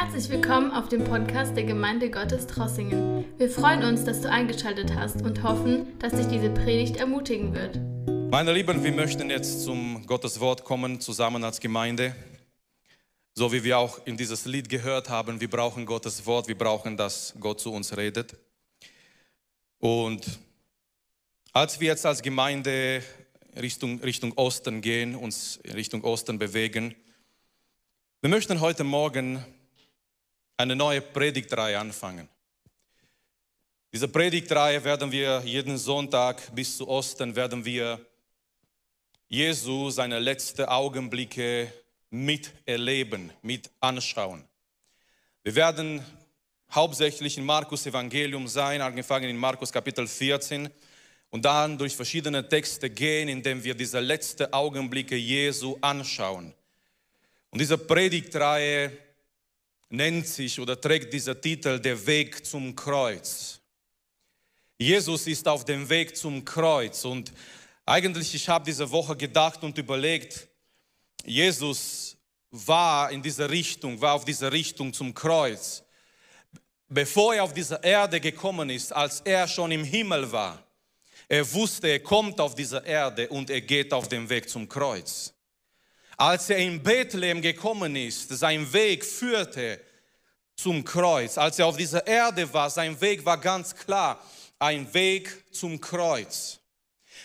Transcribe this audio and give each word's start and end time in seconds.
Herzlich 0.00 0.28
willkommen 0.28 0.70
auf 0.70 0.88
dem 0.88 1.02
Podcast 1.02 1.56
der 1.56 1.64
Gemeinde 1.64 2.08
Gottes 2.08 2.46
Trossingen. 2.46 3.24
Wir 3.36 3.50
freuen 3.50 3.82
uns, 3.82 4.04
dass 4.04 4.20
du 4.20 4.30
eingeschaltet 4.30 4.94
hast 4.94 5.22
und 5.22 5.42
hoffen, 5.42 5.98
dass 5.98 6.12
dich 6.12 6.28
diese 6.28 6.50
Predigt 6.50 6.98
ermutigen 6.98 7.52
wird. 7.52 7.80
Meine 8.30 8.52
Lieben, 8.52 8.84
wir 8.84 8.92
möchten 8.92 9.28
jetzt 9.28 9.64
zum 9.64 10.06
Gottes 10.06 10.38
Wort 10.38 10.62
kommen, 10.62 11.00
zusammen 11.00 11.42
als 11.42 11.58
Gemeinde. 11.58 12.14
So 13.34 13.52
wie 13.52 13.64
wir 13.64 13.76
auch 13.76 14.06
in 14.06 14.16
dieses 14.16 14.44
Lied 14.44 14.68
gehört 14.68 15.08
haben, 15.08 15.40
wir 15.40 15.50
brauchen 15.50 15.84
Gottes 15.84 16.24
Wort, 16.26 16.46
wir 16.46 16.56
brauchen, 16.56 16.96
dass 16.96 17.34
Gott 17.40 17.58
zu 17.58 17.72
uns 17.72 17.96
redet. 17.96 18.36
Und 19.80 20.38
als 21.52 21.80
wir 21.80 21.88
jetzt 21.88 22.06
als 22.06 22.22
Gemeinde 22.22 23.02
Richtung, 23.60 23.98
Richtung 23.98 24.32
Osten 24.36 24.80
gehen, 24.80 25.16
uns 25.16 25.58
Richtung 25.74 26.04
Osten 26.04 26.38
bewegen, 26.38 26.94
wir 28.20 28.30
möchten 28.30 28.60
heute 28.60 28.84
Morgen 28.84 29.44
eine 30.58 30.74
neue 30.74 31.00
Predigtreihe 31.00 31.78
anfangen. 31.78 32.28
Diese 33.92 34.08
Predigtreihe 34.08 34.82
werden 34.82 35.10
wir 35.10 35.40
jeden 35.44 35.78
Sonntag 35.78 36.54
bis 36.54 36.76
zu 36.76 36.88
Osten 36.88 37.34
werden 37.34 37.64
wir 37.64 38.04
Jesu 39.28 39.88
seine 39.90 40.18
letzten 40.18 40.64
Augenblicke 40.64 41.72
miterleben, 42.10 43.32
mit 43.40 43.70
anschauen. 43.80 44.44
Wir 45.44 45.54
werden 45.54 46.04
hauptsächlich 46.72 47.38
in 47.38 47.46
Markus 47.46 47.86
Evangelium 47.86 48.48
sein, 48.48 48.82
angefangen 48.82 49.30
in 49.30 49.36
Markus 49.36 49.72
Kapitel 49.72 50.08
14 50.08 50.68
und 51.30 51.44
dann 51.44 51.78
durch 51.78 51.94
verschiedene 51.94 52.46
Texte 52.46 52.90
gehen, 52.90 53.28
indem 53.28 53.62
wir 53.62 53.74
diese 53.74 54.00
letzten 54.00 54.52
Augenblicke 54.52 55.16
Jesu 55.16 55.78
anschauen. 55.80 56.52
Und 57.50 57.60
diese 57.60 57.78
Predigtreihe 57.78 59.07
nennt 59.88 60.26
sich 60.26 60.58
oder 60.60 60.80
trägt 60.80 61.12
dieser 61.12 61.40
Titel 61.40 61.78
Der 61.78 62.06
Weg 62.06 62.44
zum 62.44 62.74
Kreuz. 62.74 63.60
Jesus 64.78 65.26
ist 65.26 65.48
auf 65.48 65.64
dem 65.64 65.88
Weg 65.88 66.16
zum 66.16 66.44
Kreuz 66.44 67.04
und 67.04 67.32
eigentlich, 67.84 68.34
ich 68.34 68.48
habe 68.48 68.64
diese 68.64 68.88
Woche 68.90 69.16
gedacht 69.16 69.62
und 69.64 69.76
überlegt, 69.78 70.46
Jesus 71.24 72.16
war 72.50 73.10
in 73.10 73.22
dieser 73.22 73.50
Richtung, 73.50 74.00
war 74.00 74.14
auf 74.14 74.24
dieser 74.24 74.52
Richtung 74.52 74.92
zum 74.92 75.14
Kreuz. 75.14 75.82
Bevor 76.88 77.34
er 77.34 77.44
auf 77.44 77.52
diese 77.52 77.80
Erde 77.82 78.20
gekommen 78.20 78.70
ist, 78.70 78.92
als 78.92 79.20
er 79.20 79.48
schon 79.48 79.70
im 79.72 79.84
Himmel 79.84 80.30
war, 80.30 80.62
er 81.28 81.50
wusste, 81.52 81.88
er 81.88 82.00
kommt 82.00 82.40
auf 82.40 82.54
diese 82.54 82.82
Erde 82.84 83.28
und 83.28 83.50
er 83.50 83.60
geht 83.60 83.92
auf 83.92 84.08
dem 84.08 84.28
Weg 84.28 84.48
zum 84.48 84.68
Kreuz. 84.68 85.34
Als 86.20 86.50
er 86.50 86.58
in 86.58 86.82
Bethlehem 86.82 87.40
gekommen 87.40 87.94
ist, 87.94 88.28
sein 88.30 88.72
Weg 88.72 89.04
führte 89.04 89.80
zum 90.56 90.82
Kreuz. 90.82 91.38
Als 91.38 91.60
er 91.60 91.66
auf 91.66 91.76
dieser 91.76 92.04
Erde 92.04 92.52
war, 92.52 92.68
sein 92.70 93.00
Weg 93.00 93.24
war 93.24 93.38
ganz 93.38 93.72
klar, 93.72 94.20
ein 94.58 94.92
Weg 94.92 95.44
zum 95.54 95.80
Kreuz. 95.80 96.58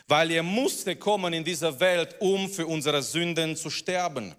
Weil 0.08 0.30
er 0.30 0.44
musste 0.44 0.96
kommen 0.96 1.34
in 1.34 1.44
dieser 1.44 1.80
Welt, 1.80 2.16
um 2.20 2.48
für 2.48 2.68
unsere 2.68 3.02
Sünden 3.02 3.56
zu 3.56 3.72
sterben. 3.72 4.36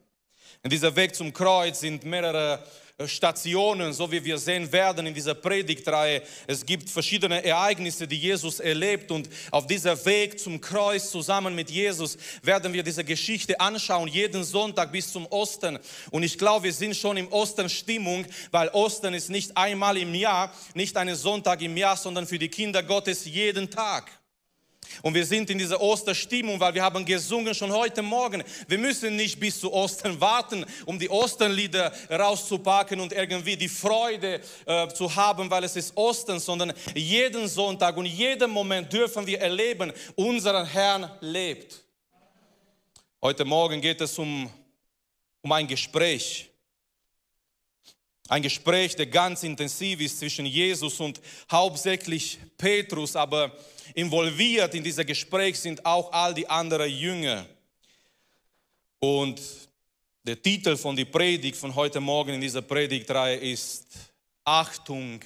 In 0.62 0.70
dieser 0.70 0.94
Weg 0.94 1.16
zum 1.16 1.32
Kreuz 1.32 1.80
sind 1.80 2.04
mehrere 2.04 2.64
Stationen, 3.06 3.92
so 3.92 4.12
wie 4.12 4.24
wir 4.24 4.38
sehen 4.38 4.70
werden 4.70 5.04
in 5.06 5.14
dieser 5.14 5.34
Predigtreihe. 5.34 6.22
Es 6.46 6.64
gibt 6.64 6.88
verschiedene 6.88 7.44
Ereignisse, 7.44 8.06
die 8.06 8.16
Jesus 8.16 8.60
erlebt 8.60 9.10
und 9.10 9.28
auf 9.50 9.66
dieser 9.66 10.04
Weg 10.06 10.38
zum 10.38 10.60
Kreuz 10.60 11.10
zusammen 11.10 11.56
mit 11.56 11.70
Jesus 11.70 12.16
werden 12.42 12.72
wir 12.72 12.84
diese 12.84 13.02
Geschichte 13.02 13.58
anschauen, 13.58 14.06
jeden 14.06 14.44
Sonntag 14.44 14.92
bis 14.92 15.10
zum 15.10 15.26
Osten. 15.26 15.80
Und 16.12 16.22
ich 16.22 16.38
glaube, 16.38 16.66
wir 16.66 16.72
sind 16.72 16.94
schon 16.94 17.16
im 17.16 17.26
Osten 17.32 17.68
Stimmung, 17.68 18.26
weil 18.52 18.68
Osten 18.68 19.12
ist 19.12 19.28
nicht 19.28 19.56
einmal 19.56 19.96
im 19.96 20.14
Jahr, 20.14 20.54
nicht 20.74 20.96
einen 20.96 21.16
Sonntag 21.16 21.62
im 21.62 21.76
Jahr, 21.76 21.96
sondern 21.96 22.28
für 22.28 22.38
die 22.38 22.48
Kinder 22.48 22.84
Gottes 22.84 23.24
jeden 23.24 23.68
Tag. 23.70 24.08
Und 25.02 25.14
wir 25.14 25.24
sind 25.24 25.50
in 25.50 25.58
dieser 25.58 25.80
Osterstimmung, 25.80 26.58
weil 26.60 26.74
wir 26.74 26.82
haben 26.82 27.04
gesungen 27.04 27.54
schon 27.54 27.72
heute 27.72 28.02
Morgen. 28.02 28.42
Wir 28.68 28.78
müssen 28.78 29.16
nicht 29.16 29.38
bis 29.38 29.60
zu 29.60 29.72
Ostern 29.72 30.20
warten, 30.20 30.64
um 30.86 30.98
die 30.98 31.10
Osternlieder 31.10 31.92
rauszupacken 32.10 33.00
und 33.00 33.12
irgendwie 33.12 33.56
die 33.56 33.68
Freude 33.68 34.40
äh, 34.66 34.88
zu 34.88 35.14
haben, 35.14 35.50
weil 35.50 35.64
es 35.64 35.76
ist 35.76 35.96
Ostern, 35.96 36.40
sondern 36.40 36.72
jeden 36.94 37.48
Sonntag 37.48 37.96
und 37.96 38.06
jeden 38.06 38.50
Moment 38.50 38.92
dürfen 38.92 39.26
wir 39.26 39.40
erleben, 39.40 39.92
unseren 40.14 40.66
Herrn 40.66 41.10
lebt. 41.20 41.84
Heute 43.22 43.44
Morgen 43.44 43.80
geht 43.80 44.00
es 44.00 44.18
um, 44.18 44.50
um 45.42 45.52
ein 45.52 45.66
Gespräch. 45.66 46.53
Ein 48.28 48.42
Gespräch, 48.42 48.96
der 48.96 49.06
ganz 49.06 49.42
intensiv 49.42 50.00
ist 50.00 50.18
zwischen 50.18 50.46
Jesus 50.46 50.98
und 50.98 51.20
hauptsächlich 51.50 52.38
Petrus, 52.56 53.16
aber 53.16 53.54
involviert 53.94 54.74
in 54.74 54.82
diesem 54.82 55.04
Gespräch 55.04 55.58
sind 55.60 55.84
auch 55.84 56.10
all 56.10 56.32
die 56.32 56.48
anderen 56.48 56.90
Jünger. 56.90 57.46
Und 58.98 59.40
der 60.22 60.40
Titel 60.40 60.74
von 60.78 60.96
der 60.96 61.04
Predigt 61.04 61.58
von 61.58 61.74
heute 61.74 62.00
Morgen 62.00 62.34
in 62.34 62.40
dieser 62.40 62.62
Predigtreihe 62.62 63.36
ist 63.36 63.86
Achtung, 64.42 65.20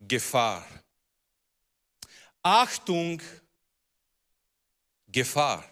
Gefahr. 0.00 0.66
Achtung, 2.42 3.20
Gefahr. 5.06 5.62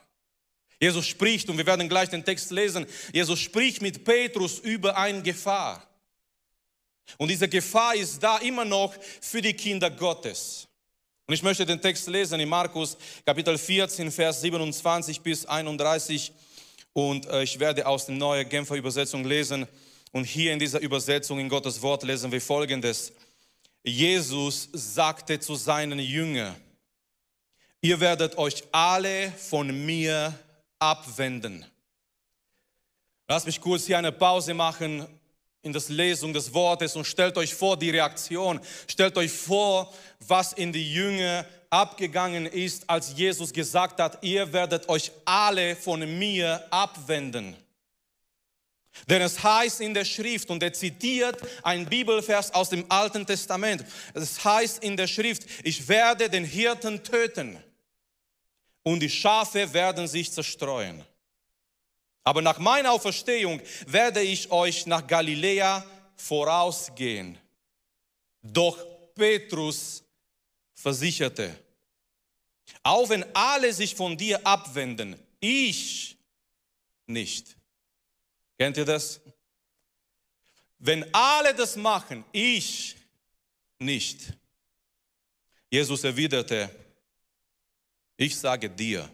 Jesus 0.78 1.06
spricht, 1.06 1.48
und 1.48 1.56
wir 1.56 1.64
werden 1.64 1.88
gleich 1.88 2.10
den 2.10 2.22
Text 2.22 2.50
lesen, 2.50 2.84
Jesus 3.10 3.40
spricht 3.40 3.80
mit 3.80 4.04
Petrus 4.04 4.58
über 4.58 4.94
eine 4.94 5.22
Gefahr. 5.22 5.95
Und 7.18 7.28
diese 7.28 7.48
Gefahr 7.48 7.94
ist 7.94 8.22
da 8.22 8.38
immer 8.38 8.64
noch 8.64 8.94
für 9.20 9.40
die 9.40 9.54
Kinder 9.54 9.90
Gottes. 9.90 10.68
Und 11.26 11.34
ich 11.34 11.42
möchte 11.42 11.66
den 11.66 11.80
Text 11.80 12.06
lesen 12.06 12.38
in 12.38 12.48
Markus 12.48 12.96
Kapitel 13.24 13.58
14, 13.58 14.12
Vers 14.12 14.40
27 14.42 15.20
bis 15.20 15.44
31. 15.46 16.32
Und 16.92 17.26
äh, 17.26 17.42
ich 17.42 17.58
werde 17.58 17.86
aus 17.86 18.06
der 18.06 18.14
neuen 18.14 18.48
Genfer 18.48 18.76
Übersetzung 18.76 19.24
lesen. 19.24 19.66
Und 20.12 20.24
hier 20.24 20.52
in 20.52 20.58
dieser 20.58 20.80
Übersetzung 20.80 21.38
in 21.40 21.48
Gottes 21.48 21.82
Wort 21.82 22.04
lesen 22.04 22.30
wir 22.30 22.40
Folgendes. 22.40 23.12
Jesus 23.82 24.68
sagte 24.72 25.38
zu 25.38 25.54
seinen 25.54 25.98
Jüngern, 25.98 26.56
ihr 27.80 28.00
werdet 28.00 28.38
euch 28.38 28.64
alle 28.72 29.30
von 29.32 29.84
mir 29.84 30.32
abwenden. 30.78 31.64
Lass 33.28 33.46
mich 33.46 33.60
kurz 33.60 33.86
hier 33.86 33.98
eine 33.98 34.12
Pause 34.12 34.54
machen 34.54 35.06
in 35.66 35.72
das 35.72 35.88
Lesung 35.88 36.32
des 36.32 36.54
Wortes 36.54 36.96
und 36.96 37.04
stellt 37.04 37.36
euch 37.36 37.54
vor 37.54 37.76
die 37.76 37.90
Reaktion. 37.90 38.60
Stellt 38.86 39.16
euch 39.16 39.32
vor, 39.32 39.92
was 40.20 40.52
in 40.52 40.72
die 40.72 40.92
Jünger 40.92 41.44
abgegangen 41.68 42.46
ist, 42.46 42.88
als 42.88 43.12
Jesus 43.16 43.52
gesagt 43.52 44.00
hat, 44.00 44.22
ihr 44.22 44.52
werdet 44.52 44.88
euch 44.88 45.10
alle 45.24 45.74
von 45.76 46.00
mir 46.18 46.64
abwenden. 46.70 47.56
Denn 49.08 49.20
es 49.20 49.42
heißt 49.42 49.80
in 49.80 49.92
der 49.92 50.04
Schrift, 50.04 50.48
und 50.48 50.62
er 50.62 50.72
zitiert 50.72 51.36
ein 51.62 51.84
Bibelvers 51.84 52.54
aus 52.54 52.70
dem 52.70 52.84
Alten 52.88 53.26
Testament, 53.26 53.84
es 54.14 54.42
heißt 54.42 54.82
in 54.82 54.96
der 54.96 55.08
Schrift, 55.08 55.42
ich 55.64 55.86
werde 55.88 56.30
den 56.30 56.44
Hirten 56.44 57.02
töten 57.02 57.58
und 58.84 59.00
die 59.00 59.10
Schafe 59.10 59.74
werden 59.74 60.06
sich 60.06 60.32
zerstreuen. 60.32 61.04
Aber 62.26 62.42
nach 62.42 62.58
meiner 62.58 62.90
Auferstehung 62.90 63.62
werde 63.86 64.20
ich 64.20 64.50
euch 64.50 64.84
nach 64.84 65.06
Galiläa 65.06 65.86
vorausgehen. 66.16 67.38
Doch 68.42 68.84
Petrus 69.14 70.02
versicherte, 70.74 71.56
auch 72.82 73.08
wenn 73.10 73.24
alle 73.32 73.72
sich 73.72 73.94
von 73.94 74.16
dir 74.16 74.44
abwenden, 74.44 75.16
ich 75.38 76.16
nicht. 77.06 77.56
Kennt 78.58 78.76
ihr 78.76 78.84
das? 78.84 79.20
Wenn 80.80 81.06
alle 81.14 81.54
das 81.54 81.76
machen, 81.76 82.24
ich 82.32 82.96
nicht. 83.78 84.32
Jesus 85.70 86.02
erwiderte, 86.02 86.74
ich 88.16 88.36
sage 88.36 88.68
dir, 88.68 89.08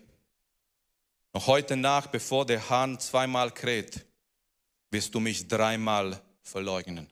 noch 1.32 1.46
heute 1.46 1.76
Nacht, 1.76 2.12
bevor 2.12 2.44
der 2.44 2.68
Hahn 2.68 2.98
zweimal 3.00 3.50
kräht, 3.50 4.04
wirst 4.90 5.14
du 5.14 5.20
mich 5.20 5.48
dreimal 5.48 6.20
verleugnen. 6.42 7.10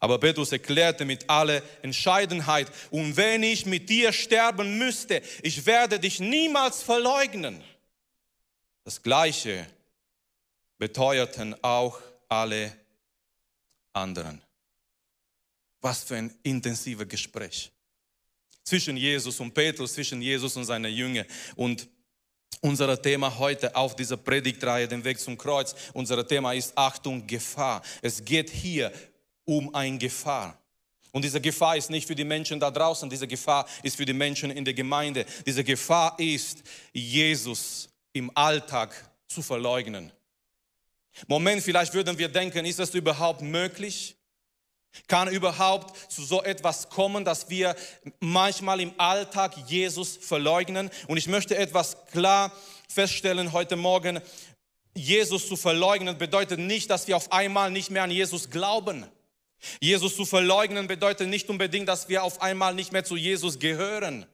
Aber 0.00 0.18
Petrus 0.18 0.52
erklärte 0.52 1.04
mit 1.04 1.28
aller 1.30 1.62
Entscheidenheit, 1.82 2.70
und 2.90 3.16
wenn 3.16 3.42
ich 3.42 3.64
mit 3.66 3.88
dir 3.88 4.12
sterben 4.12 4.78
müsste, 4.78 5.22
ich 5.42 5.64
werde 5.66 5.98
dich 5.98 6.20
niemals 6.20 6.82
verleugnen. 6.82 7.62
Das 8.82 9.02
Gleiche 9.02 9.66
beteuerten 10.78 11.54
auch 11.62 12.00
alle 12.28 12.76
anderen. 13.92 14.42
Was 15.80 16.04
für 16.04 16.16
ein 16.16 16.34
intensives 16.42 17.08
Gespräch 17.08 17.70
zwischen 18.62 18.96
Jesus 18.96 19.38
und 19.40 19.52
Petrus, 19.52 19.94
zwischen 19.94 20.20
Jesus 20.20 20.56
und 20.56 20.64
seinen 20.64 20.92
Jüngern. 20.92 21.26
Und 21.54 21.88
unser 22.64 23.00
Thema 23.00 23.38
heute 23.38 23.76
auf 23.76 23.94
dieser 23.94 24.16
Predigtreihe, 24.16 24.88
den 24.88 25.04
Weg 25.04 25.20
zum 25.20 25.36
Kreuz, 25.36 25.74
unser 25.92 26.26
Thema 26.26 26.54
ist 26.54 26.72
Achtung, 26.76 27.26
Gefahr. 27.26 27.82
Es 28.00 28.24
geht 28.24 28.48
hier 28.48 28.90
um 29.44 29.74
eine 29.74 29.98
Gefahr. 29.98 30.58
Und 31.12 31.22
diese 31.22 31.42
Gefahr 31.42 31.76
ist 31.76 31.90
nicht 31.90 32.06
für 32.06 32.14
die 32.14 32.24
Menschen 32.24 32.58
da 32.58 32.70
draußen, 32.70 33.10
diese 33.10 33.28
Gefahr 33.28 33.66
ist 33.82 33.96
für 33.96 34.06
die 34.06 34.14
Menschen 34.14 34.50
in 34.50 34.64
der 34.64 34.72
Gemeinde. 34.72 35.26
Diese 35.44 35.62
Gefahr 35.62 36.18
ist, 36.18 36.62
Jesus 36.94 37.90
im 38.14 38.34
Alltag 38.34 39.10
zu 39.28 39.42
verleugnen. 39.42 40.10
Moment, 41.26 41.62
vielleicht 41.62 41.92
würden 41.92 42.16
wir 42.16 42.28
denken, 42.28 42.64
ist 42.64 42.78
das 42.78 42.94
überhaupt 42.94 43.42
möglich? 43.42 44.16
Kann 45.06 45.28
überhaupt 45.28 46.10
zu 46.10 46.24
so 46.24 46.42
etwas 46.42 46.88
kommen, 46.88 47.24
dass 47.24 47.50
wir 47.50 47.74
manchmal 48.20 48.80
im 48.80 48.92
Alltag 48.98 49.54
Jesus 49.66 50.16
verleugnen? 50.16 50.90
Und 51.08 51.16
ich 51.16 51.26
möchte 51.26 51.56
etwas 51.56 51.96
klar 52.12 52.52
feststellen 52.88 53.52
heute 53.52 53.76
Morgen. 53.76 54.20
Jesus 54.94 55.48
zu 55.48 55.56
verleugnen 55.56 56.16
bedeutet 56.18 56.60
nicht, 56.60 56.90
dass 56.90 57.08
wir 57.08 57.16
auf 57.16 57.32
einmal 57.32 57.70
nicht 57.70 57.90
mehr 57.90 58.04
an 58.04 58.10
Jesus 58.10 58.50
glauben. 58.50 59.06
Jesus 59.80 60.14
zu 60.14 60.24
verleugnen 60.24 60.86
bedeutet 60.86 61.28
nicht 61.28 61.48
unbedingt, 61.50 61.88
dass 61.88 62.08
wir 62.08 62.22
auf 62.22 62.40
einmal 62.40 62.74
nicht 62.74 62.92
mehr 62.92 63.04
zu 63.04 63.16
Jesus 63.16 63.58
gehören. 63.58 64.26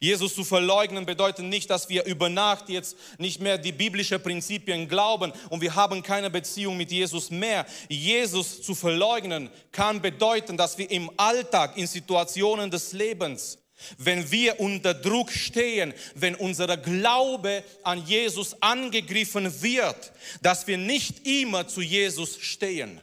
Jesus 0.00 0.34
zu 0.34 0.44
verleugnen 0.44 1.06
bedeutet 1.06 1.44
nicht, 1.44 1.70
dass 1.70 1.88
wir 1.88 2.04
über 2.04 2.28
Nacht 2.28 2.68
jetzt 2.68 2.96
nicht 3.18 3.40
mehr 3.40 3.58
die 3.58 3.72
biblischen 3.72 4.22
Prinzipien 4.22 4.88
glauben 4.88 5.32
und 5.50 5.60
wir 5.60 5.74
haben 5.74 6.02
keine 6.02 6.30
Beziehung 6.30 6.76
mit 6.76 6.90
Jesus 6.90 7.30
mehr. 7.30 7.66
Jesus 7.88 8.62
zu 8.62 8.74
verleugnen 8.74 9.50
kann 9.72 10.00
bedeuten, 10.00 10.56
dass 10.56 10.78
wir 10.78 10.90
im 10.90 11.10
Alltag, 11.16 11.76
in 11.76 11.86
Situationen 11.86 12.70
des 12.70 12.92
Lebens, 12.92 13.58
wenn 13.98 14.30
wir 14.30 14.60
unter 14.60 14.94
Druck 14.94 15.30
stehen, 15.30 15.94
wenn 16.14 16.34
unser 16.34 16.76
Glaube 16.76 17.62
an 17.82 18.04
Jesus 18.06 18.60
angegriffen 18.62 19.62
wird, 19.62 20.12
dass 20.42 20.66
wir 20.66 20.78
nicht 20.78 21.26
immer 21.26 21.66
zu 21.66 21.80
Jesus 21.80 22.38
stehen. 22.40 23.00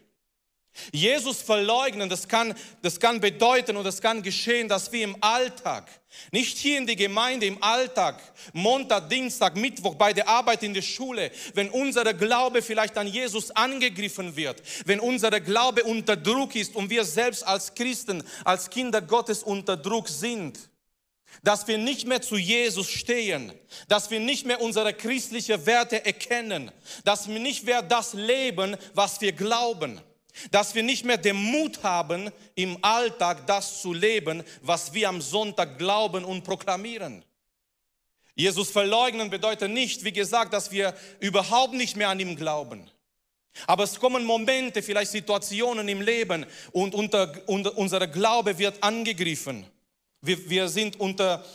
Jesus 0.92 1.42
verleugnen, 1.42 2.10
das 2.10 2.28
kann, 2.28 2.56
das 2.82 3.00
kann 3.00 3.20
bedeuten 3.20 3.76
und 3.78 3.84
das 3.84 4.02
kann 4.02 4.24
geschehen, 4.24 4.70
dass 4.70 4.92
wir 4.92 5.04
im 5.04 5.18
Alltag, 5.22 5.90
nicht 6.32 6.58
hier 6.58 6.78
in 6.78 6.88
der 6.88 6.96
Gemeinde, 6.96 7.46
im 7.46 7.62
Alltag, 7.62 8.22
Montag, 8.54 9.10
Dienstag, 9.10 9.56
Mittwoch, 9.56 9.96
bei 9.96 10.14
der 10.14 10.28
Arbeit 10.28 10.64
in 10.64 10.74
der 10.74 10.82
Schule, 10.82 11.32
wenn 11.54 11.70
unser 11.70 12.14
Glaube 12.14 12.62
vielleicht 12.62 12.98
an 12.98 13.08
Jesus 13.08 13.52
angegriffen 13.52 14.36
wird, 14.36 14.62
wenn 14.86 15.00
unser 15.00 15.30
Glaube 15.40 15.84
unter 15.84 16.16
Druck 16.16 16.56
ist 16.56 16.76
und 16.76 16.90
wir 16.90 17.04
selbst 17.04 17.46
als 17.46 17.74
Christen, 17.76 18.24
als 18.46 18.70
Kinder 18.70 19.02
Gottes 19.02 19.44
unter 19.44 19.76
Druck 19.76 20.08
sind, 20.08 20.58
dass 21.44 21.68
wir 21.68 21.78
nicht 21.78 22.08
mehr 22.08 22.22
zu 22.22 22.38
Jesus 22.38 22.90
stehen, 22.90 23.54
dass 23.88 24.10
wir 24.10 24.20
nicht 24.20 24.46
mehr 24.46 24.62
unsere 24.62 24.94
christlichen 24.94 25.66
Werte 25.66 26.06
erkennen, 26.06 26.72
dass 27.04 27.28
wir 27.28 27.40
nicht 27.40 27.66
mehr 27.66 27.82
das 27.82 28.14
leben, 28.14 28.78
was 28.94 29.20
wir 29.22 29.32
glauben 29.32 30.02
dass 30.52 30.76
wir 30.76 30.84
nicht 30.84 31.06
mehr 31.06 31.18
den 31.18 31.36
Mut 31.36 31.84
haben, 31.84 32.32
im 32.56 32.78
Alltag 32.84 33.46
das 33.48 33.82
zu 33.82 33.94
leben, 33.94 34.44
was 34.62 34.94
wir 34.94 35.10
am 35.10 35.22
Sonntag 35.22 35.78
glauben 35.78 36.24
und 36.24 36.44
proklamieren. 36.44 37.24
Jesus 38.36 38.72
verleugnen 38.72 39.30
bedeutet 39.30 39.72
nicht, 39.72 40.04
wie 40.04 40.14
gesagt, 40.14 40.54
dass 40.54 40.72
wir 40.72 40.96
überhaupt 41.20 41.74
nicht 41.74 41.96
mehr 41.96 42.10
an 42.10 42.20
ihm 42.20 42.36
glauben. 42.36 42.90
Aber 43.68 43.84
es 43.84 44.00
kommen 44.00 44.24
Momente, 44.24 44.82
vielleicht 44.82 45.12
Situationen 45.12 45.88
im 45.90 46.02
Leben 46.02 46.46
und 46.72 46.96
unter, 46.96 47.34
unter, 47.48 47.78
unser 47.78 48.08
Glaube 48.08 48.58
wird 48.58 48.82
angegriffen. 48.82 49.66
Wir, 50.22 50.50
wir 50.50 50.70
sind 50.70 51.00
unter 51.00 51.46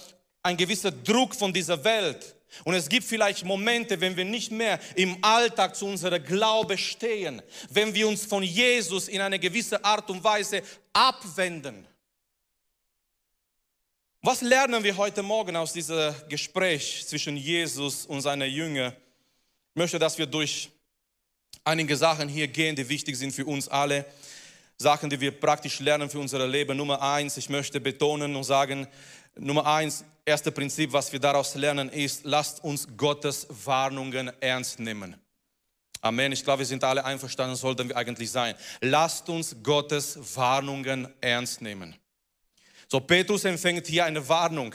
ein 0.43 0.57
gewisser 0.57 0.91
Druck 0.91 1.35
von 1.35 1.53
dieser 1.53 1.83
Welt. 1.83 2.36
Und 2.65 2.75
es 2.75 2.89
gibt 2.89 3.07
vielleicht 3.07 3.45
Momente, 3.45 4.01
wenn 4.01 4.17
wir 4.17 4.25
nicht 4.25 4.51
mehr 4.51 4.79
im 4.95 5.19
Alltag 5.23 5.77
zu 5.77 5.87
unserer 5.87 6.19
Glaube 6.19 6.79
stehen, 6.79 7.43
wenn 7.71 7.95
wir 7.95 8.09
uns 8.09 8.25
von 8.25 8.43
Jesus 8.43 9.09
in 9.09 9.21
eine 9.21 9.39
gewisse 9.39 9.85
Art 9.85 10.11
und 10.11 10.23
Weise 10.23 10.63
abwenden. 10.93 11.87
Was 14.23 14.43
lernen 14.43 14.83
wir 14.83 14.97
heute 14.97 15.23
Morgen 15.23 15.55
aus 15.57 15.73
diesem 15.73 16.13
Gespräch 16.29 17.07
zwischen 17.07 17.37
Jesus 17.37 18.07
und 18.07 18.23
seinen 18.23 18.51
Jüngern? 18.51 18.93
Ich 18.93 19.77
möchte, 19.77 19.99
dass 19.99 20.19
wir 20.19 20.27
durch 20.27 20.71
einige 21.63 21.97
Sachen 21.97 22.29
hier 22.29 22.49
gehen, 22.49 22.75
die 22.75 22.89
wichtig 22.89 23.17
sind 23.17 23.33
für 23.33 23.45
uns 23.45 23.69
alle. 23.69 24.05
Sachen, 24.79 25.09
die 25.09 25.21
wir 25.21 25.31
praktisch 25.31 25.81
lernen 25.81 26.11
für 26.11 26.19
unser 26.19 26.47
Leben. 26.47 26.77
Nummer 26.77 27.01
eins, 27.01 27.37
ich 27.37 27.49
möchte 27.49 27.81
betonen 27.81 28.37
und 28.37 28.45
sagen, 28.45 28.87
Nummer 29.37 29.65
eins, 29.67 30.05
erste 30.27 30.51
Prinzip, 30.51 30.93
was 30.93 31.13
wir 31.13 31.21
daraus 31.21 31.55
lernen, 31.55 31.89
ist, 31.89 32.25
lasst 32.25 32.63
uns 32.63 32.87
Gottes 32.97 33.47
Warnungen 33.65 34.31
ernst 34.41 34.81
nehmen. 34.81 35.17
Amen. 36.01 36.33
Ich 36.33 36.45
glaube, 36.45 36.61
wir 36.61 36.67
sind 36.67 36.85
alle 36.85 37.05
einverstanden, 37.05 37.57
sollten 37.57 37.89
wir 37.89 37.97
eigentlich 37.97 38.31
sein. 38.31 38.55
Lasst 38.81 39.29
uns 39.29 39.57
Gottes 39.63 40.19
Warnungen 40.37 41.09
ernst 41.21 41.63
nehmen. 41.63 41.97
So, 42.89 43.01
Petrus 43.01 43.45
empfängt 43.45 43.87
hier 43.87 44.05
eine 44.05 44.29
Warnung. 44.29 44.75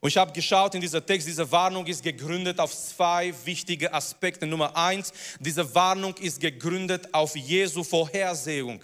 Und 0.00 0.08
ich 0.08 0.16
habe 0.16 0.32
geschaut 0.32 0.74
in 0.74 0.80
dieser 0.80 1.04
Text, 1.04 1.26
diese 1.26 1.50
Warnung 1.50 1.86
ist 1.86 2.02
gegründet 2.02 2.60
auf 2.60 2.74
zwei 2.74 3.34
wichtige 3.44 3.92
Aspekte. 3.92 4.46
Nummer 4.46 4.76
eins, 4.76 5.12
diese 5.40 5.74
Warnung 5.74 6.14
ist 6.16 6.40
gegründet 6.40 7.12
auf 7.12 7.34
Jesu 7.36 7.82
Vorhersehung. 7.84 8.82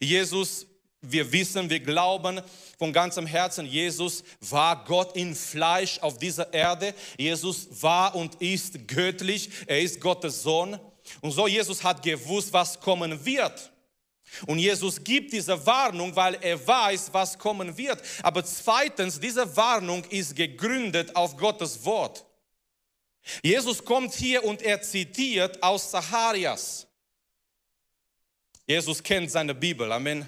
Jesus 0.00 0.66
wir 1.02 1.32
wissen, 1.32 1.70
wir 1.70 1.80
glauben 1.80 2.40
von 2.78 2.92
ganzem 2.92 3.26
Herzen, 3.26 3.66
Jesus 3.66 4.22
war 4.40 4.84
Gott 4.84 5.16
in 5.16 5.34
Fleisch 5.34 5.98
auf 6.00 6.18
dieser 6.18 6.52
Erde. 6.52 6.94
Jesus 7.16 7.68
war 7.82 8.14
und 8.14 8.40
ist 8.40 8.86
göttlich. 8.86 9.50
Er 9.66 9.80
ist 9.80 10.00
Gottes 10.00 10.42
Sohn. 10.42 10.78
Und 11.20 11.32
so 11.32 11.46
Jesus 11.46 11.82
hat 11.82 12.02
gewusst, 12.02 12.52
was 12.52 12.78
kommen 12.78 13.24
wird. 13.24 13.72
Und 14.46 14.58
Jesus 14.58 15.02
gibt 15.02 15.32
diese 15.32 15.66
Warnung, 15.66 16.14
weil 16.14 16.38
er 16.40 16.64
weiß, 16.64 17.12
was 17.12 17.36
kommen 17.36 17.76
wird. 17.76 18.00
Aber 18.22 18.44
zweitens, 18.44 19.18
diese 19.18 19.56
Warnung 19.56 20.04
ist 20.04 20.36
gegründet 20.36 21.16
auf 21.16 21.36
Gottes 21.36 21.84
Wort. 21.84 22.24
Jesus 23.42 23.84
kommt 23.84 24.14
hier 24.14 24.44
und 24.44 24.62
er 24.62 24.80
zitiert 24.82 25.62
aus 25.62 25.90
Zacharias. 25.90 26.86
Jesus 28.66 29.02
kennt 29.02 29.30
seine 29.30 29.54
Bibel. 29.54 29.90
Amen. 29.90 30.26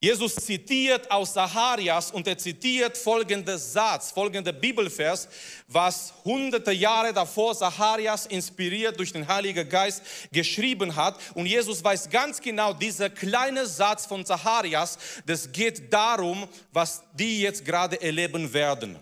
Jesus 0.00 0.36
zitiert 0.36 1.10
aus 1.10 1.32
Zacharias 1.32 2.12
und 2.12 2.28
er 2.28 2.38
zitiert 2.38 2.96
folgenden 2.96 3.58
Satz, 3.58 4.12
folgender 4.12 4.52
Bibelvers, 4.52 5.28
was 5.66 6.14
hunderte 6.24 6.70
Jahre 6.70 7.12
davor 7.12 7.56
Zacharias 7.56 8.26
inspiriert 8.26 8.96
durch 8.96 9.12
den 9.12 9.26
Heiligen 9.26 9.68
Geist 9.68 10.02
geschrieben 10.30 10.94
hat. 10.94 11.18
Und 11.34 11.46
Jesus 11.46 11.82
weiß 11.82 12.10
ganz 12.10 12.40
genau, 12.40 12.72
dieser 12.72 13.10
kleine 13.10 13.66
Satz 13.66 14.06
von 14.06 14.24
Zacharias, 14.24 14.98
das 15.26 15.50
geht 15.50 15.92
darum, 15.92 16.46
was 16.72 17.02
die 17.14 17.40
jetzt 17.40 17.64
gerade 17.64 18.00
erleben 18.00 18.52
werden. 18.52 19.00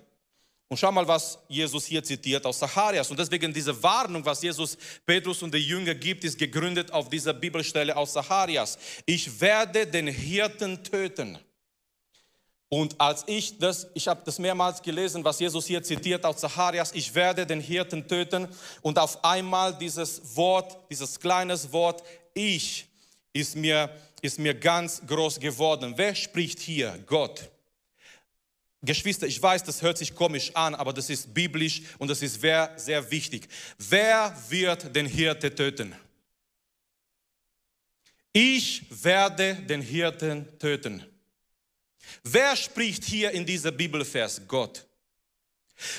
Und 0.68 0.76
schau 0.76 0.90
mal, 0.90 1.06
was 1.06 1.38
Jesus 1.48 1.86
hier 1.86 2.02
zitiert 2.02 2.44
aus 2.44 2.58
Zacharias. 2.58 3.08
Und 3.10 3.18
deswegen 3.18 3.52
diese 3.52 3.80
Warnung, 3.82 4.24
was 4.24 4.42
Jesus 4.42 4.76
Petrus 5.04 5.42
und 5.42 5.54
die 5.54 5.58
Jünger 5.58 5.94
gibt, 5.94 6.24
ist 6.24 6.38
gegründet 6.38 6.92
auf 6.92 7.08
dieser 7.08 7.32
Bibelstelle 7.32 7.96
aus 7.96 8.12
Zacharias. 8.12 8.76
Ich 9.04 9.40
werde 9.40 9.86
den 9.86 10.08
Hirten 10.08 10.82
töten. 10.82 11.38
Und 12.68 13.00
als 13.00 13.22
ich 13.28 13.58
das, 13.58 13.86
ich 13.94 14.08
habe 14.08 14.22
das 14.24 14.40
mehrmals 14.40 14.82
gelesen, 14.82 15.24
was 15.24 15.38
Jesus 15.38 15.66
hier 15.66 15.84
zitiert 15.84 16.24
aus 16.24 16.38
Zacharias, 16.38 16.90
ich 16.94 17.14
werde 17.14 17.46
den 17.46 17.60
Hirten 17.60 18.08
töten. 18.08 18.48
Und 18.82 18.98
auf 18.98 19.24
einmal 19.24 19.72
dieses 19.78 20.36
Wort, 20.36 20.76
dieses 20.90 21.20
kleines 21.20 21.72
Wort, 21.72 22.02
ich, 22.34 22.88
ist 23.32 23.54
mir, 23.54 23.88
ist 24.20 24.40
mir 24.40 24.54
ganz 24.54 25.00
groß 25.06 25.38
geworden. 25.38 25.94
Wer 25.96 26.14
spricht 26.16 26.58
hier? 26.58 26.98
Gott. 27.06 27.50
Geschwister, 28.86 29.26
ich 29.26 29.42
weiß, 29.42 29.64
das 29.64 29.82
hört 29.82 29.98
sich 29.98 30.14
komisch 30.14 30.50
an, 30.54 30.74
aber 30.74 30.92
das 30.92 31.10
ist 31.10 31.34
biblisch 31.34 31.82
und 31.98 32.08
das 32.08 32.22
ist 32.22 32.40
sehr, 32.40 32.72
sehr 32.76 33.10
wichtig. 33.10 33.48
Wer 33.78 34.34
wird 34.48 34.94
den 34.94 35.06
Hirte 35.06 35.54
töten? 35.54 35.94
Ich 38.32 38.84
werde 39.02 39.54
den 39.54 39.82
Hirten 39.82 40.46
töten. 40.58 41.04
Wer 42.22 42.54
spricht 42.56 43.04
hier 43.04 43.30
in 43.32 43.46
dieser 43.46 43.72
Bibelvers? 43.72 44.42
Gott. 44.46 44.86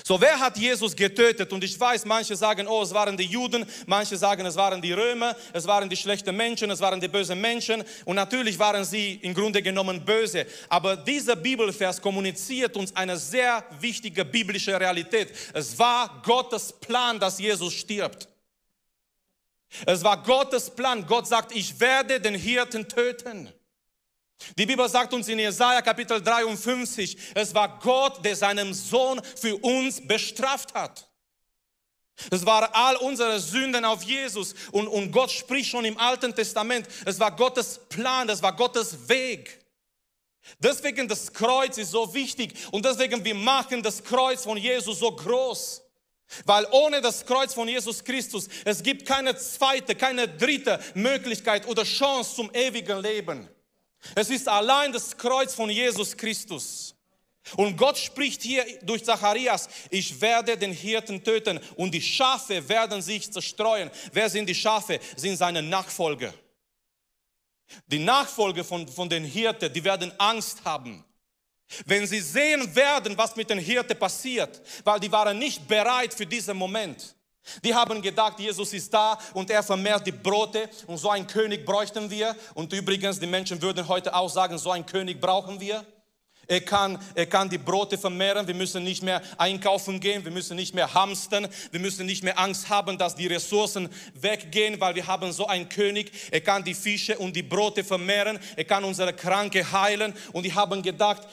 So, 0.03 0.19
wer 0.19 0.39
hat 0.39 0.57
Jesus 0.57 0.95
getötet? 0.95 1.53
Und 1.53 1.63
ich 1.63 1.79
weiß, 1.79 2.05
manche 2.05 2.35
sagen, 2.35 2.67
oh, 2.67 2.81
es 2.81 2.91
waren 2.93 3.15
die 3.15 3.25
Juden, 3.25 3.65
manche 3.85 4.17
sagen, 4.17 4.45
es 4.45 4.55
waren 4.55 4.81
die 4.81 4.91
Römer, 4.91 5.35
es 5.53 5.67
waren 5.67 5.87
die 5.87 5.95
schlechten 5.95 6.35
Menschen, 6.35 6.71
es 6.71 6.79
waren 6.79 6.99
die 6.99 7.07
bösen 7.07 7.39
Menschen. 7.39 7.83
Und 8.05 8.15
natürlich 8.15 8.57
waren 8.57 8.83
sie 8.83 9.15
im 9.21 9.35
Grunde 9.35 9.61
genommen 9.61 10.03
böse. 10.03 10.47
Aber 10.67 10.97
dieser 10.97 11.35
Bibelvers 11.35 12.01
kommuniziert 12.01 12.75
uns 12.75 12.95
eine 12.95 13.17
sehr 13.17 13.63
wichtige 13.79 14.25
biblische 14.25 14.79
Realität. 14.79 15.31
Es 15.53 15.77
war 15.77 16.21
Gottes 16.23 16.73
Plan, 16.73 17.19
dass 17.19 17.37
Jesus 17.37 17.73
stirbt. 17.73 18.27
Es 19.85 20.03
war 20.03 20.23
Gottes 20.23 20.71
Plan. 20.71 21.05
Gott 21.05 21.27
sagt, 21.27 21.51
ich 21.55 21.79
werde 21.79 22.19
den 22.19 22.35
Hirten 22.35 22.87
töten. 22.87 23.53
Die 24.57 24.65
Bibel 24.65 24.87
sagt 24.87 25.13
uns 25.13 25.27
in 25.27 25.39
Jesaja 25.39 25.81
Kapitel 25.81 26.21
53, 26.21 27.17
es 27.33 27.53
war 27.53 27.79
Gott, 27.79 28.23
der 28.23 28.35
seinen 28.35 28.73
Sohn 28.73 29.21
für 29.35 29.55
uns 29.57 30.05
bestraft 30.05 30.73
hat. 30.73 31.07
Es 32.31 32.45
waren 32.45 32.69
all 32.73 32.95
unsere 32.97 33.39
Sünden 33.39 33.85
auf 33.85 34.03
Jesus 34.03 34.55
und, 34.71 34.87
und 34.87 35.11
Gott 35.11 35.31
spricht 35.31 35.69
schon 35.69 35.85
im 35.85 35.97
Alten 35.97 36.33
Testament. 36.33 36.87
Es 37.05 37.19
war 37.19 37.35
Gottes 37.35 37.79
Plan, 37.89 38.27
es 38.29 38.41
war 38.41 38.55
Gottes 38.55 39.07
Weg. 39.07 39.59
Deswegen 40.59 41.07
das 41.07 41.31
Kreuz 41.31 41.77
ist 41.77 41.91
so 41.91 42.11
wichtig 42.13 42.53
und 42.71 42.85
deswegen 42.85 43.23
wir 43.23 43.35
machen 43.35 43.83
das 43.83 44.03
Kreuz 44.03 44.43
von 44.43 44.57
Jesus 44.57 44.99
so 44.99 45.11
groß. 45.11 45.83
Weil 46.45 46.67
ohne 46.71 46.99
das 47.01 47.25
Kreuz 47.25 47.53
von 47.53 47.67
Jesus 47.67 48.03
Christus, 48.03 48.49
es 48.65 48.83
gibt 48.83 49.05
keine 49.05 49.37
zweite, 49.37 49.95
keine 49.95 50.27
dritte 50.27 50.79
Möglichkeit 50.93 51.67
oder 51.67 51.83
Chance 51.83 52.35
zum 52.35 52.51
ewigen 52.53 53.01
Leben. 53.01 53.47
Es 54.15 54.29
ist 54.29 54.47
allein 54.47 54.91
das 54.91 55.17
Kreuz 55.17 55.53
von 55.53 55.69
Jesus 55.69 56.15
Christus. 56.15 56.95
Und 57.55 57.77
Gott 57.77 57.97
spricht 57.97 58.41
hier 58.41 58.65
durch 58.81 59.05
Zacharias, 59.05 59.69
ich 59.89 60.19
werde 60.19 60.57
den 60.57 60.73
Hirten 60.73 61.23
töten 61.23 61.59
und 61.75 61.91
die 61.93 62.01
Schafe 62.01 62.67
werden 62.67 63.01
sich 63.01 63.31
zerstreuen. 63.31 63.89
Wer 64.11 64.29
sind 64.29 64.47
die 64.47 64.55
Schafe? 64.55 64.99
Sind 65.15 65.37
seine 65.37 65.61
Nachfolger. 65.61 66.33
Die 67.87 67.99
Nachfolger 67.99 68.63
von, 68.63 68.87
von 68.87 69.09
den 69.09 69.23
Hirten, 69.23 69.71
die 69.71 69.83
werden 69.83 70.11
Angst 70.17 70.63
haben. 70.65 71.03
Wenn 71.85 72.07
sie 72.07 72.21
sehen 72.21 72.73
werden, 72.75 73.17
was 73.17 73.35
mit 73.35 73.49
den 73.49 73.59
Hirten 73.59 73.97
passiert, 73.97 74.61
weil 74.85 74.99
die 74.99 75.11
waren 75.11 75.37
nicht 75.37 75.67
bereit 75.67 76.13
für 76.13 76.25
diesen 76.25 76.55
Moment. 76.55 77.16
Die 77.63 77.73
haben 77.73 78.01
gedacht, 78.01 78.39
Jesus 78.39 78.73
ist 78.73 78.93
da 78.93 79.17
und 79.33 79.49
er 79.49 79.63
vermehrt 79.63 80.05
die 80.05 80.11
Brote 80.11 80.69
und 80.87 80.97
so 80.97 81.09
einen 81.09 81.27
König 81.27 81.65
bräuchten 81.65 82.09
wir. 82.09 82.35
Und 82.53 82.73
übrigens, 82.73 83.19
die 83.19 83.27
Menschen 83.27 83.61
würden 83.61 83.87
heute 83.87 84.13
auch 84.13 84.29
sagen, 84.29 84.57
so 84.57 84.71
einen 84.71 84.85
König 84.85 85.19
brauchen 85.19 85.59
wir. 85.59 85.85
Er 86.49 86.61
kann, 86.61 86.97
er 87.13 87.25
kann 87.25 87.49
die 87.49 87.57
Brote 87.57 87.97
vermehren. 87.97 88.47
Wir 88.47 88.55
müssen 88.55 88.83
nicht 88.83 89.03
mehr 89.03 89.21
einkaufen 89.37 89.99
gehen. 89.99 90.23
Wir 90.23 90.31
müssen 90.31 90.55
nicht 90.55 90.73
mehr 90.73 90.93
hamstern. 90.93 91.47
Wir 91.71 91.81
müssen 91.81 92.05
nicht 92.05 92.23
mehr 92.23 92.39
Angst 92.39 92.69
haben, 92.69 92.97
dass 92.97 93.15
die 93.15 93.27
Ressourcen 93.27 93.89
weggehen, 94.13 94.79
weil 94.79 94.95
wir 94.95 95.07
haben 95.07 95.33
so 95.33 95.45
einen 95.47 95.67
König. 95.67 96.11
Er 96.31 96.39
kann 96.39 96.63
die 96.63 96.73
Fische 96.73 97.17
und 97.17 97.35
die 97.35 97.43
Brote 97.43 97.83
vermehren. 97.83 98.39
Er 98.55 98.63
kann 98.63 98.85
unsere 98.85 99.11
Kranke 99.11 99.69
heilen. 99.73 100.13
Und 100.31 100.43
die 100.43 100.53
haben 100.53 100.81
gedacht, 100.81 101.27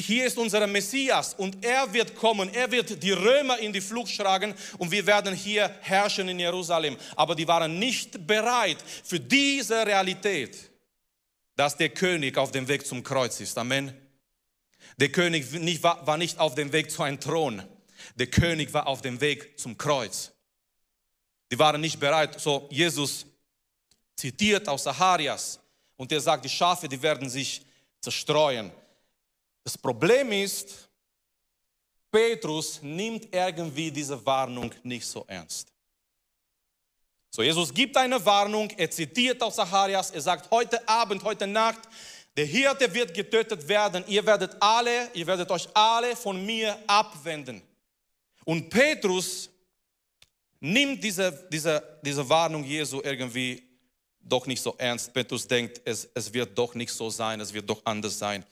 hier 0.00 0.26
ist 0.26 0.38
unser 0.38 0.66
Messias 0.66 1.34
und 1.34 1.64
er 1.64 1.92
wird 1.92 2.16
kommen, 2.16 2.52
er 2.52 2.70
wird 2.70 3.02
die 3.02 3.12
Römer 3.12 3.58
in 3.58 3.72
die 3.72 3.80
Flucht 3.80 4.10
schlagen 4.10 4.54
und 4.78 4.90
wir 4.90 5.06
werden 5.06 5.34
hier 5.34 5.74
herrschen 5.80 6.28
in 6.28 6.38
Jerusalem. 6.38 6.96
Aber 7.14 7.34
die 7.34 7.46
waren 7.46 7.78
nicht 7.78 8.26
bereit 8.26 8.78
für 9.04 9.20
diese 9.20 9.86
Realität, 9.86 10.70
dass 11.56 11.76
der 11.76 11.90
König 11.90 12.36
auf 12.38 12.50
dem 12.50 12.66
Weg 12.68 12.86
zum 12.86 13.02
Kreuz 13.02 13.40
ist. 13.40 13.56
Amen. 13.58 13.96
Der 14.96 15.10
König 15.10 15.52
war, 15.82 16.16
nicht 16.16 16.38
auf 16.38 16.54
dem 16.54 16.72
Weg 16.72 16.90
zu 16.90 17.02
einem 17.02 17.20
Thron, 17.20 17.62
der 18.16 18.26
König 18.26 18.72
war 18.72 18.86
auf 18.86 19.02
dem 19.02 19.20
Weg 19.20 19.58
zum 19.58 19.78
Kreuz. 19.78 20.32
Die 21.50 21.58
waren 21.58 21.80
nicht 21.80 22.00
bereit. 22.00 22.40
So 22.40 22.68
Jesus 22.70 23.26
zitiert 24.16 24.68
aus 24.68 24.84
Zacharias 24.84 25.60
und 25.96 26.10
er 26.12 26.20
sagt, 26.20 26.44
die 26.44 26.48
Schafe, 26.48 26.88
die 26.88 27.00
werden 27.00 27.28
sich 27.28 27.64
zerstreuen. 28.00 28.72
Das 29.64 29.78
Problem 29.78 30.32
ist, 30.32 30.88
Petrus 32.10 32.80
nimmt 32.82 33.34
irgendwie 33.34 33.90
diese 33.90 34.24
Warnung 34.24 34.70
nicht 34.82 35.06
so 35.06 35.24
ernst. 35.26 35.72
So, 37.30 37.42
Jesus 37.42 37.72
gibt 37.72 37.96
eine 37.96 38.22
Warnung, 38.24 38.68
er 38.76 38.90
zitiert 38.90 39.42
aus 39.42 39.56
Zacharias, 39.56 40.10
er 40.10 40.20
sagt, 40.20 40.50
heute 40.50 40.86
Abend, 40.86 41.24
heute 41.24 41.46
Nacht, 41.46 41.80
der 42.36 42.44
Hirte 42.44 42.92
wird 42.92 43.14
getötet 43.14 43.66
werden, 43.66 44.04
ihr 44.06 44.24
werdet 44.26 44.54
alle, 44.60 45.10
ihr 45.14 45.26
werdet 45.26 45.50
euch 45.50 45.66
alle 45.72 46.14
von 46.14 46.44
mir 46.44 46.76
abwenden. 46.86 47.62
Und 48.44 48.68
Petrus 48.68 49.48
nimmt 50.60 51.02
diese, 51.02 51.46
diese, 51.50 51.98
diese 52.02 52.28
Warnung 52.28 52.64
Jesu 52.64 53.00
irgendwie 53.02 53.62
doch 54.20 54.46
nicht 54.46 54.62
so 54.62 54.74
ernst. 54.78 55.12
Petrus 55.12 55.46
denkt, 55.46 55.80
es, 55.84 56.08
es 56.14 56.32
wird 56.32 56.56
doch 56.56 56.74
nicht 56.74 56.92
so 56.92 57.10
sein, 57.10 57.40
es 57.40 57.52
wird 57.52 57.68
doch 57.68 57.80
anders 57.84 58.18
sein. 58.18 58.44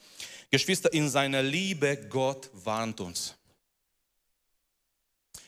Geschwister, 0.51 0.91
in 0.91 1.09
seiner 1.09 1.41
Liebe, 1.41 1.97
Gott 2.09 2.49
warnt 2.53 2.99
uns. 2.99 3.35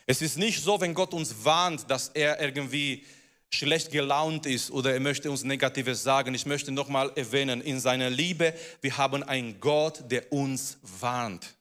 Es 0.06 0.22
ist 0.22 0.36
nicht 0.36 0.62
so, 0.62 0.80
wenn 0.80 0.94
Gott 0.94 1.14
uns 1.14 1.44
warnt, 1.44 1.88
dass 1.90 2.08
er 2.08 2.40
irgendwie 2.40 3.04
schlecht 3.50 3.90
gelaunt 3.90 4.46
ist 4.46 4.70
oder 4.70 4.92
er 4.92 5.00
möchte 5.00 5.30
uns 5.30 5.44
Negatives 5.44 6.02
sagen. 6.02 6.34
Ich 6.34 6.46
möchte 6.46 6.72
nochmal 6.72 7.12
erwähnen, 7.14 7.60
in 7.60 7.80
seiner 7.80 8.10
Liebe, 8.10 8.54
wir 8.80 8.96
haben 8.96 9.22
einen 9.22 9.60
Gott, 9.60 10.02
der 10.10 10.32
uns 10.32 10.78
warnt. 10.82 11.54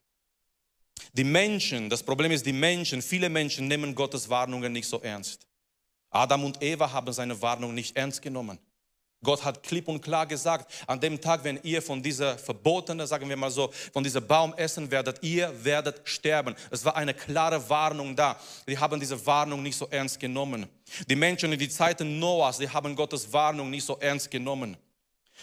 Die 1.14 1.24
Menschen, 1.24 1.90
das 1.90 2.02
Problem 2.02 2.32
ist, 2.32 2.46
die 2.46 2.54
Menschen, 2.54 3.02
viele 3.02 3.30
Menschen 3.30 3.68
nehmen 3.68 3.94
Gottes 3.94 4.28
Warnungen 4.30 4.74
nicht 4.74 4.88
so 4.88 5.00
ernst. 5.02 5.46
Adam 6.10 6.44
und 6.46 6.62
Eva 6.62 6.92
haben 6.92 7.14
seine 7.14 7.40
Warnung 7.42 7.74
nicht 7.74 7.96
ernst 7.96 8.22
genommen. 8.22 8.58
Gott 9.24 9.44
hat 9.44 9.64
klipp 9.64 9.88
und 9.88 10.02
klar 10.02 10.26
gesagt, 10.28 10.72
an 10.86 11.00
dem 11.00 11.20
Tag, 11.20 11.44
wenn 11.44 11.60
ihr 11.64 11.82
von 11.82 12.04
dieser 12.04 12.38
verbotenen, 12.38 13.08
sagen 13.08 13.28
wir 13.28 13.38
mal 13.38 13.50
so, 13.50 13.72
von 13.92 14.04
diesem 14.04 14.26
Baum 14.26 14.54
essen 14.56 14.92
werdet, 14.92 15.24
ihr 15.24 15.52
werdet 15.64 16.02
sterben. 16.04 16.56
Es 16.70 16.84
war 16.86 16.96
eine 16.96 17.14
klare 17.14 17.70
Warnung 17.70 18.16
da. 18.16 18.38
Die 18.68 18.78
haben 18.78 19.00
diese 19.00 19.26
Warnung 19.26 19.64
nicht 19.64 19.78
so 19.78 19.88
ernst 19.90 20.20
genommen. 20.20 20.68
Die 21.10 21.16
Menschen 21.16 21.52
in 21.52 21.60
die 21.60 21.70
Zeiten 21.70 22.20
Noahs, 22.20 22.58
die 22.58 22.70
haben 22.70 22.96
Gottes 22.96 23.32
Warnung 23.32 23.70
nicht 23.70 23.86
so 23.86 23.98
ernst 24.00 24.30
genommen. 24.30 24.78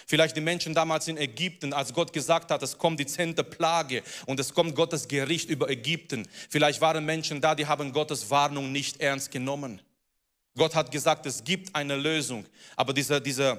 Vielleicht 0.06 0.36
die 0.36 0.40
Menschen 0.40 0.74
damals 0.74 1.08
in 1.08 1.16
Ägypten, 1.16 1.72
als 1.72 1.92
Gott 1.92 2.12
gesagt 2.12 2.50
hat, 2.50 2.62
es 2.62 2.78
kommt 2.78 3.00
die 3.00 3.06
zehnte 3.06 3.44
Plage 3.44 4.02
und 4.26 4.40
es 4.40 4.54
kommt 4.54 4.74
Gottes 4.74 5.08
Gericht 5.08 5.50
über 5.50 5.68
Ägypten. 5.68 6.28
Vielleicht 6.48 6.80
waren 6.80 7.04
Menschen 7.04 7.40
da, 7.40 7.54
die 7.54 7.66
haben 7.66 7.92
Gottes 7.92 8.30
Warnung 8.30 8.72
nicht 8.72 9.00
ernst 9.00 9.30
genommen. 9.30 9.80
Gott 10.60 10.74
hat 10.74 10.90
gesagt, 10.90 11.24
es 11.24 11.42
gibt 11.42 11.74
eine 11.74 11.96
Lösung, 11.96 12.44
aber 12.76 12.92
dieser, 12.92 13.18
dieser 13.18 13.56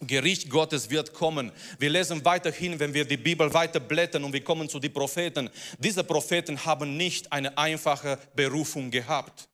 Gericht 0.00 0.48
Gottes 0.48 0.88
wird 0.88 1.12
kommen. 1.12 1.50
Wir 1.80 1.90
lesen 1.90 2.24
weiterhin, 2.24 2.78
wenn 2.78 2.94
wir 2.94 3.04
die 3.04 3.16
Bibel 3.16 3.52
weiter 3.52 3.80
blättern 3.80 4.22
und 4.22 4.32
wir 4.32 4.44
kommen 4.44 4.68
zu 4.68 4.78
den 4.78 4.92
Propheten. 4.92 5.50
Diese 5.80 6.04
Propheten 6.04 6.64
haben 6.64 6.96
nicht 6.96 7.32
eine 7.32 7.58
einfache 7.58 8.20
Berufung 8.36 8.88
gehabt. 8.92 9.48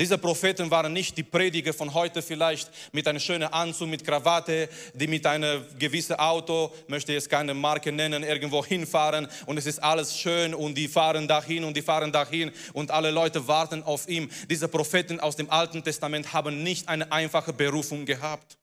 Diese 0.00 0.16
Propheten 0.16 0.70
waren 0.70 0.92
nicht 0.92 1.16
die 1.16 1.24
Prediger 1.24 1.74
von 1.74 1.92
heute 1.92 2.22
vielleicht 2.22 2.70
mit 2.92 3.08
einem 3.08 3.18
schönen 3.18 3.52
Anzug, 3.52 3.88
mit 3.88 4.04
Krawatte, 4.04 4.68
die 4.94 5.08
mit 5.08 5.26
einem 5.26 5.64
gewissen 5.76 6.14
Auto, 6.14 6.72
möchte 6.86 7.12
jetzt 7.12 7.28
keine 7.28 7.52
Marke 7.52 7.90
nennen, 7.90 8.22
irgendwo 8.22 8.64
hinfahren 8.64 9.26
und 9.46 9.58
es 9.58 9.66
ist 9.66 9.82
alles 9.82 10.16
schön 10.16 10.54
und 10.54 10.76
die 10.76 10.86
fahren 10.86 11.26
dahin 11.26 11.64
und 11.64 11.76
die 11.76 11.82
fahren 11.82 12.12
dahin 12.12 12.52
und 12.74 12.92
alle 12.92 13.10
Leute 13.10 13.48
warten 13.48 13.82
auf 13.82 14.08
ihn. 14.08 14.30
Diese 14.48 14.68
Propheten 14.68 15.18
aus 15.18 15.34
dem 15.34 15.50
Alten 15.50 15.82
Testament 15.82 16.32
haben 16.32 16.62
nicht 16.62 16.88
eine 16.88 17.10
einfache 17.10 17.52
Berufung 17.52 18.06
gehabt. 18.06 18.56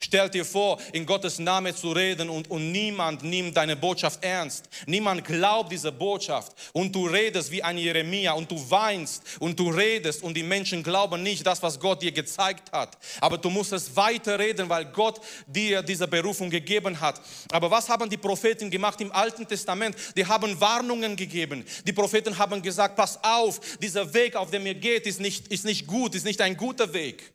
Stell 0.00 0.28
dir 0.30 0.44
vor, 0.44 0.78
in 0.92 1.06
Gottes 1.06 1.38
Name 1.38 1.74
zu 1.74 1.92
reden 1.92 2.30
und, 2.30 2.50
und 2.50 2.72
niemand 2.72 3.22
nimmt 3.22 3.56
deine 3.56 3.76
Botschaft 3.76 4.22
ernst. 4.22 4.68
Niemand 4.86 5.24
glaubt 5.24 5.70
diese 5.72 5.92
Botschaft. 5.92 6.52
Und 6.72 6.94
du 6.94 7.06
redest 7.06 7.50
wie 7.50 7.62
ein 7.62 7.78
Jeremia 7.78 8.32
und 8.32 8.50
du 8.50 8.70
weinst 8.70 9.22
und 9.40 9.58
du 9.58 9.70
redest 9.70 10.22
und 10.22 10.36
die 10.36 10.42
Menschen 10.42 10.82
glauben 10.82 11.22
nicht 11.22 11.46
das, 11.46 11.62
was 11.62 11.78
Gott 11.78 12.02
dir 12.02 12.12
gezeigt 12.12 12.70
hat. 12.72 12.96
Aber 13.20 13.38
du 13.38 13.50
musst 13.50 13.72
es 13.72 13.94
weiter 13.94 14.38
reden, 14.38 14.68
weil 14.68 14.86
Gott 14.86 15.20
dir 15.46 15.82
diese 15.82 16.08
Berufung 16.08 16.50
gegeben 16.50 17.00
hat. 17.00 17.20
Aber 17.50 17.70
was 17.70 17.88
haben 17.88 18.08
die 18.08 18.16
Propheten 18.16 18.70
gemacht 18.70 19.00
im 19.00 19.12
Alten 19.12 19.46
Testament? 19.46 19.96
Die 20.16 20.26
haben 20.26 20.60
Warnungen 20.60 21.16
gegeben. 21.16 21.64
Die 21.86 21.92
Propheten 21.92 22.36
haben 22.36 22.62
gesagt, 22.62 22.96
pass 22.96 23.18
auf, 23.22 23.60
dieser 23.78 24.12
Weg, 24.14 24.36
auf 24.36 24.50
dem 24.50 24.66
ihr 24.66 24.74
geht, 24.74 25.06
ist 25.06 25.20
nicht, 25.20 25.48
ist 25.48 25.64
nicht 25.64 25.86
gut, 25.86 26.14
ist 26.14 26.24
nicht 26.24 26.40
ein 26.40 26.56
guter 26.56 26.92
Weg. 26.92 27.32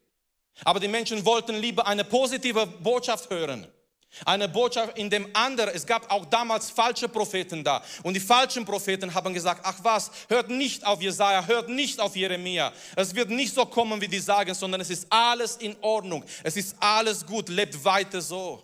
Aber 0.64 0.80
die 0.80 0.88
Menschen 0.88 1.24
wollten 1.26 1.56
lieber 1.56 1.86
eine 1.86 2.04
positive 2.04 2.66
Botschaft 2.66 3.30
hören. 3.30 3.68
Eine 4.26 4.48
Botschaft 4.48 4.98
in 4.98 5.10
dem 5.10 5.28
anderen, 5.34 5.70
es 5.76 5.86
gab 5.86 6.10
auch 6.12 6.26
damals 6.26 6.70
falsche 6.70 7.08
Propheten 7.08 7.64
da. 7.64 7.84
Und 8.04 8.14
die 8.14 8.20
falschen 8.20 8.66
Propheten 8.66 9.14
haben 9.14 9.34
gesagt, 9.34 9.62
ach 9.64 9.78
was, 9.84 10.12
hört 10.28 10.50
nicht 10.50 10.86
auf 10.86 11.02
Jesaja, 11.02 11.46
hört 11.46 11.70
nicht 11.70 12.00
auf 12.00 12.16
Jeremia. 12.16 12.74
Es 12.96 13.14
wird 13.14 13.30
nicht 13.30 13.54
so 13.54 13.66
kommen, 13.66 14.02
wie 14.02 14.08
die 14.08 14.20
sagen, 14.20 14.54
sondern 14.54 14.82
es 14.82 14.90
ist 14.90 15.06
alles 15.10 15.58
in 15.58 15.76
Ordnung. 15.82 16.24
Es 16.44 16.58
ist 16.58 16.76
alles 16.80 17.26
gut, 17.26 17.50
lebt 17.50 17.84
weiter 17.84 18.22
so. 18.22 18.64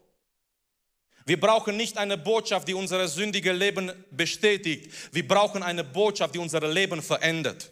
Wir 1.25 1.39
brauchen 1.39 1.77
nicht 1.77 1.97
eine 1.97 2.17
Botschaft, 2.17 2.67
die 2.67 2.73
unser 2.73 3.07
sündiges 3.07 3.55
Leben 3.55 3.91
bestätigt. 4.11 4.91
Wir 5.11 5.27
brauchen 5.27 5.61
eine 5.61 5.83
Botschaft, 5.83 6.33
die 6.33 6.39
unser 6.39 6.61
Leben 6.67 7.01
verändert. 7.01 7.71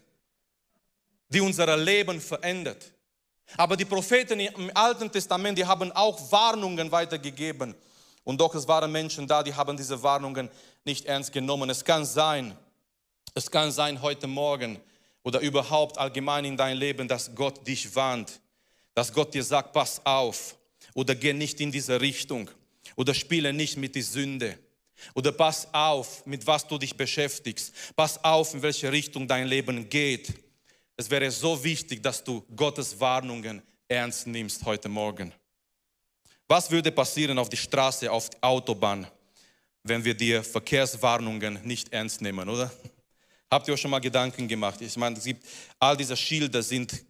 Die 1.29 1.41
unser 1.41 1.75
Leben 1.77 2.21
verändert. 2.21 2.93
Aber 3.57 3.75
die 3.75 3.85
Propheten 3.85 4.39
im 4.39 4.71
Alten 4.73 5.11
Testament, 5.11 5.57
die 5.57 5.65
haben 5.65 5.91
auch 5.91 6.31
Warnungen 6.31 6.91
weitergegeben. 6.91 7.75
Und 8.23 8.39
doch 8.39 8.53
es 8.55 8.67
waren 8.67 8.91
Menschen 8.91 9.27
da, 9.27 9.41
die 9.43 9.53
haben 9.53 9.75
diese 9.75 10.01
Warnungen 10.01 10.49
nicht 10.85 11.05
ernst 11.05 11.31
genommen. 11.31 11.69
Es 11.69 11.83
kann 11.83 12.05
sein, 12.05 12.55
es 13.33 13.49
kann 13.49 13.71
sein 13.71 14.01
heute 14.01 14.27
Morgen 14.27 14.79
oder 15.23 15.39
überhaupt 15.39 15.97
allgemein 15.97 16.45
in 16.45 16.57
dein 16.57 16.77
Leben, 16.77 17.07
dass 17.07 17.33
Gott 17.33 17.65
dich 17.65 17.95
warnt, 17.95 18.39
dass 18.93 19.13
Gott 19.13 19.33
dir 19.33 19.43
sagt, 19.43 19.73
pass 19.73 20.01
auf 20.05 20.55
oder 20.93 21.15
geh 21.15 21.33
nicht 21.33 21.59
in 21.61 21.71
diese 21.71 21.99
Richtung 22.01 22.49
oder 22.95 23.13
spiele 23.13 23.53
nicht 23.53 23.77
mit 23.77 23.95
die 23.95 24.01
Sünde 24.01 24.57
oder 25.13 25.31
pass 25.31 25.67
auf, 25.71 26.25
mit 26.25 26.45
was 26.45 26.67
du 26.67 26.77
dich 26.77 26.95
beschäftigst, 26.95 27.73
pass 27.95 28.23
auf, 28.23 28.53
in 28.53 28.61
welche 28.61 28.91
Richtung 28.91 29.27
dein 29.27 29.47
Leben 29.47 29.89
geht. 29.89 30.33
Es 31.01 31.09
wäre 31.09 31.31
so 31.31 31.63
wichtig, 31.63 32.03
dass 32.03 32.23
du 32.23 32.45
Gottes 32.55 32.99
Warnungen 32.99 33.63
ernst 33.87 34.27
nimmst 34.27 34.63
heute 34.63 34.87
Morgen. 34.87 35.33
Was 36.47 36.69
würde 36.69 36.91
passieren 36.91 37.39
auf 37.39 37.49
die 37.49 37.57
Straße, 37.57 38.11
auf 38.11 38.29
die 38.29 38.37
Autobahn, 38.41 39.07
wenn 39.81 40.05
wir 40.05 40.13
die 40.13 40.43
Verkehrswarnungen 40.43 41.59
nicht 41.63 41.91
ernst 41.91 42.21
nehmen, 42.21 42.47
oder? 42.47 42.71
Habt 43.49 43.67
ihr 43.67 43.73
euch 43.73 43.81
schon 43.81 43.89
mal 43.89 43.99
Gedanken 43.99 44.47
gemacht? 44.47 44.79
Ich 44.79 44.95
meine, 44.95 45.17
es 45.17 45.23
gibt, 45.23 45.43
all 45.79 45.97
diese 45.97 46.15
Schilder 46.15 46.61
sind 46.61 47.03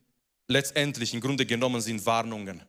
letztendlich, 0.48 1.14
im 1.14 1.20
Grunde 1.20 1.46
genommen, 1.46 1.82
sind 1.82 2.06
Warnungen. 2.06 2.64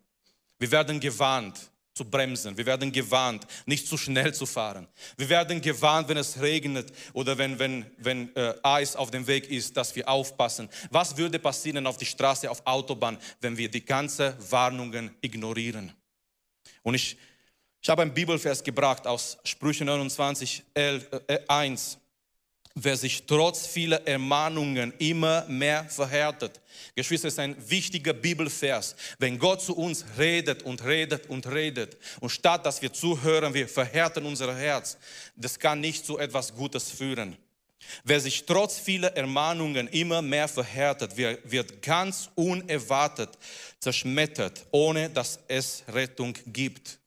Wir 0.59 0.73
werden 0.73 0.99
gewarnt 0.99 1.71
zu 1.95 2.05
bremsen. 2.05 2.57
Wir 2.57 2.67
werden 2.67 2.91
gewarnt, 2.91 3.47
nicht 3.67 3.87
zu 3.87 3.97
schnell 3.97 4.33
zu 4.33 4.47
fahren. 4.47 4.89
Wir 5.17 5.29
werden 5.29 5.61
gewarnt, 5.61 6.09
wenn 6.09 6.17
es 6.17 6.41
regnet 6.41 6.93
oder 7.13 7.37
wenn, 7.37 7.59
wenn, 7.59 7.87
wenn 7.99 8.35
äh, 8.35 8.55
Eis 8.63 8.97
auf 8.97 9.11
dem 9.11 9.27
Weg 9.27 9.51
ist, 9.51 9.77
dass 9.77 9.95
wir 9.95 10.09
aufpassen. 10.09 10.69
Was 10.91 11.17
würde 11.17 11.39
passieren 11.39 11.87
auf 11.87 11.99
die 11.99 12.07
Straße, 12.07 12.51
auf 12.51 12.67
Autobahn, 12.67 13.19
wenn 13.41 13.57
wir 13.57 13.71
die 13.71 13.85
ganzen 13.85 14.35
Warnungen 14.51 15.15
ignorieren? 15.21 15.93
Und 16.83 16.95
ich, 16.95 17.17
ich 17.81 17.89
habe 17.89 18.03
einen 18.03 18.15
Bibelvers 18.15 18.65
gebracht 18.65 19.07
aus 19.07 19.39
Sprüche 19.45 19.85
29, 19.85 20.65
11, 20.75 21.09
äh, 21.27 21.39
1 21.47 21.99
wer 22.75 22.97
sich 22.97 23.25
trotz 23.27 23.67
vieler 23.67 24.07
Ermahnungen 24.07 24.93
immer 24.99 25.45
mehr 25.47 25.85
verhärtet. 25.85 26.61
Geschwister, 26.95 27.29
ist 27.29 27.39
ein 27.39 27.57
wichtiger 27.69 28.13
Bibelvers. 28.13 28.97
Wenn 29.19 29.39
Gott 29.39 29.63
zu 29.63 29.77
uns 29.77 30.05
redet 30.19 30.63
und 30.63 30.85
redet 30.85 31.27
und 31.29 31.47
redet 31.47 31.97
und 32.21 32.31
statt 32.31 32.67
dass 32.67 32.83
wir 32.83 32.93
zuhören, 32.93 33.55
wir 33.55 33.69
verhärten 33.69 34.25
unser 34.25 34.55
Herz, 34.57 34.97
das 35.37 35.59
kann 35.59 35.81
nicht 35.81 36.05
zu 36.05 36.19
etwas 36.19 36.55
Gutes 36.55 36.91
führen. 36.91 37.37
Wer 38.05 38.21
sich 38.21 38.45
trotz 38.47 38.79
vieler 38.79 39.17
Ermahnungen 39.17 39.89
immer 39.89 40.23
mehr 40.23 40.49
verhärtet, 40.49 41.17
wird 41.17 41.83
ganz 41.83 42.31
unerwartet 42.35 43.31
zerschmettert, 43.81 44.65
ohne 44.71 45.11
dass 45.11 45.41
es 45.49 45.83
Rettung 45.89 46.35
gibt. 46.47 46.99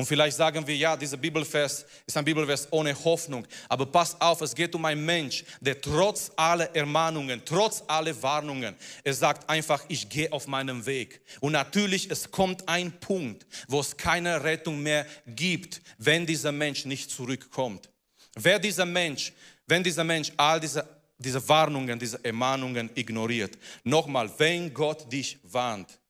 Und 0.00 0.06
vielleicht 0.06 0.38
sagen 0.38 0.66
wir, 0.66 0.74
ja, 0.74 0.96
dieser 0.96 1.18
Bibelvers 1.18 1.84
ist 2.06 2.16
ein 2.16 2.24
Bibelvers 2.24 2.66
ohne 2.70 2.94
Hoffnung. 3.04 3.46
Aber 3.68 3.84
pass 3.84 4.18
auf, 4.18 4.40
es 4.40 4.54
geht 4.54 4.74
um 4.74 4.82
einen 4.86 5.04
Mensch, 5.04 5.44
der 5.60 5.78
trotz 5.78 6.32
aller 6.36 6.74
Ermahnungen, 6.74 7.42
trotz 7.44 7.82
aller 7.86 8.22
Warnungen, 8.22 8.74
er 9.04 9.12
sagt 9.12 9.46
einfach, 9.50 9.84
ich 9.88 10.08
gehe 10.08 10.32
auf 10.32 10.46
meinem 10.46 10.86
Weg. 10.86 11.20
Und 11.40 11.52
natürlich, 11.52 12.10
es 12.10 12.30
kommt 12.30 12.66
ein 12.66 12.98
Punkt, 12.98 13.46
wo 13.68 13.80
es 13.80 13.94
keine 13.94 14.42
Rettung 14.42 14.82
mehr 14.82 15.04
gibt, 15.26 15.82
wenn 15.98 16.24
dieser 16.24 16.50
Mensch 16.50 16.86
nicht 16.86 17.10
zurückkommt. 17.10 17.90
Wer 18.36 18.58
dieser 18.58 18.86
Mensch, 18.86 19.34
wenn 19.66 19.84
dieser 19.84 20.04
Mensch 20.04 20.32
all 20.38 20.60
diese, 20.60 20.88
diese 21.18 21.46
Warnungen, 21.46 21.98
diese 21.98 22.24
Ermahnungen 22.24 22.88
ignoriert. 22.94 23.58
Nochmal, 23.84 24.30
wenn 24.38 24.72
Gott 24.72 25.12
dich 25.12 25.38
warnt, 25.42 26.00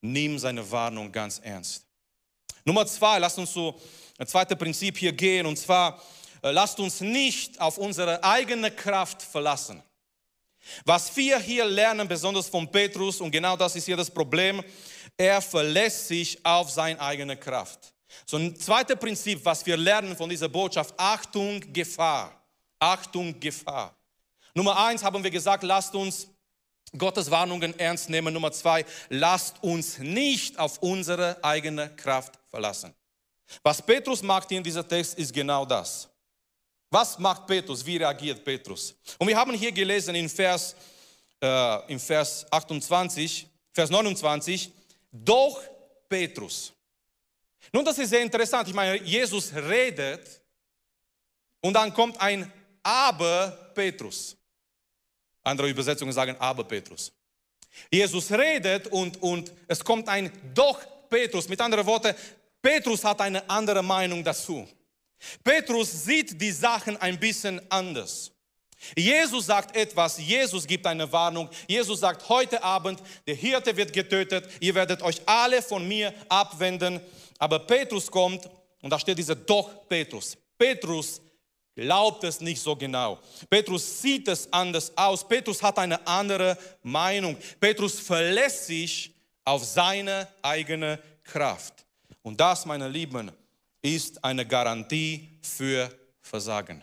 nimm 0.00 0.38
seine 0.38 0.70
Warnung 0.70 1.12
ganz 1.12 1.38
ernst. 1.44 1.85
Nummer 2.66 2.84
zwei, 2.84 3.20
lasst 3.20 3.38
uns 3.38 3.52
so 3.52 3.78
ein 4.18 4.26
zweites 4.26 4.58
Prinzip 4.58 4.98
hier 4.98 5.12
gehen 5.12 5.46
und 5.46 5.56
zwar, 5.56 6.02
äh, 6.42 6.50
lasst 6.50 6.80
uns 6.80 7.00
nicht 7.00 7.60
auf 7.60 7.78
unsere 7.78 8.22
eigene 8.24 8.72
Kraft 8.72 9.22
verlassen. 9.22 9.80
Was 10.84 11.16
wir 11.16 11.38
hier 11.38 11.64
lernen, 11.64 12.08
besonders 12.08 12.48
von 12.48 12.68
Petrus, 12.68 13.20
und 13.20 13.30
genau 13.30 13.56
das 13.56 13.76
ist 13.76 13.84
hier 13.84 13.96
das 13.96 14.10
Problem, 14.10 14.64
er 15.16 15.40
verlässt 15.40 16.08
sich 16.08 16.44
auf 16.44 16.68
seine 16.68 17.00
eigene 17.00 17.36
Kraft. 17.36 17.94
So 18.26 18.36
ein 18.36 18.58
zweites 18.58 18.96
Prinzip, 18.96 19.44
was 19.44 19.64
wir 19.64 19.76
lernen 19.76 20.16
von 20.16 20.28
dieser 20.28 20.48
Botschaft, 20.48 20.92
Achtung, 20.96 21.60
Gefahr. 21.72 22.32
Achtung, 22.80 23.38
Gefahr. 23.38 23.94
Nummer 24.54 24.76
eins 24.76 25.04
haben 25.04 25.22
wir 25.22 25.30
gesagt, 25.30 25.62
lasst 25.62 25.94
uns 25.94 26.26
Gottes 26.96 27.30
Warnungen 27.30 27.78
ernst 27.78 28.08
nehmen. 28.08 28.32
Nummer 28.32 28.52
zwei, 28.52 28.84
lasst 29.08 29.62
uns 29.62 29.98
nicht 29.98 30.58
auf 30.58 30.78
unsere 30.78 31.42
eigene 31.42 31.94
Kraft 31.96 32.38
verlassen. 32.50 32.94
Was 33.62 33.80
Petrus 33.82 34.22
macht 34.22 34.50
in 34.52 34.62
diesem 34.62 34.86
Text 34.88 35.18
ist 35.18 35.32
genau 35.32 35.64
das. 35.64 36.08
Was 36.90 37.18
macht 37.18 37.46
Petrus? 37.46 37.84
Wie 37.84 37.96
reagiert 37.96 38.44
Petrus? 38.44 38.94
Und 39.18 39.28
wir 39.28 39.36
haben 39.36 39.52
hier 39.54 39.72
gelesen 39.72 40.14
in 40.14 40.28
Vers, 40.28 40.74
äh, 41.40 41.92
in 41.92 41.98
Vers 41.98 42.46
28, 42.50 43.46
Vers 43.72 43.90
29, 43.90 44.70
doch 45.12 45.62
Petrus. 46.08 46.72
Nun, 47.72 47.84
das 47.84 47.98
ist 47.98 48.10
sehr 48.10 48.22
interessant. 48.22 48.68
Ich 48.68 48.74
meine, 48.74 49.02
Jesus 49.02 49.52
redet 49.54 50.40
und 51.60 51.74
dann 51.74 51.92
kommt 51.92 52.20
ein 52.20 52.50
Aber 52.82 53.72
Petrus. 53.74 54.36
Andere 55.46 55.68
Übersetzungen 55.68 56.12
sagen 56.12 56.34
aber 56.40 56.64
Petrus. 56.64 57.12
Jesus 57.88 58.32
redet 58.32 58.88
und, 58.88 59.22
und 59.22 59.52
es 59.68 59.84
kommt 59.84 60.08
ein 60.08 60.32
Doch 60.52 60.80
Petrus. 61.08 61.48
Mit 61.48 61.60
anderen 61.60 61.86
Worten, 61.86 62.14
Petrus 62.60 63.04
hat 63.04 63.20
eine 63.20 63.48
andere 63.48 63.80
Meinung 63.80 64.24
dazu. 64.24 64.66
Petrus 65.44 66.04
sieht 66.04 66.40
die 66.40 66.50
Sachen 66.50 66.96
ein 66.96 67.18
bisschen 67.18 67.60
anders. 67.70 68.32
Jesus 68.96 69.46
sagt 69.46 69.76
etwas, 69.76 70.18
Jesus 70.18 70.66
gibt 70.66 70.84
eine 70.84 71.10
Warnung. 71.12 71.48
Jesus 71.68 72.00
sagt, 72.00 72.28
heute 72.28 72.62
Abend, 72.62 73.00
der 73.26 73.36
Hirte 73.36 73.76
wird 73.76 73.92
getötet, 73.92 74.48
ihr 74.60 74.74
werdet 74.74 75.00
euch 75.00 75.20
alle 75.26 75.62
von 75.62 75.86
mir 75.86 76.12
abwenden. 76.28 77.00
Aber 77.38 77.60
Petrus 77.60 78.10
kommt 78.10 78.50
und 78.82 78.90
da 78.90 78.98
steht 78.98 79.18
dieser 79.18 79.36
Doch 79.36 79.88
Petrus. 79.88 80.36
Petrus 80.58 81.20
glaubt 81.76 82.24
es 82.24 82.40
nicht 82.40 82.60
so 82.60 82.74
genau. 82.74 83.20
Petrus 83.48 84.00
sieht 84.00 84.26
es 84.26 84.52
anders 84.52 84.90
aus. 84.96 85.26
Petrus 85.26 85.62
hat 85.62 85.78
eine 85.78 86.04
andere 86.06 86.58
Meinung. 86.82 87.36
Petrus 87.60 88.00
verlässt 88.00 88.66
sich 88.66 89.14
auf 89.44 89.64
seine 89.64 90.26
eigene 90.42 90.98
Kraft. 91.22 91.84
Und 92.22 92.40
das, 92.40 92.66
meine 92.66 92.88
Lieben, 92.88 93.30
ist 93.82 94.24
eine 94.24 94.44
Garantie 94.44 95.28
für 95.42 95.88
Versagen. 96.20 96.82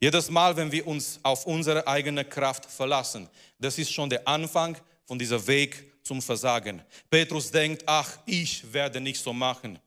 Jedes 0.00 0.28
Mal, 0.28 0.56
wenn 0.56 0.72
wir 0.72 0.86
uns 0.86 1.20
auf 1.22 1.46
unsere 1.46 1.86
eigene 1.86 2.24
Kraft 2.24 2.66
verlassen, 2.66 3.28
das 3.58 3.78
ist 3.78 3.92
schon 3.92 4.10
der 4.10 4.26
Anfang 4.26 4.76
von 5.04 5.18
dieser 5.18 5.46
Weg 5.46 5.92
zum 6.02 6.20
Versagen. 6.20 6.82
Petrus 7.08 7.50
denkt, 7.50 7.82
ach, 7.86 8.18
ich 8.26 8.72
werde 8.72 9.00
nicht 9.00 9.22
so 9.22 9.32
machen. 9.32 9.78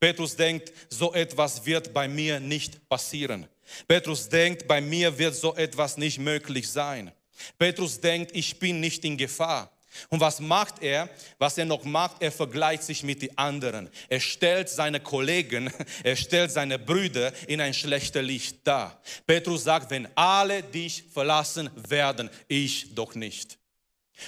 Petrus 0.00 0.36
denkt, 0.36 0.72
so 0.88 1.12
etwas 1.14 1.64
wird 1.64 1.92
bei 1.92 2.08
mir 2.08 2.40
nicht 2.40 2.88
passieren. 2.88 3.46
Petrus 3.88 4.28
denkt, 4.28 4.66
bei 4.68 4.80
mir 4.80 5.16
wird 5.16 5.34
so 5.34 5.54
etwas 5.54 5.96
nicht 5.96 6.18
möglich 6.18 6.68
sein. 6.68 7.12
Petrus 7.58 8.00
denkt, 8.00 8.34
ich 8.34 8.58
bin 8.58 8.80
nicht 8.80 9.04
in 9.04 9.16
Gefahr. 9.16 9.70
Und 10.08 10.20
was 10.20 10.40
macht 10.40 10.82
er? 10.82 11.08
Was 11.38 11.56
er 11.56 11.64
noch 11.64 11.84
macht, 11.84 12.20
er 12.20 12.32
vergleicht 12.32 12.82
sich 12.82 13.02
mit 13.02 13.22
den 13.22 13.36
anderen. 13.38 13.88
Er 14.08 14.20
stellt 14.20 14.68
seine 14.68 15.00
Kollegen, 15.00 15.72
er 16.02 16.16
stellt 16.16 16.50
seine 16.50 16.78
Brüder 16.78 17.32
in 17.46 17.60
ein 17.60 17.74
schlechtes 17.74 18.22
Licht 18.22 18.66
dar. 18.66 19.00
Petrus 19.26 19.64
sagt, 19.64 19.90
wenn 19.90 20.08
alle 20.16 20.62
dich 20.62 21.04
verlassen 21.12 21.70
werden, 21.88 22.28
ich 22.48 22.94
doch 22.94 23.14
nicht. 23.14 23.58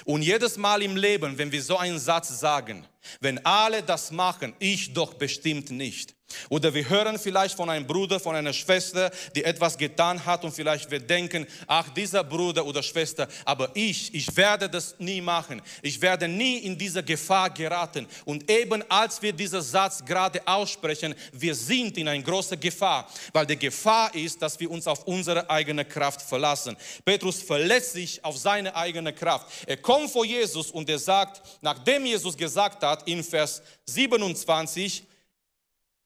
Und 0.05 0.21
jedes 0.21 0.57
Mal 0.57 0.81
im 0.81 0.97
Leben, 0.97 1.37
wenn 1.37 1.51
wir 1.51 1.61
so 1.61 1.77
einen 1.77 1.99
Satz 1.99 2.39
sagen, 2.39 2.85
wenn 3.19 3.43
alle 3.45 3.83
das 3.83 4.11
machen, 4.11 4.53
ich 4.59 4.93
doch 4.93 5.13
bestimmt 5.13 5.71
nicht, 5.71 6.17
oder 6.49 6.73
wir 6.73 6.87
hören 6.89 7.17
vielleicht 7.17 7.55
von 7.55 7.69
einem 7.69 7.87
Bruder, 7.87 8.19
von 8.19 8.35
einer 8.35 8.51
Schwester, 8.51 9.11
die 9.33 9.43
etwas 9.43 9.77
getan 9.77 10.23
hat 10.25 10.43
und 10.43 10.51
vielleicht 10.51 10.91
wir 10.91 10.99
denken, 10.99 11.47
ach 11.67 11.87
dieser 11.89 12.23
Bruder 12.23 12.65
oder 12.65 12.83
Schwester, 12.83 13.27
aber 13.45 13.71
ich, 13.73 14.13
ich 14.13 14.35
werde 14.35 14.69
das 14.69 14.95
nie 14.99 15.21
machen. 15.21 15.61
Ich 15.81 16.01
werde 16.01 16.27
nie 16.27 16.59
in 16.59 16.77
diese 16.77 17.01
Gefahr 17.01 17.49
geraten. 17.49 18.07
Und 18.25 18.49
eben 18.51 18.83
als 18.89 19.21
wir 19.21 19.31
diesen 19.31 19.61
Satz 19.61 20.03
gerade 20.03 20.45
aussprechen, 20.45 21.15
wir 21.31 21.55
sind 21.55 21.97
in 21.97 22.07
einer 22.07 22.23
großen 22.23 22.59
Gefahr, 22.59 23.09
weil 23.31 23.45
die 23.45 23.57
Gefahr 23.57 24.13
ist, 24.13 24.41
dass 24.41 24.59
wir 24.59 24.69
uns 24.69 24.85
auf 24.85 25.05
unsere 25.05 25.49
eigene 25.49 25.85
Kraft 25.85 26.21
verlassen. 26.21 26.75
Petrus 27.05 27.41
verlässt 27.41 27.93
sich 27.93 28.23
auf 28.23 28.37
seine 28.37 28.75
eigene 28.75 29.13
Kraft. 29.13 29.47
Er 29.65 29.77
kommt 29.77 30.11
vor 30.11 30.25
Jesus 30.25 30.71
und 30.71 30.89
er 30.89 30.99
sagt, 30.99 31.41
nachdem 31.61 32.05
Jesus 32.05 32.35
gesagt 32.35 32.83
hat 32.83 32.86
in 33.05 33.23
Vers 33.23 33.61
27, 33.85 35.03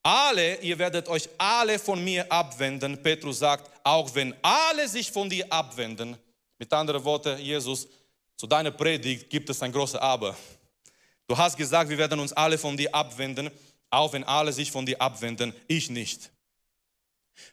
alle, 0.03 0.59
ihr 0.61 0.77
werdet 0.79 1.07
euch 1.07 1.29
alle 1.37 1.77
von 1.77 2.03
mir 2.03 2.31
abwenden. 2.31 3.01
Petrus 3.01 3.39
sagt, 3.39 3.69
auch 3.83 4.13
wenn 4.15 4.33
alle 4.41 4.87
sich 4.87 5.11
von 5.11 5.29
dir 5.29 5.51
abwenden, 5.51 6.17
mit 6.57 6.71
anderen 6.73 7.03
Worten, 7.03 7.39
Jesus, 7.39 7.87
zu 8.35 8.47
deiner 8.47 8.71
Predigt 8.71 9.29
gibt 9.29 9.49
es 9.49 9.61
ein 9.61 9.71
großes 9.71 9.99
Aber. 9.99 10.35
Du 11.27 11.37
hast 11.37 11.55
gesagt, 11.55 11.89
wir 11.89 11.97
werden 11.97 12.19
uns 12.19 12.33
alle 12.33 12.57
von 12.57 12.75
dir 12.75 12.93
abwenden, 12.93 13.49
auch 13.89 14.11
wenn 14.13 14.23
alle 14.23 14.51
sich 14.51 14.71
von 14.71 14.85
dir 14.85 14.99
abwenden, 14.99 15.53
ich 15.67 15.89
nicht. 15.89 16.31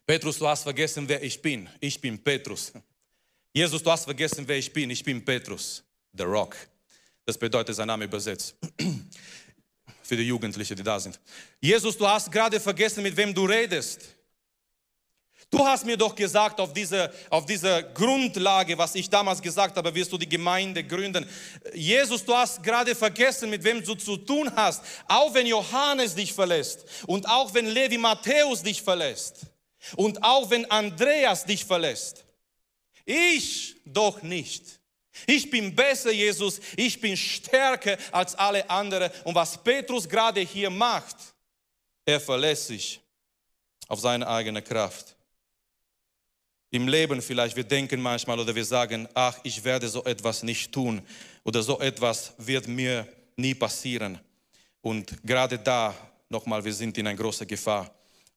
Petrus, 0.07 0.39
du 0.39 0.49
hast 0.49 0.63
vergessen, 0.63 1.09
wer 1.09 1.23
ich 1.23 1.41
bin. 1.41 1.69
Ich 1.81 2.01
bin 2.01 2.23
Petrus. 2.23 2.73
Jesus, 3.53 3.83
du 3.83 3.91
hast 3.91 4.05
vergessen, 4.05 4.47
wer 4.47 4.57
ich 4.57 4.73
bin. 4.73 4.91
Ich 4.91 5.03
bin 5.03 5.25
Petrus, 5.25 5.85
the 6.13 6.25
Rock. 6.25 6.57
Das 7.29 7.37
bedeutet 7.37 7.77
sein 7.77 7.87
Name 7.87 8.07
übersetzt 8.07 8.55
für 10.03 10.17
die 10.17 10.23
Jugendlichen, 10.23 10.75
die 10.75 10.83
da 10.83 10.99
sind. 10.99 11.21
Jesus, 11.61 11.95
du 11.95 12.09
hast 12.09 12.33
gerade 12.33 12.59
vergessen, 12.59 13.03
mit 13.03 13.15
wem 13.15 13.35
du 13.35 13.45
redest. 13.45 14.17
Du 15.51 15.59
hast 15.59 15.85
mir 15.85 15.99
doch 15.99 16.15
gesagt, 16.15 16.59
auf 16.59 16.73
dieser 16.73 17.13
auf 17.29 17.45
diese 17.45 17.93
Grundlage, 17.93 18.79
was 18.79 18.95
ich 18.95 19.11
damals 19.11 19.43
gesagt 19.43 19.77
habe, 19.77 19.95
wirst 19.95 20.11
du 20.11 20.17
die 20.17 20.27
Gemeinde 20.27 20.83
gründen. 20.83 21.29
Jesus, 21.75 22.25
du 22.25 22.35
hast 22.35 22.63
gerade 22.63 22.95
vergessen, 22.95 23.51
mit 23.51 23.63
wem 23.63 23.85
du 23.85 23.95
zu 23.95 24.17
tun 24.17 24.51
hast. 24.57 24.83
Auch 25.07 25.35
wenn 25.35 25.47
Johannes 25.47 26.15
dich 26.15 26.33
verlässt 26.33 26.87
und 27.07 27.29
auch 27.29 27.53
wenn 27.53 27.67
Levi 27.67 27.99
Matthäus 27.99 28.63
dich 28.63 28.81
verlässt 28.81 29.43
und 29.97 30.25
auch 30.25 30.49
wenn 30.49 30.65
Andreas 30.71 31.45
dich 31.45 31.67
verlässt. 31.67 32.25
Ich 33.05 33.77
doch 33.85 34.23
nicht. 34.23 34.78
Ich 35.27 35.51
bin 35.51 35.75
besser, 35.75 36.13
Jesus. 36.13 36.61
Ich 36.77 37.01
bin 37.01 37.17
stärker 37.17 37.97
als 38.13 38.35
alle 38.35 38.69
anderen. 38.69 39.11
Und 39.25 39.35
was 39.35 39.63
Petrus 39.63 40.09
gerade 40.09 40.41
hier 40.41 40.71
macht, 40.71 41.17
er 42.05 42.21
verlässt 42.21 42.69
sich 42.69 43.01
auf 43.89 44.01
seine 44.01 44.27
eigene 44.27 44.63
Kraft 44.63 45.17
im 46.71 46.87
Leben 46.87 47.23
vielleicht, 47.23 47.57
wir 47.57 47.65
denken 47.65 48.01
manchmal 48.01 48.39
oder 48.39 48.55
wir 48.55 48.65
sagen, 48.65 49.09
ach, 49.15 49.39
ich 49.43 49.65
werde 49.65 49.89
so 49.89 50.05
etwas 50.05 50.43
nicht 50.43 50.71
tun 50.73 51.01
oder 51.45 51.63
so 51.63 51.81
etwas 51.81 52.35
wird 52.37 52.69
mir 52.69 53.07
nie 53.37 53.55
passieren. 53.55 54.19
Und 54.83 55.23
gerade 55.25 55.59
da, 55.59 55.95
nochmal, 56.29 56.63
wir 56.65 56.75
sind 56.75 56.99
in 56.99 57.07
einer 57.07 57.17
großen 57.17 57.47
Gefahr. 57.47 57.91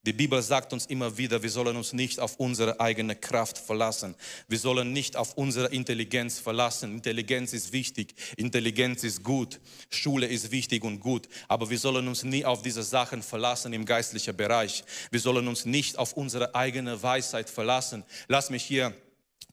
Die 0.04 0.14
Bibel 0.14 0.42
sagt 0.42 0.74
uns 0.74 0.88
immer 0.88 1.16
wieder, 1.16 1.44
wir 1.44 1.50
sollen 1.52 1.78
uns 1.78 1.94
nicht 1.94 2.20
auf 2.20 2.38
unsere 2.38 2.80
eigene 2.80 3.16
Kraft 3.16 3.60
verlassen. 3.60 4.16
Wir 4.48 4.58
sollen 4.58 4.94
nicht 4.94 5.16
auf 5.16 5.36
unsere 5.36 5.68
Intelligenz 5.68 6.40
verlassen. 6.40 6.96
Intelligenz 6.96 7.54
ist 7.54 7.72
wichtig, 7.72 8.16
Intelligenz 8.36 9.04
ist 9.04 9.24
gut, 9.24 9.60
Schule 9.92 10.26
ist 10.26 10.50
wichtig 10.50 10.84
und 10.84 11.02
gut, 11.02 11.30
aber 11.48 11.70
wir 11.70 11.78
sollen 11.78 12.08
uns 12.08 12.24
nie 12.24 12.44
auf 12.44 12.64
diese 12.64 12.82
Sachen 12.82 13.22
verlassen 13.22 13.74
im 13.74 13.86
geistlichen 13.86 14.36
Bereich. 14.36 14.84
Wir 15.12 15.20
sollen 15.20 15.48
uns 15.48 15.66
nicht 15.66 16.00
auf 16.00 16.14
unsere 16.14 16.56
eigene 16.56 17.04
Weisheit 17.04 17.48
verlassen. 17.48 18.04
Lass 18.28 18.50
mich 18.50 18.64
hier 18.64 18.96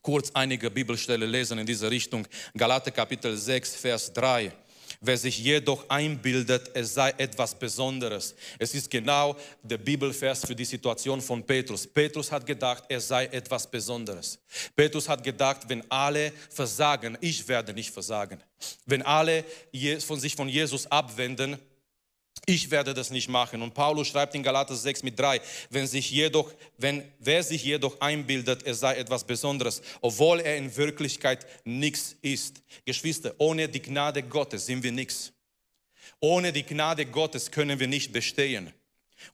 kurz 0.01 0.31
einige 0.33 0.71
Bibelstellen 0.71 1.29
lesen 1.29 1.59
in 1.59 1.67
diese 1.67 1.91
Richtung. 1.91 2.27
Galater 2.57 2.89
Kapitel 2.89 3.37
6, 3.37 3.75
Vers 3.75 4.13
3. 4.13 4.51
Wer 5.01 5.17
sich 5.17 5.39
jedoch 5.39 5.89
einbildet, 5.89 6.71
es 6.73 6.93
sei 6.93 7.11
etwas 7.17 7.57
Besonderes. 7.57 8.35
Es 8.57 8.73
ist 8.73 8.91
genau 8.91 9.37
der 9.63 9.77
Bibelvers 9.77 10.45
für 10.45 10.55
die 10.55 10.65
Situation 10.65 11.21
von 11.21 11.45
Petrus. 11.45 11.87
Petrus 11.87 12.29
hat 12.29 12.45
gedacht, 12.45 12.83
er 12.89 12.99
sei 12.99 13.27
etwas 13.27 13.69
Besonderes. 13.71 14.39
Petrus 14.75 15.07
hat 15.07 15.23
gedacht, 15.23 15.61
wenn 15.69 15.89
alle 15.89 16.33
versagen, 16.49 17.17
ich 17.21 17.47
werde 17.47 17.73
nicht 17.73 17.91
versagen. 17.91 18.43
Wenn 18.85 19.01
alle 19.01 19.45
von 20.05 20.19
sich 20.19 20.35
von 20.35 20.49
Jesus 20.49 20.85
abwenden, 20.87 21.57
ich 22.45 22.71
werde 22.71 22.93
das 22.93 23.09
nicht 23.09 23.29
machen. 23.29 23.61
Und 23.61 23.73
Paulus 23.73 24.07
schreibt 24.07 24.35
in 24.35 24.43
Galater 24.43 24.75
6 24.75 25.03
mit 25.03 25.19
3, 25.19 25.41
wenn 25.69 25.87
sich 25.87 26.11
jedoch, 26.11 26.51
wenn, 26.77 27.03
wer 27.19 27.43
sich 27.43 27.63
jedoch 27.63 27.99
einbildet, 28.01 28.63
er 28.63 28.75
sei 28.75 28.95
etwas 28.95 29.23
Besonderes, 29.23 29.81
obwohl 30.01 30.39
er 30.39 30.57
in 30.57 30.75
Wirklichkeit 30.75 31.45
nichts 31.63 32.15
ist. 32.21 32.61
Geschwister, 32.85 33.33
ohne 33.37 33.67
die 33.67 33.81
Gnade 33.81 34.23
Gottes 34.23 34.65
sind 34.65 34.83
wir 34.83 34.91
nichts. 34.91 35.31
Ohne 36.19 36.51
die 36.51 36.63
Gnade 36.63 37.05
Gottes 37.05 37.49
können 37.51 37.79
wir 37.79 37.87
nicht 37.87 38.11
bestehen. 38.11 38.73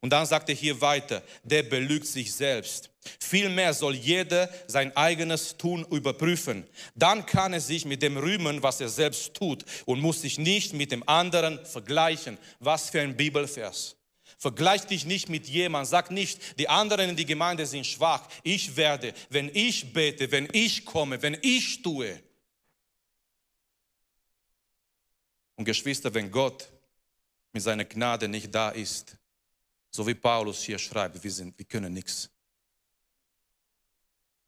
Und 0.02 0.12
dann 0.12 0.26
sagt 0.26 0.50
er 0.50 0.56
hier 0.56 0.82
weiter, 0.82 1.24
der 1.44 1.64
belügt 1.64 2.08
sich 2.08 2.34
selbst. 2.34 2.90
Vielmehr 3.20 3.74
soll 3.74 3.96
jeder 3.96 4.50
sein 4.68 4.96
eigenes 4.96 5.58
Tun 5.58 5.86
überprüfen. 5.92 6.66
Dann 6.96 7.26
kann 7.26 7.54
er 7.54 7.62
sich 7.62 7.86
mit 7.86 8.02
dem 8.02 8.18
rühmen, 8.18 8.64
was 8.64 8.82
er 8.82 8.90
selbst 8.90 9.34
tut 9.34 9.66
und 9.86 10.02
muss 10.02 10.22
sich 10.22 10.38
nicht 10.38 10.74
mit 10.74 10.92
dem 10.92 11.08
anderen 11.08 11.64
vergleichen. 11.66 12.38
Was 12.60 12.90
für 12.90 13.02
ein 13.02 13.16
Bibelvers. 13.16 13.96
Vergleich 14.38 14.86
dich 14.86 15.06
nicht 15.06 15.30
mit 15.30 15.48
jemandem. 15.48 15.90
Sag 15.90 16.12
nicht, 16.12 16.60
die 16.60 16.68
anderen 16.68 17.12
in 17.12 17.16
die 17.16 17.26
Gemeinde 17.26 17.66
sind 17.66 17.86
schwach. 17.86 18.28
Ich 18.44 18.76
werde, 18.76 19.14
wenn 19.30 19.50
ich 19.54 19.94
bete, 19.94 20.32
wenn 20.32 20.48
ich 20.52 20.86
komme, 20.86 21.22
wenn 21.22 21.38
ich 21.42 21.82
tue. 21.82 22.22
Und 25.56 25.66
Geschwister, 25.66 26.14
wenn 26.14 26.30
Gott 26.30 26.70
mit 27.54 27.64
seiner 27.64 27.86
Gnade 27.86 28.28
nicht 28.28 28.54
da 28.54 28.70
ist, 28.70 29.18
so 29.90 30.06
wie 30.06 30.14
Paulus 30.14 30.62
hier 30.64 30.78
schreibt, 30.78 31.24
wir, 31.24 31.32
sind, 31.32 31.58
wir 31.58 31.66
können 31.66 31.94
nichts. 31.94 32.30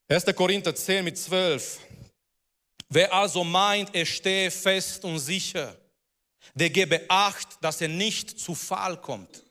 1. 0.07 0.25
Korinther 0.35 0.73
10 0.73 1.03
mit 1.03 1.17
12. 1.17 1.79
Wer 2.89 3.13
also 3.13 3.43
meint, 3.43 3.93
er 3.93 4.05
stehe 4.05 4.49
fest 4.49 5.03
und 5.03 5.19
sicher, 5.19 5.75
der 6.53 6.69
gebe 6.69 7.01
Acht, 7.09 7.61
dass 7.61 7.81
er 7.81 7.89
nicht 7.89 8.39
zu 8.39 8.55
Fall 8.55 9.01
kommt. 9.01 9.43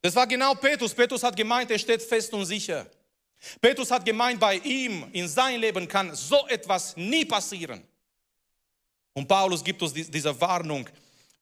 Das 0.00 0.16
war 0.16 0.26
genau 0.26 0.54
Petrus. 0.54 0.92
Petrus 0.92 1.22
hat 1.22 1.36
gemeint, 1.36 1.70
er 1.70 1.78
steht 1.78 2.02
fest 2.02 2.32
und 2.32 2.44
sicher. 2.44 2.86
Petrus 3.60 3.90
hat 3.90 4.04
gemeint, 4.04 4.40
bei 4.40 4.56
ihm 4.56 5.06
in 5.12 5.28
sein 5.28 5.60
Leben 5.60 5.86
kann 5.86 6.14
so 6.14 6.46
etwas 6.48 6.96
nie 6.96 7.24
passieren. 7.24 7.84
Und 9.12 9.28
Paulus 9.28 9.62
gibt 9.62 9.80
uns 9.82 9.92
diese 9.92 10.40
Warnung, 10.40 10.88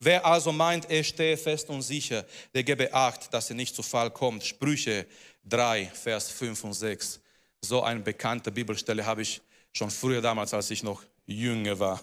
Wer 0.02 0.24
also 0.24 0.50
meint, 0.50 0.90
er 0.90 1.04
stehe 1.04 1.36
fest 1.36 1.68
und 1.68 1.82
sicher, 1.82 2.24
der 2.54 2.64
gebe 2.64 2.92
Acht, 2.92 3.32
dass 3.34 3.50
er 3.50 3.56
nicht 3.56 3.76
zu 3.76 3.82
Fall 3.82 4.10
kommt. 4.10 4.42
Sprüche 4.42 5.06
3, 5.44 5.90
Vers 5.92 6.30
5 6.30 6.64
und 6.64 6.72
6. 6.72 7.20
So 7.62 7.82
eine 7.82 8.00
bekannte 8.00 8.50
Bibelstelle 8.50 9.04
habe 9.04 9.22
ich 9.22 9.42
schon 9.72 9.90
früher 9.90 10.20
damals, 10.20 10.54
als 10.54 10.70
ich 10.70 10.82
noch 10.82 11.02
jünger 11.26 11.78
war, 11.78 12.00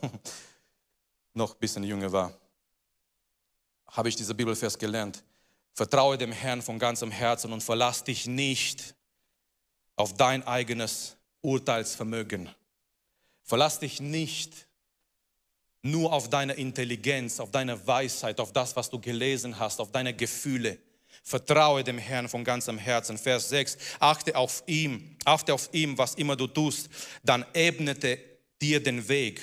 noch 1.34 1.54
ein 1.54 1.60
bisschen 1.60 1.84
jünger 1.84 2.12
war, 2.12 2.34
habe 3.88 4.10
ich 4.10 4.16
diese 4.16 4.36
Bibelvers 4.36 4.78
gelernt. 4.78 5.24
Vertraue 5.74 6.18
dem 6.18 6.32
Herrn 6.32 6.62
von 6.62 6.80
ganzem 6.80 7.12
Herzen 7.12 7.54
und 7.54 7.62
verlass 7.62 8.04
dich 8.04 8.26
nicht 8.26 8.96
auf 9.96 10.14
dein 10.16 10.44
eigenes 10.44 11.18
Urteilsvermögen. 11.42 12.50
Verlass 13.44 13.80
dich 13.80 14.02
nicht 14.02 14.68
nur 15.82 16.12
auf 16.12 16.30
deine 16.30 16.54
Intelligenz, 16.54 17.40
auf 17.40 17.52
deine 17.52 17.86
Weisheit, 17.88 18.40
auf 18.40 18.52
das, 18.52 18.76
was 18.76 18.90
du 18.90 19.00
gelesen 19.00 19.58
hast, 19.58 19.80
auf 19.80 19.92
deine 19.92 20.14
Gefühle. 20.14 20.78
Vertraue 21.28 21.84
dem 21.84 21.98
Herrn 21.98 22.30
von 22.30 22.46
ganzem 22.46 22.78
Herzen. 22.78 23.18
Vers 23.18 23.50
6. 23.50 23.78
Achte 24.00 24.34
auf 24.34 24.64
ihm, 24.66 25.18
achte 25.26 25.54
auf 25.54 25.68
ihm, 25.74 25.98
was 25.98 26.16
immer 26.16 26.38
du 26.38 26.48
tust, 26.48 26.88
dann 27.22 27.46
ebnete 27.54 28.18
dir 28.62 28.82
den 28.82 29.10
Weg. 29.10 29.42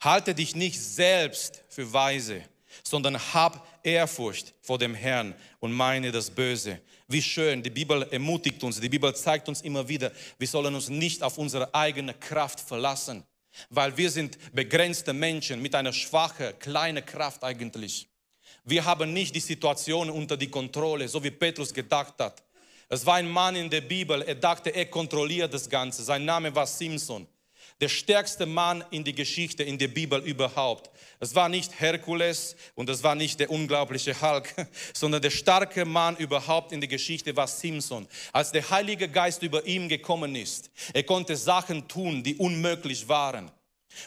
Halte 0.00 0.32
dich 0.32 0.54
nicht 0.54 0.80
selbst 0.80 1.64
für 1.70 1.92
weise, 1.92 2.42
sondern 2.84 3.18
hab 3.34 3.66
Ehrfurcht 3.82 4.54
vor 4.60 4.78
dem 4.78 4.94
Herrn 4.94 5.34
und 5.58 5.72
meine 5.72 6.12
das 6.12 6.30
Böse. 6.30 6.80
Wie 7.08 7.20
schön, 7.20 7.64
die 7.64 7.70
Bibel 7.70 8.06
ermutigt 8.12 8.62
uns, 8.62 8.78
die 8.80 8.88
Bibel 8.88 9.12
zeigt 9.16 9.48
uns 9.48 9.62
immer 9.62 9.88
wieder, 9.88 10.12
wir 10.38 10.46
sollen 10.46 10.72
uns 10.72 10.88
nicht 10.88 11.24
auf 11.24 11.36
unsere 11.36 11.74
eigene 11.74 12.14
Kraft 12.14 12.60
verlassen 12.60 13.24
weil 13.70 13.96
wir 13.96 14.10
sind 14.10 14.38
begrenzte 14.54 15.12
Menschen 15.12 15.60
mit 15.60 15.74
einer 15.74 15.92
schwachen, 15.92 16.56
kleinen 16.60 17.04
Kraft 17.04 17.42
eigentlich. 17.42 18.08
Wir 18.68 18.84
haben 18.84 19.12
nicht 19.12 19.34
die 19.34 19.40
Situation 19.40 20.10
unter 20.10 20.36
die 20.36 20.50
Kontrolle, 20.50 21.08
so 21.08 21.22
wie 21.22 21.30
Petrus 21.30 21.72
gedacht 21.72 22.14
hat. 22.18 22.42
Es 22.88 23.04
war 23.04 23.16
ein 23.16 23.28
Mann 23.28 23.56
in 23.56 23.68
der 23.68 23.82
Bibel, 23.82 24.22
er 24.22 24.34
dachte, 24.34 24.70
er 24.70 24.86
kontrolliert 24.86 25.52
das 25.52 25.68
Ganze. 25.68 26.02
Sein 26.02 26.24
Name 26.24 26.54
war 26.54 26.66
Simson 26.66 27.26
der 27.80 27.88
stärkste 27.88 28.44
Mann 28.44 28.84
in 28.90 29.04
die 29.04 29.14
Geschichte, 29.14 29.62
in 29.62 29.78
der 29.78 29.88
Bibel 29.88 30.20
überhaupt. 30.20 30.90
Es 31.20 31.34
war 31.34 31.48
nicht 31.48 31.78
Herkules 31.80 32.56
und 32.74 32.90
es 32.90 33.02
war 33.02 33.14
nicht 33.14 33.38
der 33.38 33.50
unglaubliche 33.50 34.20
Hulk, 34.20 34.52
sondern 34.94 35.22
der 35.22 35.30
starke 35.30 35.84
Mann 35.84 36.16
überhaupt 36.16 36.72
in 36.72 36.80
der 36.80 36.88
Geschichte 36.88 37.36
war 37.36 37.46
Simson. 37.46 38.08
Als 38.32 38.50
der 38.50 38.68
Heilige 38.70 39.08
Geist 39.08 39.42
über 39.42 39.64
ihm 39.64 39.88
gekommen 39.88 40.34
ist, 40.34 40.70
er 40.92 41.04
konnte 41.04 41.36
Sachen 41.36 41.86
tun, 41.86 42.22
die 42.22 42.36
unmöglich 42.36 43.08
waren. 43.08 43.50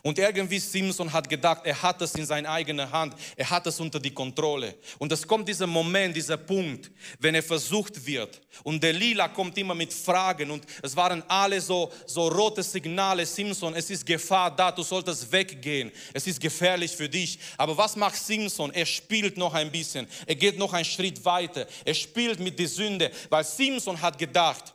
Und 0.03 0.17
irgendwie 0.17 0.59
Simpson 0.59 1.11
hat 1.11 1.29
gedacht, 1.29 1.61
er 1.65 1.81
hat 1.81 2.01
es 2.01 2.15
in 2.15 2.25
seiner 2.25 2.49
eigenen 2.49 2.91
Hand, 2.91 3.15
er 3.35 3.49
hat 3.49 3.67
es 3.67 3.79
unter 3.79 3.99
die 3.99 4.13
Kontrolle. 4.13 4.75
Und 4.99 5.11
es 5.11 5.25
kommt 5.27 5.47
dieser 5.47 5.67
Moment, 5.67 6.15
dieser 6.15 6.37
Punkt, 6.37 6.91
wenn 7.19 7.35
er 7.35 7.43
versucht 7.43 8.05
wird. 8.05 8.41
Und 8.63 8.81
der 8.81 8.93
Lila 8.93 9.27
kommt 9.27 9.57
immer 9.57 9.75
mit 9.75 9.93
Fragen 9.93 10.51
und 10.51 10.65
es 10.81 10.95
waren 10.95 11.23
alle 11.27 11.61
so, 11.61 11.91
so 12.05 12.27
rote 12.27 12.63
Signale, 12.63 13.25
Simpson, 13.25 13.73
es 13.75 13.89
ist 13.89 14.05
Gefahr 14.05 14.55
da, 14.55 14.71
du 14.71 14.83
solltest 14.83 15.31
weggehen, 15.31 15.91
es 16.13 16.27
ist 16.27 16.39
gefährlich 16.39 16.91
für 16.91 17.09
dich. 17.09 17.39
Aber 17.57 17.77
was 17.77 17.95
macht 17.95 18.15
Simpson? 18.15 18.71
Er 18.73 18.85
spielt 18.85 19.37
noch 19.37 19.53
ein 19.53 19.71
bisschen, 19.71 20.07
er 20.25 20.35
geht 20.35 20.57
noch 20.57 20.73
einen 20.73 20.85
Schritt 20.85 21.23
weiter, 21.23 21.67
er 21.85 21.93
spielt 21.93 22.39
mit 22.39 22.57
der 22.59 22.67
Sünde, 22.67 23.11
weil 23.29 23.43
Simpson 23.43 24.01
hat 24.01 24.17
gedacht, 24.17 24.73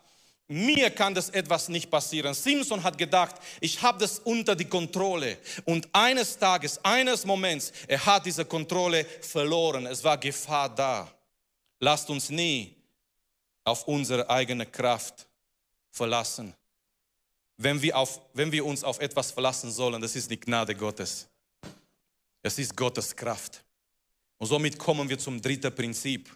mir 0.49 0.91
kann 0.91 1.15
das 1.15 1.31
etwas 1.31 1.69
nicht 1.69 1.91
passieren. 1.91 2.33
Simpson 2.33 2.83
hat 2.83 2.97
gedacht, 2.97 3.37
ich 3.61 3.83
habe 3.83 3.99
das 3.99 4.21
unter 4.21 4.55
die 4.55 4.67
Kontrolle. 4.67 5.39
Und 5.65 5.89
eines 5.93 6.39
Tages, 6.39 6.79
eines 6.85 7.25
Moments, 7.25 7.73
er 7.89 8.05
hat 8.07 8.27
diese 8.27 8.45
Kontrolle 8.45 9.05
verloren. 9.05 9.87
Es 9.87 10.05
war 10.05 10.17
Gefahr 10.19 10.73
da. 10.73 11.13
Lasst 11.81 12.09
uns 12.11 12.31
nie 12.31 12.75
auf 13.65 13.89
unsere 13.89 14.31
eigene 14.31 14.67
Kraft 14.67 15.27
verlassen. 15.91 16.55
Wenn 17.57 17.83
wir, 17.83 17.97
auf, 17.97 18.21
wenn 18.33 18.53
wir 18.53 18.65
uns 18.65 18.85
auf 18.85 19.01
etwas 19.01 19.33
verlassen 19.33 19.73
sollen, 19.73 20.01
das 20.01 20.15
ist 20.15 20.31
die 20.31 20.39
Gnade 20.39 20.75
Gottes. 20.75 21.27
Es 22.43 22.59
ist 22.59 22.77
Gottes 22.77 23.17
Kraft. 23.17 23.65
Und 24.39 24.47
somit 24.47 24.79
kommen 24.79 25.09
wir 25.09 25.19
zum 25.19 25.43
dritten 25.43 25.75
Prinzip. 25.75 26.31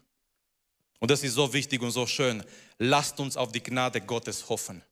Und 1.01 1.11
das 1.11 1.23
ist 1.23 1.35
so 1.35 1.53
wichtig 1.53 1.83
und 1.83 1.91
so 1.91 2.07
schön. 2.07 2.45
Lasst 2.79 3.19
uns 3.19 3.37
auf 3.37 3.51
die 3.51 3.63
Gnade 3.63 4.01
Gottes 4.01 4.49
hoffen. 4.49 4.83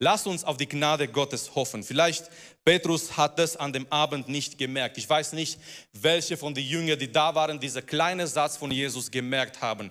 Lasst 0.00 0.26
uns 0.26 0.42
auf 0.42 0.56
die 0.56 0.68
Gnade 0.68 1.06
Gottes 1.08 1.54
hoffen. 1.54 1.84
Vielleicht 1.84 2.28
Petrus 2.64 3.16
hat 3.16 3.38
das 3.38 3.56
an 3.56 3.72
dem 3.72 3.90
Abend 3.90 4.28
nicht 4.28 4.58
gemerkt. 4.58 4.98
Ich 4.98 5.08
weiß 5.08 5.32
nicht, 5.32 5.58
welche 5.92 6.36
von 6.36 6.52
den 6.52 6.66
Jüngern, 6.66 6.98
die 6.98 7.10
da 7.10 7.34
waren, 7.34 7.60
dieser 7.60 7.80
kleine 7.80 8.26
Satz 8.26 8.56
von 8.56 8.72
Jesus 8.72 9.10
gemerkt 9.10 9.62
haben. 9.62 9.90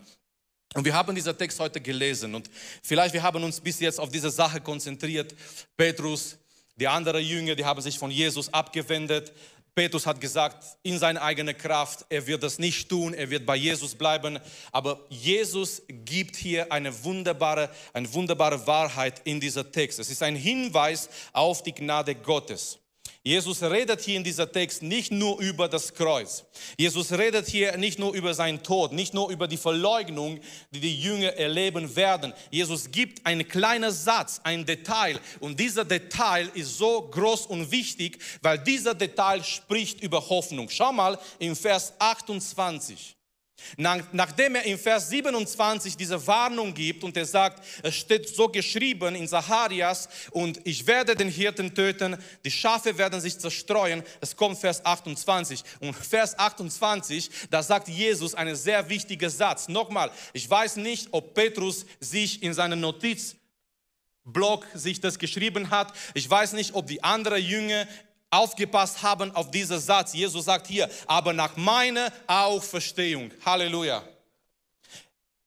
Und 0.73 0.83
wir 0.85 0.93
haben 0.93 1.15
diesen 1.15 1.37
Text 1.37 1.59
heute 1.59 1.79
gelesen 1.79 2.35
und 2.35 2.49
vielleicht 2.81 3.13
wir 3.13 3.23
haben 3.23 3.43
uns 3.43 3.59
bis 3.61 3.79
jetzt 3.79 3.99
auf 3.99 4.09
diese 4.09 4.29
Sache 4.29 4.59
konzentriert. 4.59 5.33
Petrus, 5.77 6.37
die 6.75 6.87
anderen 6.87 7.23
Jünger, 7.23 7.55
die 7.55 7.63
haben 7.63 7.79
sich 7.79 7.97
von 7.97 8.11
Jesus 8.11 8.51
abgewendet. 8.51 9.31
Petrus 9.75 10.05
hat 10.05 10.21
gesagt, 10.21 10.77
in 10.83 10.99
seiner 10.99 11.23
eigenen 11.23 11.57
Kraft, 11.57 12.05
er 12.09 12.27
wird 12.27 12.43
das 12.43 12.59
nicht 12.59 12.89
tun, 12.89 13.13
er 13.15 13.29
wird 13.31 13.45
bei 13.45 13.55
Jesus 13.55 13.95
bleiben. 13.95 14.39
Aber 14.71 14.99
Jesus 15.09 15.81
gibt 15.87 16.35
hier 16.35 16.71
eine 16.71 17.03
wunderbare, 17.03 17.69
eine 17.91 18.13
wunderbare 18.13 18.67
Wahrheit 18.67 19.21
in 19.23 19.39
dieser 19.39 19.71
Text. 19.71 19.97
Es 19.97 20.11
ist 20.11 20.21
ein 20.21 20.35
Hinweis 20.35 21.09
auf 21.31 21.63
die 21.63 21.73
Gnade 21.73 22.13
Gottes. 22.13 22.82
Jesus 23.25 23.63
redet 23.63 24.01
hier 24.01 24.17
in 24.17 24.23
dieser 24.25 24.51
Text 24.51 24.83
nicht 24.83 25.09
nur 25.09 25.39
über 25.39 25.69
das 25.69 25.93
Kreuz. 25.93 26.43
Jesus 26.77 27.09
redet 27.13 27.47
hier 27.47 27.77
nicht 27.77 27.97
nur 27.97 28.13
über 28.13 28.33
seinen 28.33 28.61
Tod, 28.61 28.91
nicht 28.91 29.13
nur 29.13 29.29
über 29.29 29.47
die 29.47 29.55
Verleugnung, 29.55 30.41
die 30.71 30.81
die 30.81 31.01
Jünger 31.01 31.29
erleben 31.29 31.95
werden. 31.95 32.33
Jesus 32.51 32.91
gibt 32.91 33.25
einen 33.25 33.47
kleinen 33.47 33.91
Satz, 33.91 34.41
ein 34.43 34.65
Detail. 34.65 35.17
Und 35.39 35.57
dieser 35.57 35.85
Detail 35.85 36.49
ist 36.53 36.77
so 36.77 37.01
groß 37.01 37.45
und 37.45 37.71
wichtig, 37.71 38.19
weil 38.41 38.59
dieser 38.59 38.93
Detail 38.93 39.41
spricht 39.41 40.03
über 40.03 40.27
Hoffnung. 40.27 40.67
Schau 40.69 40.91
mal 40.91 41.17
in 41.39 41.55
Vers 41.55 41.93
28. 41.99 43.15
Nach, 43.77 44.03
nachdem 44.11 44.55
er 44.55 44.63
in 44.63 44.77
Vers 44.77 45.09
27 45.09 45.97
diese 45.97 46.25
Warnung 46.27 46.73
gibt 46.73 47.03
und 47.03 47.15
er 47.17 47.25
sagt, 47.25 47.63
es 47.81 47.95
steht 47.95 48.27
so 48.29 48.47
geschrieben 48.47 49.15
in 49.15 49.27
Zacharias 49.27 50.09
und 50.31 50.59
ich 50.63 50.85
werde 50.85 51.15
den 51.15 51.29
Hirten 51.29 51.73
töten, 51.73 52.17
die 52.43 52.51
Schafe 52.51 52.97
werden 52.97 53.19
sich 53.21 53.39
zerstreuen. 53.39 54.03
Es 54.21 54.35
kommt 54.35 54.59
Vers 54.59 54.85
28 54.85 55.63
und 55.79 55.93
Vers 55.95 56.37
28, 56.37 57.29
da 57.49 57.63
sagt 57.63 57.87
Jesus 57.87 58.35
einen 58.35 58.55
sehr 58.55 58.89
wichtigen 58.89 59.29
Satz. 59.29 59.67
Nochmal, 59.67 60.11
ich 60.33 60.49
weiß 60.49 60.75
nicht, 60.77 61.07
ob 61.11 61.33
Petrus 61.33 61.85
sich 61.99 62.43
in 62.43 62.53
seiner 62.53 62.75
Notizblock 62.75 64.67
sich 64.73 64.99
das 64.99 65.17
geschrieben 65.17 65.69
hat. 65.71 65.93
Ich 66.13 66.29
weiß 66.29 66.53
nicht, 66.53 66.75
ob 66.75 66.85
die 66.87 67.03
anderen 67.03 67.43
Jünger 67.43 67.87
aufgepasst 68.33 69.01
haben 69.01 69.35
auf 69.35 69.51
diesen 69.51 69.79
Satz. 69.79 70.13
Jesus 70.13 70.45
sagt 70.45 70.67
hier, 70.67 70.89
aber 71.07 71.33
nach 71.33 71.55
meiner 71.55 72.11
Auferstehung. 72.27 73.31
Halleluja. 73.45 74.03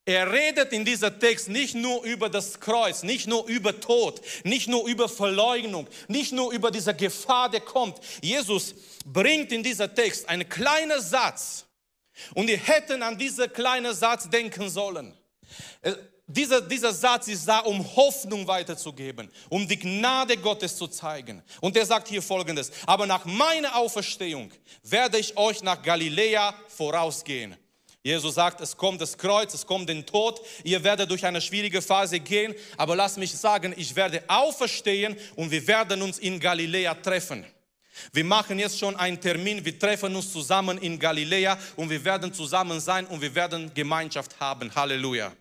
Er 0.05 0.31
redet 0.31 0.71
in 0.71 0.85
dieser 0.85 1.19
Text 1.19 1.49
nicht 1.49 1.75
nur 1.75 2.01
über 2.03 2.29
das 2.29 2.61
Kreuz, 2.61 3.03
nicht 3.03 3.27
nur 3.27 3.45
über 3.47 3.77
Tod, 3.77 4.21
nicht 4.45 4.69
nur 4.69 4.87
über 4.87 5.09
Verleugnung, 5.09 5.85
nicht 6.07 6.31
nur 6.31 6.53
über 6.53 6.71
diese 6.71 6.95
Gefahr, 6.95 7.49
der 7.49 7.59
kommt. 7.59 7.99
Jesus 8.21 8.73
bringt 9.05 9.51
in 9.51 9.63
dieser 9.63 9.93
Text 9.93 10.29
einen 10.29 10.47
kleinen 10.47 11.01
Satz 11.01 11.65
und 12.35 12.47
wir 12.47 12.57
hätten 12.57 13.03
an 13.03 13.17
diesen 13.17 13.51
kleinen 13.51 13.93
Satz 13.93 14.29
denken 14.29 14.69
sollen. 14.69 15.13
Dieser, 16.29 16.59
dieser 16.59 16.93
Satz 16.93 17.29
ist 17.29 17.47
da, 17.47 17.59
um 17.59 17.79
Hoffnung 17.95 18.45
weiterzugeben, 18.45 19.31
um 19.47 19.65
die 19.65 19.79
Gnade 19.79 20.35
Gottes 20.35 20.75
zu 20.75 20.87
zeigen. 20.87 21.41
Und 21.61 21.77
er 21.77 21.85
sagt 21.85 22.09
hier 22.09 22.21
folgendes, 22.21 22.69
aber 22.85 23.05
nach 23.05 23.23
meiner 23.23 23.73
Auferstehung 23.77 24.51
werde 24.83 25.19
ich 25.19 25.37
euch 25.37 25.63
nach 25.63 25.81
Galiläa 25.81 26.53
vorausgehen. 26.67 27.55
Jesus 28.03 28.35
sagt, 28.35 28.59
es 28.59 28.75
kommt 28.75 28.99
das 28.99 29.17
Kreuz, 29.17 29.53
es 29.53 29.65
kommt 29.65 29.87
den 29.87 30.05
Tod, 30.05 30.41
ihr 30.65 30.83
werdet 30.83 31.09
durch 31.09 31.25
eine 31.25 31.39
schwierige 31.39 31.81
Phase 31.81 32.19
gehen, 32.19 32.53
aber 32.75 32.97
lass 32.97 33.15
mich 33.15 33.31
sagen, 33.31 33.73
ich 33.77 33.95
werde 33.95 34.21
auferstehen 34.27 35.15
und 35.37 35.49
wir 35.49 35.65
werden 35.65 36.01
uns 36.01 36.19
in 36.19 36.41
Galiläa 36.41 36.93
treffen. 36.95 37.45
Wir 38.11 38.25
machen 38.25 38.59
jetzt 38.59 38.77
schon 38.77 38.97
einen 38.97 39.19
Termin, 39.19 39.63
wir 39.63 39.79
treffen 39.79 40.13
uns 40.13 40.31
zusammen 40.31 40.77
in 40.77 40.99
Galiläa 40.99 41.57
und 41.77 41.89
wir 41.89 42.03
werden 42.03 42.33
zusammen 42.33 42.81
sein 42.81 43.05
und 43.07 43.21
wir 43.21 43.33
werden 43.33 43.73
Gemeinschaft 43.73 44.37
haben. 44.39 44.73
Halleluja. 44.75 45.31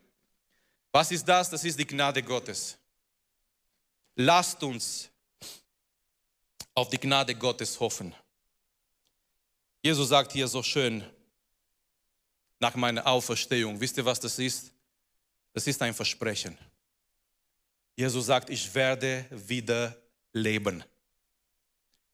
Was 0.92 1.10
ist 1.10 1.26
das? 1.26 1.50
Das 1.50 1.64
ist 1.64 1.78
die 1.78 1.86
Gnade 1.86 2.22
Gottes. 2.22 2.78
Lasst 4.14 4.62
uns 4.62 5.10
auf 6.74 6.88
die 6.88 6.98
Gnade 6.98 7.34
Gottes 7.34 7.78
hoffen. 7.78 8.14
Jesus 9.82 10.08
sagt 10.08 10.32
hier 10.32 10.48
so 10.48 10.62
schön, 10.62 11.04
nach 12.58 12.74
meiner 12.74 13.06
Auferstehung, 13.06 13.78
wisst 13.80 13.96
ihr, 13.98 14.04
was 14.04 14.20
das 14.20 14.38
ist? 14.38 14.72
Das 15.52 15.66
ist 15.66 15.80
ein 15.82 15.94
Versprechen. 15.94 16.56
Jesus 17.96 18.26
sagt, 18.26 18.50
ich 18.50 18.74
werde 18.74 19.24
wieder 19.30 19.96
leben. 20.32 20.84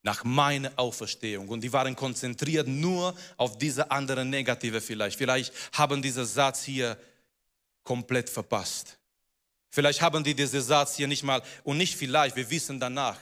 Nach 0.03 0.23
meiner 0.25 0.73
Auferstehung. 0.77 1.49
Und 1.49 1.61
die 1.61 1.73
waren 1.73 1.95
konzentriert 1.95 2.67
nur 2.67 3.17
auf 3.37 3.59
diese 3.59 3.91
andere 3.91 4.25
Negative 4.25 4.81
vielleicht. 4.81 5.17
Vielleicht 5.17 5.53
haben 5.73 6.03
dieser 6.03 6.25
Satz 6.25 6.63
hier 6.63 6.97
komplett 7.83 8.29
verpasst. 8.29 8.99
Vielleicht 9.71 10.03
haben 10.03 10.23
die 10.23 10.35
diesen 10.35 10.61
Satz 10.61 10.97
hier 10.97 11.09
nicht 11.09 11.23
mal, 11.23 11.42
und 11.64 11.79
nicht 11.79 11.97
vielleicht, 11.97 12.37
wir 12.37 12.49
wissen 12.51 12.79
danach. 12.79 13.18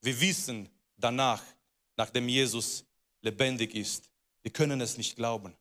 Wir 0.00 0.18
wissen 0.20 0.68
danach, 0.96 1.42
nachdem 1.96 2.28
Jesus 2.28 2.84
lebendig 3.20 3.74
ist. 3.74 4.08
Wir 4.42 4.52
können 4.52 4.80
es 4.80 4.96
nicht 4.96 5.16
glauben. 5.16 5.54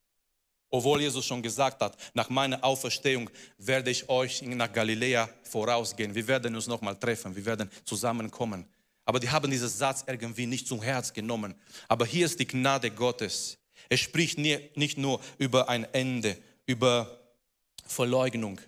Obwohl 0.69 1.01
Jesus 1.01 1.25
schon 1.25 1.41
gesagt 1.41 1.81
hat, 1.81 1.97
nach 2.13 2.29
meiner 2.29 2.63
Auferstehung 2.63 3.29
werde 3.57 3.89
ich 3.89 4.07
euch 4.07 4.43
nach 4.43 4.71
Galiläa 4.71 5.27
vorausgehen. 5.43 6.13
Wir 6.13 6.27
werden 6.27 6.55
uns 6.55 6.67
nochmal 6.67 6.95
treffen, 6.95 7.35
wir 7.35 7.45
werden 7.45 7.69
zusammenkommen. 7.83 8.67
Aber 9.03 9.19
die 9.19 9.29
haben 9.29 9.49
diesen 9.49 9.67
Satz 9.67 10.03
irgendwie 10.05 10.45
nicht 10.45 10.67
zum 10.67 10.83
Herz 10.83 11.11
genommen. 11.11 11.55
Aber 11.87 12.05
hier 12.05 12.27
ist 12.27 12.39
die 12.39 12.45
Gnade 12.45 12.91
Gottes. 12.91 13.57
Er 13.89 13.97
spricht 13.97 14.37
nicht 14.37 14.97
nur 14.99 15.19
über 15.39 15.67
ein 15.67 15.91
Ende, 15.91 16.37
über 16.67 17.18
Verleugnung. 17.89 18.59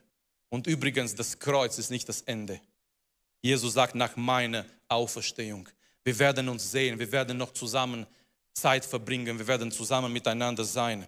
Und 0.49 0.67
übrigens, 0.67 1.15
das 1.15 1.39
Kreuz 1.39 1.77
ist 1.77 1.91
nicht 1.91 2.09
das 2.09 2.21
Ende. 2.21 2.59
Jesus 3.41 3.73
sagt 3.73 3.95
nach 3.95 4.15
meiner 4.15 4.65
Auferstehung. 4.87 5.69
Wir 6.03 6.17
werden 6.19 6.49
uns 6.49 6.71
sehen, 6.71 6.99
wir 6.99 7.11
werden 7.11 7.37
noch 7.37 7.53
zusammen 7.53 8.05
Zeit 8.53 8.83
verbringen, 8.83 9.37
wir 9.37 9.47
werden 9.47 9.71
zusammen 9.71 10.11
miteinander 10.11 10.65
sein. 10.65 11.07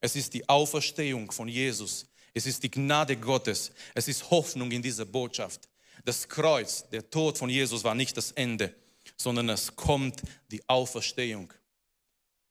Es 0.00 0.14
ist 0.16 0.34
die 0.34 0.48
Auferstehung 0.48 1.30
von 1.32 1.48
Jesus. 1.48 2.06
Es 2.34 2.46
ist 2.46 2.62
die 2.62 2.70
Gnade 2.70 3.16
Gottes. 3.16 3.72
Es 3.94 4.08
ist 4.08 4.30
Hoffnung 4.30 4.70
in 4.70 4.82
dieser 4.82 5.04
Botschaft. 5.04 5.68
Das 6.04 6.28
Kreuz, 6.28 6.88
der 6.90 7.08
Tod 7.08 7.38
von 7.38 7.48
Jesus 7.48 7.82
war 7.84 7.94
nicht 7.94 8.16
das 8.16 8.32
Ende, 8.32 8.74
sondern 9.16 9.48
es 9.48 9.74
kommt 9.74 10.22
die 10.50 10.62
Auferstehung. 10.68 11.52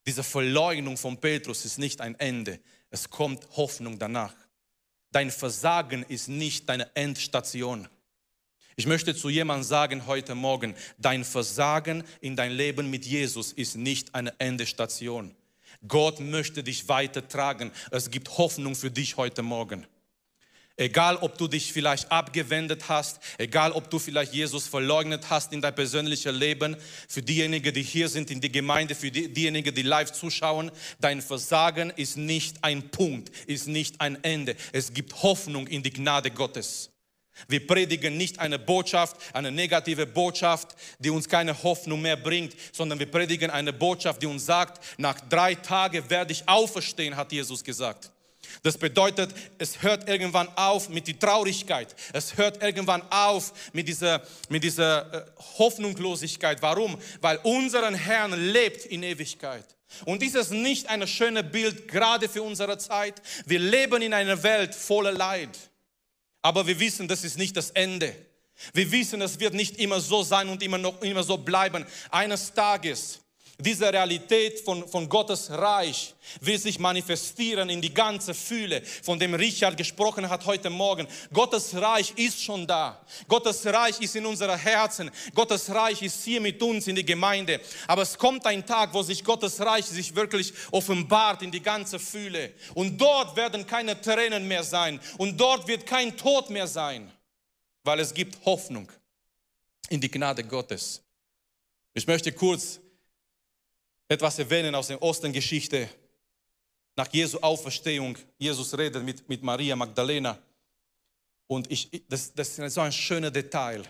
Diese 0.05 0.23
Verleugnung 0.23 0.97
von 0.97 1.17
Petrus 1.17 1.63
ist 1.65 1.77
nicht 1.77 2.01
ein 2.01 2.15
Ende. 2.19 2.59
Es 2.89 3.09
kommt 3.09 3.47
Hoffnung 3.55 3.99
danach. 3.99 4.33
Dein 5.13 5.29
Versagen 5.29 6.03
ist 6.09 6.27
nicht 6.27 6.67
deine 6.67 6.93
Endstation. 6.95 7.87
Ich 8.75 8.87
möchte 8.87 9.15
zu 9.15 9.29
jemandem 9.29 9.63
sagen 9.63 10.07
heute 10.07 10.33
Morgen, 10.33 10.73
dein 10.97 11.23
Versagen 11.23 12.03
in 12.19 12.35
dein 12.35 12.51
Leben 12.51 12.89
mit 12.89 13.05
Jesus 13.05 13.53
ist 13.53 13.77
nicht 13.77 14.15
eine 14.15 14.33
Endstation. 14.39 15.35
Gott 15.87 16.19
möchte 16.19 16.63
dich 16.63 16.89
weitertragen. 16.89 17.71
Es 17.91 18.09
gibt 18.09 18.39
Hoffnung 18.39 18.75
für 18.75 18.89
dich 18.89 19.15
heute 19.15 19.43
Morgen. 19.43 19.85
Egal, 20.75 21.17
ob 21.17 21.37
du 21.37 21.47
dich 21.47 21.71
vielleicht 21.71 22.11
abgewendet 22.11 22.89
hast, 22.89 23.19
egal, 23.37 23.71
ob 23.73 23.91
du 23.91 23.99
vielleicht 23.99 24.33
Jesus 24.33 24.65
verleugnet 24.65 25.29
hast 25.29 25.53
in 25.53 25.61
dein 25.61 25.75
persönliches 25.75 26.33
Leben, 26.33 26.75
für 27.07 27.21
diejenigen, 27.21 27.71
die 27.71 27.83
hier 27.83 28.09
sind 28.09 28.31
in 28.31 28.41
der 28.41 28.49
Gemeinde, 28.49 28.95
für 28.95 29.11
die, 29.11 29.31
diejenigen, 29.31 29.75
die 29.75 29.83
live 29.83 30.11
zuschauen, 30.11 30.71
dein 30.99 31.21
Versagen 31.21 31.91
ist 31.95 32.17
nicht 32.17 32.63
ein 32.63 32.89
Punkt, 32.89 33.29
ist 33.45 33.67
nicht 33.67 34.01
ein 34.01 34.23
Ende. 34.23 34.55
Es 34.71 34.91
gibt 34.91 35.21
Hoffnung 35.21 35.67
in 35.67 35.83
die 35.83 35.93
Gnade 35.93 36.31
Gottes. 36.31 36.89
Wir 37.47 37.65
predigen 37.67 38.17
nicht 38.17 38.39
eine 38.39 38.57
Botschaft, 38.57 39.17
eine 39.33 39.51
negative 39.51 40.07
Botschaft, 40.07 40.75
die 40.97 41.11
uns 41.11 41.29
keine 41.29 41.61
Hoffnung 41.61 42.01
mehr 42.01 42.17
bringt, 42.17 42.55
sondern 42.71 42.97
wir 42.97 43.09
predigen 43.09 43.51
eine 43.51 43.73
Botschaft, 43.73 44.23
die 44.23 44.27
uns 44.27 44.47
sagt, 44.47 44.83
nach 44.97 45.19
drei 45.29 45.53
Tagen 45.53 46.09
werde 46.09 46.31
ich 46.31 46.47
auferstehen, 46.47 47.15
hat 47.15 47.31
Jesus 47.31 47.63
gesagt. 47.63 48.12
Das 48.61 48.77
bedeutet, 48.77 49.33
es 49.57 49.81
hört 49.81 50.07
irgendwann 50.07 50.47
auf 50.55 50.89
mit 50.89 51.07
der 51.07 51.17
Traurigkeit. 51.17 51.95
Es 52.13 52.37
hört 52.37 52.61
irgendwann 52.61 53.01
auf 53.09 53.53
mit 53.73 53.87
dieser, 53.87 54.21
mit 54.49 54.63
dieser 54.63 55.13
äh, 55.13 55.25
Hoffnungslosigkeit. 55.57 56.61
Warum? 56.61 56.97
Weil 57.21 57.37
unseren 57.43 57.95
Herrn 57.95 58.33
lebt 58.33 58.85
in 58.85 59.03
Ewigkeit. 59.03 59.65
Und 60.05 60.23
ist 60.23 60.51
nicht 60.51 60.89
ein 60.89 61.07
schönes 61.07 61.51
Bild, 61.51 61.87
gerade 61.87 62.27
für 62.27 62.41
unsere 62.43 62.77
Zeit. 62.77 63.21
Wir 63.45 63.59
leben 63.59 64.01
in 64.01 64.13
einer 64.13 64.41
Welt 64.41 64.73
voller 64.73 65.11
Leid. 65.11 65.57
Aber 66.41 66.65
wir 66.65 66.79
wissen, 66.79 67.07
das 67.07 67.23
ist 67.23 67.37
nicht 67.37 67.55
das 67.55 67.71
Ende. 67.71 68.13
Wir 68.73 68.91
wissen, 68.91 69.21
es 69.21 69.39
wird 69.39 69.53
nicht 69.53 69.77
immer 69.77 69.99
so 69.99 70.23
sein 70.23 70.49
und 70.49 70.61
immer 70.61 70.77
noch 70.77 71.01
immer 71.01 71.23
so 71.23 71.37
bleiben. 71.37 71.85
Eines 72.11 72.53
Tages 72.53 73.19
Diese 73.63 73.93
Realität 73.93 74.59
von, 74.59 74.85
von 74.89 75.07
Gottes 75.07 75.49
Reich 75.49 76.13
will 76.41 76.59
sich 76.59 76.79
manifestieren 76.79 77.69
in 77.69 77.81
die 77.81 77.93
ganze 77.93 78.33
Fühle, 78.33 78.83
von 79.01 79.17
dem 79.17 79.33
Richard 79.33 79.77
gesprochen 79.77 80.27
hat 80.29 80.45
heute 80.45 80.69
Morgen. 80.69 81.07
Gottes 81.31 81.73
Reich 81.73 82.13
ist 82.17 82.43
schon 82.43 82.67
da. 82.67 83.01
Gottes 83.29 83.65
Reich 83.65 84.01
ist 84.01 84.17
in 84.17 84.25
unseren 84.25 84.59
Herzen. 84.59 85.09
Gottes 85.33 85.69
Reich 85.69 86.01
ist 86.01 86.25
hier 86.25 86.41
mit 86.41 86.61
uns 86.61 86.87
in 86.87 86.97
die 86.97 87.05
Gemeinde. 87.05 87.61
Aber 87.87 88.01
es 88.01 88.17
kommt 88.17 88.45
ein 88.45 88.65
Tag, 88.65 88.93
wo 88.93 89.01
sich 89.01 89.23
Gottes 89.23 89.61
Reich 89.61 89.85
sich 89.85 90.13
wirklich 90.13 90.51
offenbart 90.71 91.41
in 91.41 91.51
die 91.51 91.63
ganze 91.63 91.99
Fühle. 91.99 92.51
Und 92.73 92.99
dort 92.99 93.37
werden 93.37 93.65
keine 93.65 93.99
Tränen 94.01 94.45
mehr 94.45 94.63
sein. 94.63 94.99
Und 95.17 95.39
dort 95.39 95.69
wird 95.69 95.85
kein 95.85 96.17
Tod 96.17 96.49
mehr 96.49 96.67
sein. 96.67 97.09
Weil 97.85 98.01
es 98.01 98.13
gibt 98.13 98.45
Hoffnung 98.45 98.91
in 99.87 100.01
die 100.01 100.11
Gnade 100.11 100.43
Gottes. 100.43 101.01
Ich 101.93 102.07
möchte 102.07 102.33
kurz 102.33 102.81
etwas 104.13 104.39
erwähnen 104.39 104.75
aus 104.75 104.87
der 104.87 105.01
Ostengeschichte. 105.01 105.89
Nach 106.95 107.11
Jesu 107.11 107.39
Auferstehung, 107.39 108.17
Jesus 108.37 108.77
redet 108.77 109.03
mit, 109.03 109.27
mit 109.27 109.41
Maria 109.41 109.75
Magdalena. 109.75 110.37
Und 111.47 111.69
ich, 111.71 111.89
das, 112.07 112.33
das 112.33 112.59
ist 112.59 112.73
so 112.73 112.81
ein 112.81 112.91
schöner 112.91 113.31
Detail. 113.31 113.83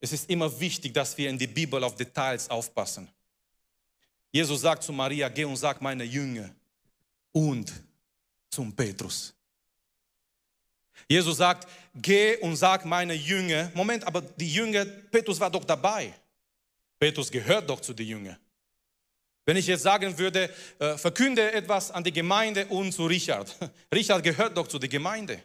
Es 0.00 0.12
ist 0.12 0.30
immer 0.30 0.48
wichtig, 0.58 0.94
dass 0.94 1.16
wir 1.18 1.28
in 1.28 1.38
die 1.38 1.46
Bibel 1.46 1.82
auf 1.84 1.94
Details 1.96 2.48
aufpassen. 2.48 3.08
Jesus 4.30 4.62
sagt 4.62 4.82
zu 4.82 4.92
Maria, 4.92 5.28
geh 5.28 5.44
und 5.44 5.56
sag 5.56 5.80
meine 5.82 6.04
Jünger 6.04 6.50
und 7.32 7.72
zum 8.48 8.74
Petrus. 8.74 9.34
Jesus 11.08 11.36
sagt, 11.36 11.68
geh 11.94 12.36
und 12.38 12.56
sag 12.56 12.84
meine 12.84 13.14
Jünger, 13.14 13.70
Moment, 13.74 14.04
aber 14.04 14.22
die 14.22 14.52
Jünger, 14.52 14.84
Petrus 14.84 15.38
war 15.38 15.50
doch 15.50 15.64
dabei. 15.64 16.14
Petrus 16.98 17.30
gehört 17.30 17.68
doch 17.68 17.80
zu 17.80 17.92
den 17.92 18.06
Jüngern. 18.06 18.38
Wenn 19.44 19.56
ich 19.56 19.66
jetzt 19.66 19.82
sagen 19.82 20.16
würde, 20.18 20.50
äh, 20.78 20.96
verkünde 20.96 21.52
etwas 21.52 21.90
an 21.90 22.04
die 22.04 22.12
Gemeinde 22.12 22.66
und 22.66 22.92
zu 22.92 23.06
Richard. 23.06 23.56
Richard 23.94 24.22
gehört 24.22 24.56
doch 24.56 24.68
zu 24.68 24.78
der 24.78 24.88
Gemeinde. 24.88 25.42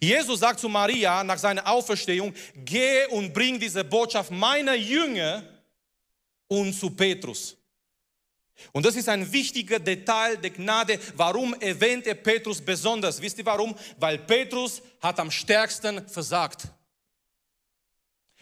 Jesus 0.00 0.40
sagt 0.40 0.60
zu 0.60 0.68
Maria 0.68 1.22
nach 1.24 1.38
seiner 1.38 1.66
Auferstehung, 1.66 2.34
geh 2.54 3.06
und 3.06 3.32
bring 3.32 3.58
diese 3.58 3.84
Botschaft 3.84 4.30
meiner 4.30 4.74
Jünger 4.74 5.42
und 6.48 6.72
zu 6.72 6.90
Petrus. 6.90 7.56
Und 8.72 8.86
das 8.86 8.96
ist 8.96 9.08
ein 9.08 9.30
wichtiger 9.30 9.78
Detail 9.78 10.36
der 10.36 10.50
Gnade. 10.50 10.98
Warum 11.14 11.54
erwähnt 11.54 12.06
er 12.06 12.14
Petrus 12.14 12.60
besonders? 12.60 13.20
Wisst 13.20 13.38
ihr 13.38 13.44
warum? 13.46 13.74
Weil 13.98 14.18
Petrus 14.18 14.80
hat 15.00 15.20
am 15.20 15.30
stärksten 15.30 16.08
versagt. 16.08 16.68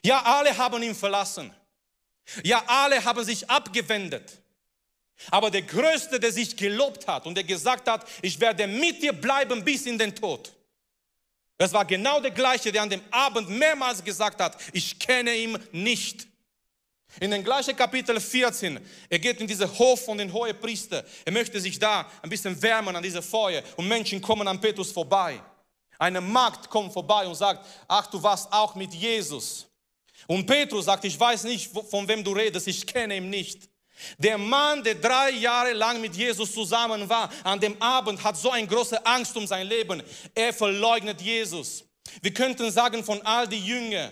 Ja, 0.04 0.22
alle 0.22 0.56
haben 0.56 0.82
ihn 0.82 0.94
verlassen. 0.94 1.52
Ja, 2.42 2.62
alle 2.66 3.04
haben 3.04 3.24
sich 3.24 3.48
abgewendet. 3.48 4.40
Aber 5.30 5.50
der 5.50 5.62
Größte, 5.62 6.18
der 6.18 6.32
sich 6.32 6.56
gelobt 6.56 7.06
hat 7.06 7.26
und 7.26 7.34
der 7.34 7.44
gesagt 7.44 7.88
hat, 7.88 8.06
ich 8.22 8.38
werde 8.40 8.66
mit 8.66 9.02
dir 9.02 9.12
bleiben 9.12 9.64
bis 9.64 9.86
in 9.86 9.98
den 9.98 10.14
Tod. 10.14 10.52
Es 11.56 11.72
war 11.72 11.84
genau 11.84 12.20
der 12.20 12.32
gleiche, 12.32 12.72
der 12.72 12.82
an 12.82 12.90
dem 12.90 13.02
Abend 13.10 13.48
mehrmals 13.48 14.02
gesagt 14.02 14.40
hat, 14.40 14.56
ich 14.72 14.98
kenne 14.98 15.34
ihn 15.34 15.58
nicht. 15.72 16.26
In 17.20 17.30
dem 17.30 17.44
gleichen 17.44 17.76
Kapitel 17.76 18.20
14, 18.20 18.80
er 19.08 19.18
geht 19.20 19.40
in 19.40 19.46
diesen 19.46 19.70
Hof 19.78 20.04
von 20.04 20.18
den 20.18 20.32
hohen 20.32 20.58
Priester. 20.58 21.04
Er 21.24 21.32
möchte 21.32 21.60
sich 21.60 21.78
da 21.78 22.10
ein 22.22 22.28
bisschen 22.28 22.60
wärmen 22.60 22.96
an 22.96 23.02
diese 23.02 23.22
Feuer 23.22 23.62
und 23.76 23.86
Menschen 23.86 24.20
kommen 24.20 24.48
an 24.48 24.60
Petrus 24.60 24.90
vorbei. 24.90 25.40
Eine 25.96 26.20
Magd 26.20 26.68
kommt 26.68 26.92
vorbei 26.92 27.24
und 27.26 27.36
sagt, 27.36 27.64
ach, 27.86 28.08
du 28.08 28.20
warst 28.20 28.52
auch 28.52 28.74
mit 28.74 28.92
Jesus. 28.92 29.66
Und 30.26 30.46
Petrus 30.46 30.86
sagt, 30.86 31.04
ich 31.04 31.18
weiß 31.18 31.44
nicht, 31.44 31.70
von 31.90 32.08
wem 32.08 32.24
du 32.24 32.32
redest, 32.32 32.66
ich 32.68 32.86
kenne 32.86 33.16
ihn 33.16 33.30
nicht. 33.30 33.68
Der 34.18 34.38
Mann, 34.38 34.82
der 34.82 34.96
drei 34.96 35.30
Jahre 35.30 35.72
lang 35.72 36.00
mit 36.00 36.14
Jesus 36.14 36.52
zusammen 36.52 37.08
war, 37.08 37.30
an 37.42 37.60
dem 37.60 37.80
Abend 37.80 38.22
hat 38.22 38.36
so 38.36 38.50
eine 38.50 38.66
große 38.66 39.04
Angst 39.06 39.36
um 39.36 39.46
sein 39.46 39.66
Leben. 39.66 40.02
Er 40.34 40.52
verleugnet 40.52 41.20
Jesus. 41.20 41.84
Wir 42.20 42.34
könnten 42.34 42.70
sagen, 42.70 43.02
von 43.04 43.22
all 43.22 43.46
die 43.48 43.64
Jünger, 43.64 44.10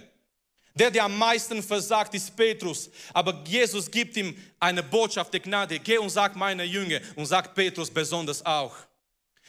der, 0.74 0.90
der 0.90 1.04
am 1.04 1.18
meisten 1.18 1.62
versagt, 1.62 2.14
ist 2.14 2.34
Petrus. 2.34 2.90
Aber 3.12 3.42
Jesus 3.46 3.90
gibt 3.90 4.16
ihm 4.16 4.36
eine 4.58 4.82
Botschaft 4.82 5.32
der 5.32 5.40
Gnade. 5.40 5.78
Geh 5.78 5.98
und 5.98 6.08
sag 6.08 6.34
meine 6.36 6.64
Jünger 6.64 7.00
und 7.16 7.26
sag 7.26 7.54
Petrus 7.54 7.90
besonders 7.90 8.44
auch. 8.44 8.74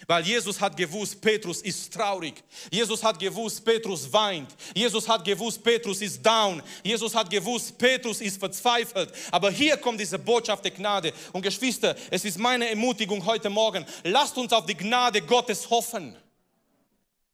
Weil 0.07 0.25
Jesus 0.25 0.59
hat 0.59 0.75
gewusst, 0.75 1.19
Petrus 1.21 1.61
ist 1.61 1.93
traurig. 1.93 2.43
Jesus 2.69 3.01
hat 3.03 3.17
gewusst, 3.19 3.63
Petrus 3.63 4.11
weint. 4.11 4.53
Jesus 4.75 5.07
hat 5.07 5.23
gewusst, 5.23 5.63
Petrus 5.63 6.01
ist 6.01 6.25
down. 6.25 6.61
Jesus 6.83 7.15
hat 7.15 7.29
gewusst, 7.29 7.77
Petrus 7.77 8.19
ist 8.19 8.37
verzweifelt. 8.37 9.13
Aber 9.31 9.49
hier 9.51 9.77
kommt 9.77 9.99
diese 9.99 10.19
Botschaft 10.19 10.63
der 10.65 10.71
Gnade. 10.71 11.13
Und 11.31 11.41
Geschwister, 11.41 11.95
es 12.11 12.25
ist 12.25 12.37
meine 12.37 12.69
Ermutigung 12.69 13.25
heute 13.25 13.49
Morgen. 13.49 13.85
Lasst 14.03 14.37
uns 14.37 14.51
auf 14.51 14.65
die 14.65 14.75
Gnade 14.75 15.21
Gottes 15.21 15.69
hoffen. 15.69 16.17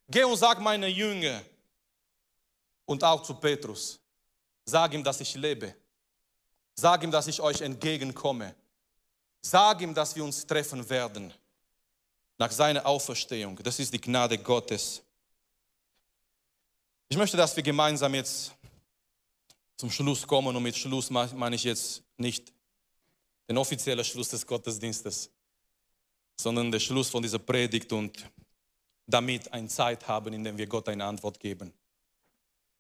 Geh 0.08 0.24
und 0.24 0.38
sag 0.38 0.60
meine 0.60 0.88
Jünger 0.88 1.42
und 2.86 3.04
auch 3.04 3.24
zu 3.24 3.34
Petrus. 3.34 4.00
Sag 4.66 4.94
ihm, 4.94 5.04
dass 5.04 5.20
ich 5.22 5.34
lebe. 5.36 5.74
Sag 6.76 7.04
ihm, 7.04 7.12
dass 7.12 7.28
ich 7.28 7.42
euch 7.42 7.62
entgegenkomme. 7.62 8.56
Sag 9.42 9.82
ihm, 9.82 9.94
dass 9.94 10.16
wir 10.16 10.24
uns 10.24 10.46
treffen 10.46 10.88
werden 10.90 11.34
nach 12.40 12.52
seiner 12.52 12.86
Auferstehung. 12.86 13.58
Das 13.62 13.78
ist 13.80 13.94
die 13.94 14.02
Gnade 14.02 14.38
Gottes. 14.38 15.04
Ich 17.10 17.18
möchte, 17.18 17.36
dass 17.36 17.56
wir 17.56 17.64
gemeinsam 17.64 18.16
jetzt 18.16 18.54
zum 19.76 19.92
Schluss 19.92 20.26
kommen 20.26 20.56
und 20.56 20.64
mit 20.64 20.78
Schluss 20.78 21.10
meine 21.10 21.56
ich 21.56 21.66
jetzt 21.66 22.02
nicht 22.18 22.52
den 23.48 23.58
offiziellen 23.58 24.06
Schluss 24.06 24.30
des 24.30 24.46
Gottesdienstes, 24.48 25.30
sondern 26.38 26.72
den 26.72 26.80
Schluss 26.80 27.10
von 27.10 27.22
dieser 27.22 27.40
Predigt 27.40 27.92
und 27.92 28.26
damit 29.06 29.52
eine 29.52 29.68
Zeit 29.68 30.08
haben, 30.08 30.34
in 30.34 30.44
der 30.44 30.58
wir 30.58 30.68
Gott 30.68 30.88
eine 30.88 31.04
Antwort 31.04 31.40
geben, 31.40 31.74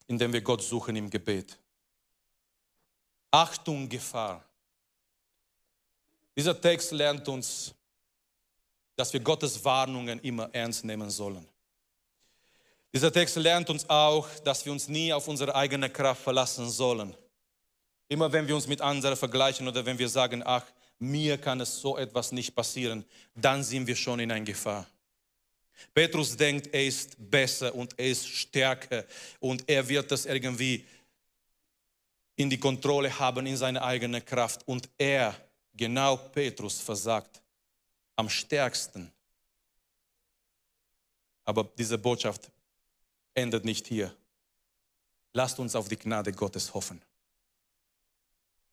in 0.07 0.17
der 0.17 0.31
wir 0.31 0.41
Gott 0.41 0.61
suchen 0.61 0.95
im 0.95 1.09
Gebet. 1.09 1.59
Achtung, 3.31 3.89
Gefahr. 3.89 4.45
Dieser 6.35 6.59
Text 6.59 6.91
lernt 6.91 7.27
uns 7.27 7.73
dass 8.99 9.13
wir 9.13 9.21
Gottes 9.21 9.63
Warnungen 9.63 10.19
immer 10.19 10.49
ernst 10.51 10.83
nehmen 10.83 11.09
sollen. 11.09 11.47
Dieser 12.91 13.13
Text 13.13 13.37
lernt 13.37 13.69
uns 13.69 13.89
auch, 13.89 14.27
dass 14.43 14.65
wir 14.65 14.73
uns 14.73 14.89
nie 14.89 15.13
auf 15.13 15.25
unsere 15.29 15.55
eigene 15.55 15.89
Kraft 15.89 16.21
verlassen 16.21 16.69
sollen. 16.69 17.15
Immer 18.09 18.29
wenn 18.33 18.45
wir 18.45 18.55
uns 18.55 18.67
mit 18.67 18.81
anderen 18.81 19.15
vergleichen 19.15 19.69
oder 19.69 19.85
wenn 19.85 19.97
wir 19.97 20.09
sagen, 20.09 20.43
ach, 20.45 20.65
mir 20.97 21.37
kann 21.37 21.61
es 21.61 21.79
so 21.79 21.97
etwas 21.97 22.33
nicht 22.33 22.53
passieren, 22.53 23.05
dann 23.33 23.63
sind 23.63 23.87
wir 23.87 23.95
schon 23.95 24.19
in 24.19 24.33
einer 24.33 24.43
Gefahr. 24.43 24.85
Petrus 25.93 26.35
denkt, 26.35 26.67
er 26.73 26.85
ist 26.85 27.15
besser 27.17 27.73
und 27.73 27.97
er 27.97 28.07
ist 28.09 28.27
stärker 28.27 29.05
und 29.39 29.63
er 29.69 29.87
wird 29.87 30.11
das 30.11 30.25
irgendwie 30.25 30.85
in 32.35 32.49
die 32.49 32.59
Kontrolle 32.59 33.17
haben 33.17 33.45
in 33.45 33.55
seiner 33.55 33.81
eigenen 33.81 34.25
Kraft. 34.25 34.67
Und 34.67 34.89
er, 34.97 35.33
genau 35.73 36.17
Petrus, 36.17 36.81
versagt 36.81 37.41
am 38.19 38.27
stärksten. 38.27 39.09
Aber 41.45 41.63
diese 41.77 41.97
Botschaft 41.97 42.51
endet 43.33 43.63
nicht 43.63 43.87
hier. 43.87 44.13
Lasst 45.31 45.57
uns 45.57 45.73
auf 45.73 45.87
die 45.87 45.95
Gnade 45.95 46.33
Gottes 46.33 46.73
hoffen. 46.73 47.01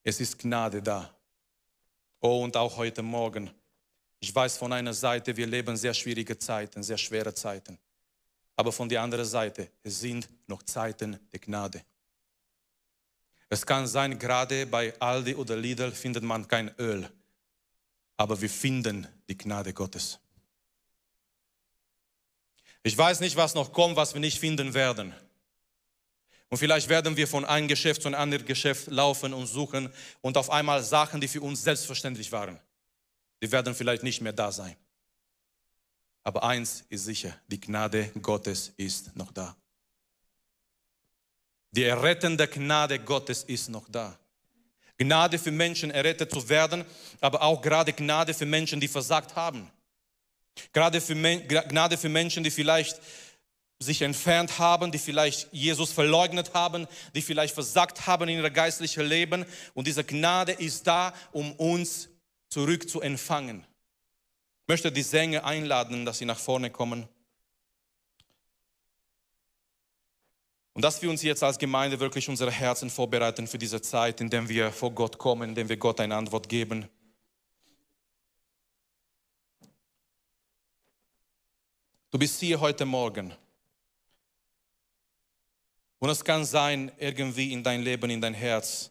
Es 0.03 0.19
ist 0.19 0.37
Gnade 0.37 0.83
da. 0.83 1.15
Oh, 2.21 2.43
und 2.43 2.57
auch 2.57 2.77
heute 2.77 3.03
Morgen. 3.03 3.49
Ich 4.19 4.35
weiß 4.35 4.57
von 4.57 4.73
einer 4.73 4.93
Seite, 4.93 5.37
wir 5.37 5.47
leben 5.47 5.77
sehr 5.77 5.95
schwierige 5.95 6.37
Zeiten, 6.37 6.83
sehr 6.83 6.99
schwere 6.99 7.33
Zeiten. 7.33 7.79
Aber 8.57 8.73
von 8.73 8.89
der 8.89 9.01
anderen 9.01 9.27
Seite, 9.27 9.71
es 9.85 10.01
sind 10.01 10.29
noch 10.49 10.65
Zeiten 10.65 11.21
der 11.33 11.39
Gnade. 11.39 11.85
Es 13.49 13.65
kann 13.65 13.87
sein, 13.87 14.19
gerade 14.19 14.67
bei 14.67 14.93
Aldi 14.99 15.37
oder 15.37 15.57
Lidl 15.57 15.93
findet 15.93 16.25
man 16.25 16.49
kein 16.49 16.75
Öl 16.81 17.09
aber 18.17 18.41
wir 18.41 18.51
finden 18.51 19.07
die 19.29 19.37
Gnade 19.37 19.73
Gottes. 19.73 20.19
Ich 22.83 22.97
weiß 22.97 23.21
nicht, 23.21 23.37
was 23.37 23.55
noch 23.55 23.73
kommt, 23.73 23.97
was 23.97 24.15
wir 24.15 24.21
nicht 24.21 24.39
finden 24.39 24.73
werden. 24.73 25.13
Und 26.49 26.59
vielleicht 26.59 26.89
werden 26.89 27.17
wir 27.17 27.27
von 27.27 27.45
einem 27.45 27.67
Geschäft 27.67 28.03
zu 28.03 28.09
einem 28.09 28.21
anderen 28.21 28.47
Geschäft 28.47 28.87
laufen 28.87 29.35
und 29.35 29.47
suchen 29.47 29.93
und 30.21 30.37
auf 30.37 30.51
einmal 30.51 30.83
Sachen, 30.83 31.21
die 31.21 31.29
für 31.29 31.41
uns 31.41 31.63
selbstverständlich 31.63 32.31
waren, 32.31 32.61
die 33.43 33.51
werden 33.51 33.75
vielleicht 33.75 34.05
nicht 34.05 34.21
mehr 34.21 34.33
da 34.33 34.53
sein. 34.53 34.77
Aber 36.23 36.45
eins 36.45 36.85
ist 36.89 37.05
sicher, 37.05 37.37
die 37.49 37.61
Gnade 37.61 38.11
Gottes 38.23 38.73
ist 38.77 39.15
noch 39.17 39.33
da. 39.33 39.57
Die 41.73 41.85
errettende 41.85 42.49
Gnade 42.49 42.99
Gottes 43.01 43.43
ist 43.45 43.69
noch 43.69 43.89
da. 43.89 44.19
Gnade 44.99 45.39
für 45.39 45.51
Menschen, 45.51 45.91
errettet 45.91 46.31
zu 46.31 46.49
werden, 46.49 46.85
aber 47.21 47.43
auch 47.43 47.61
gerade 47.61 47.93
Gnade 47.93 48.35
für 48.35 48.47
Menschen, 48.47 48.81
die 48.81 48.89
versagt 48.89 49.37
haben. 49.37 49.71
Gerade 50.73 51.01
für 51.01 51.15
Gnade 51.15 51.99
für 51.99 52.09
Menschen, 52.09 52.43
die 52.43 52.51
vielleicht 52.51 53.01
sich 53.79 54.01
entfernt 54.03 54.59
haben, 54.59 54.91
die 54.91 54.99
vielleicht 54.99 55.53
Jesus 55.53 55.93
verleugnet 55.93 56.55
haben, 56.55 56.87
die 57.15 57.21
vielleicht 57.21 57.55
versagt 57.55 58.07
haben 58.07 58.29
in 58.29 58.43
ihr 58.43 58.51
geistlichen 58.51 59.05
Leben. 59.05 59.45
Und 59.75 59.87
diese 59.87 60.03
Gnade 60.03 60.53
ist 60.53 60.87
da, 60.87 61.13
um 61.33 61.53
uns 61.53 62.09
zurück 62.49 62.89
zu 62.89 63.03
empfangen. 63.03 63.67
Ich 64.63 64.69
möchte 64.69 64.91
die 64.91 65.03
Sänger 65.03 65.45
einladen, 65.45 66.07
dass 66.07 66.19
sie 66.19 66.25
nach 66.25 66.39
vorne 66.39 66.71
kommen. 66.71 67.07
Und 70.77 70.83
dass 70.83 71.01
wir 71.01 71.09
uns 71.09 71.23
jetzt 71.23 71.43
als 71.43 71.57
Gemeinde 71.57 71.99
wirklich 71.99 72.29
unsere 72.29 72.51
Herzen 72.51 72.91
vorbereiten 72.91 73.47
für 73.47 73.57
diese 73.57 73.81
Zeit, 73.81 74.21
in 74.21 74.29
der 74.29 74.47
wir 74.47 74.71
vor 74.71 74.91
Gott 74.91 75.17
kommen, 75.17 75.49
in 75.49 75.55
der 75.55 75.67
wir 75.71 75.79
Gott 75.79 75.99
eine 76.01 76.15
Antwort 76.15 76.51
geben. 76.51 76.87
Du 82.11 82.19
bist 82.19 82.39
hier 82.41 82.61
heute 82.61 82.85
Morgen. 82.85 83.35
Und 85.99 86.11
es 86.11 86.23
kann 86.23 86.45
sein, 86.45 86.93
irgendwie 86.99 87.55
in 87.55 87.63
dein 87.63 87.81
Leben, 87.81 88.11
in 88.11 88.21
dein 88.21 88.35
Herz, 88.35 88.91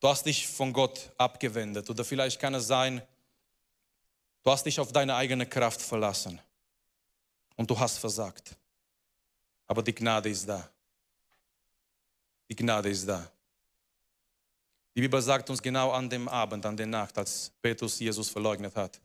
du 0.00 0.08
hast 0.08 0.26
dich 0.26 0.46
von 0.46 0.74
Gott 0.74 1.10
abgewendet. 1.16 1.88
Oder 1.88 2.04
vielleicht 2.04 2.38
kann 2.38 2.52
es 2.52 2.66
sein, 2.66 3.00
du 4.42 4.50
hast 4.50 4.66
dich 4.66 4.78
auf 4.78 4.92
deine 4.92 5.14
eigene 5.14 5.46
Kraft 5.46 5.80
verlassen. 5.80 6.38
Und 7.56 7.70
du 7.70 7.80
hast 7.80 7.96
versagt. 7.96 8.59
Aber 9.70 9.84
die 9.84 9.94
Gnade 9.94 10.28
ist 10.28 10.48
da. 10.48 10.68
Die 12.48 12.56
Gnade 12.56 12.90
ist 12.90 13.06
da. 13.06 13.30
Die 14.96 15.00
Bibel 15.00 15.22
sagt 15.22 15.48
uns 15.48 15.62
genau 15.62 15.92
an 15.92 16.10
dem 16.10 16.26
Abend, 16.26 16.66
an 16.66 16.76
der 16.76 16.88
Nacht, 16.88 17.16
als 17.16 17.52
Petrus 17.62 18.00
Jesus 18.00 18.28
verleugnet 18.28 18.74
hat. 18.74 19.00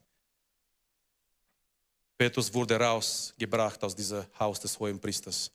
Petrus 2.17 2.51
wurde 2.51 2.79
rausgebracht 2.79 3.83
aus 3.83 3.95
diesem 3.95 4.25
Haus 4.39 4.59
des 4.59 4.79
hohen 4.79 4.99
Priesters. 4.99 5.51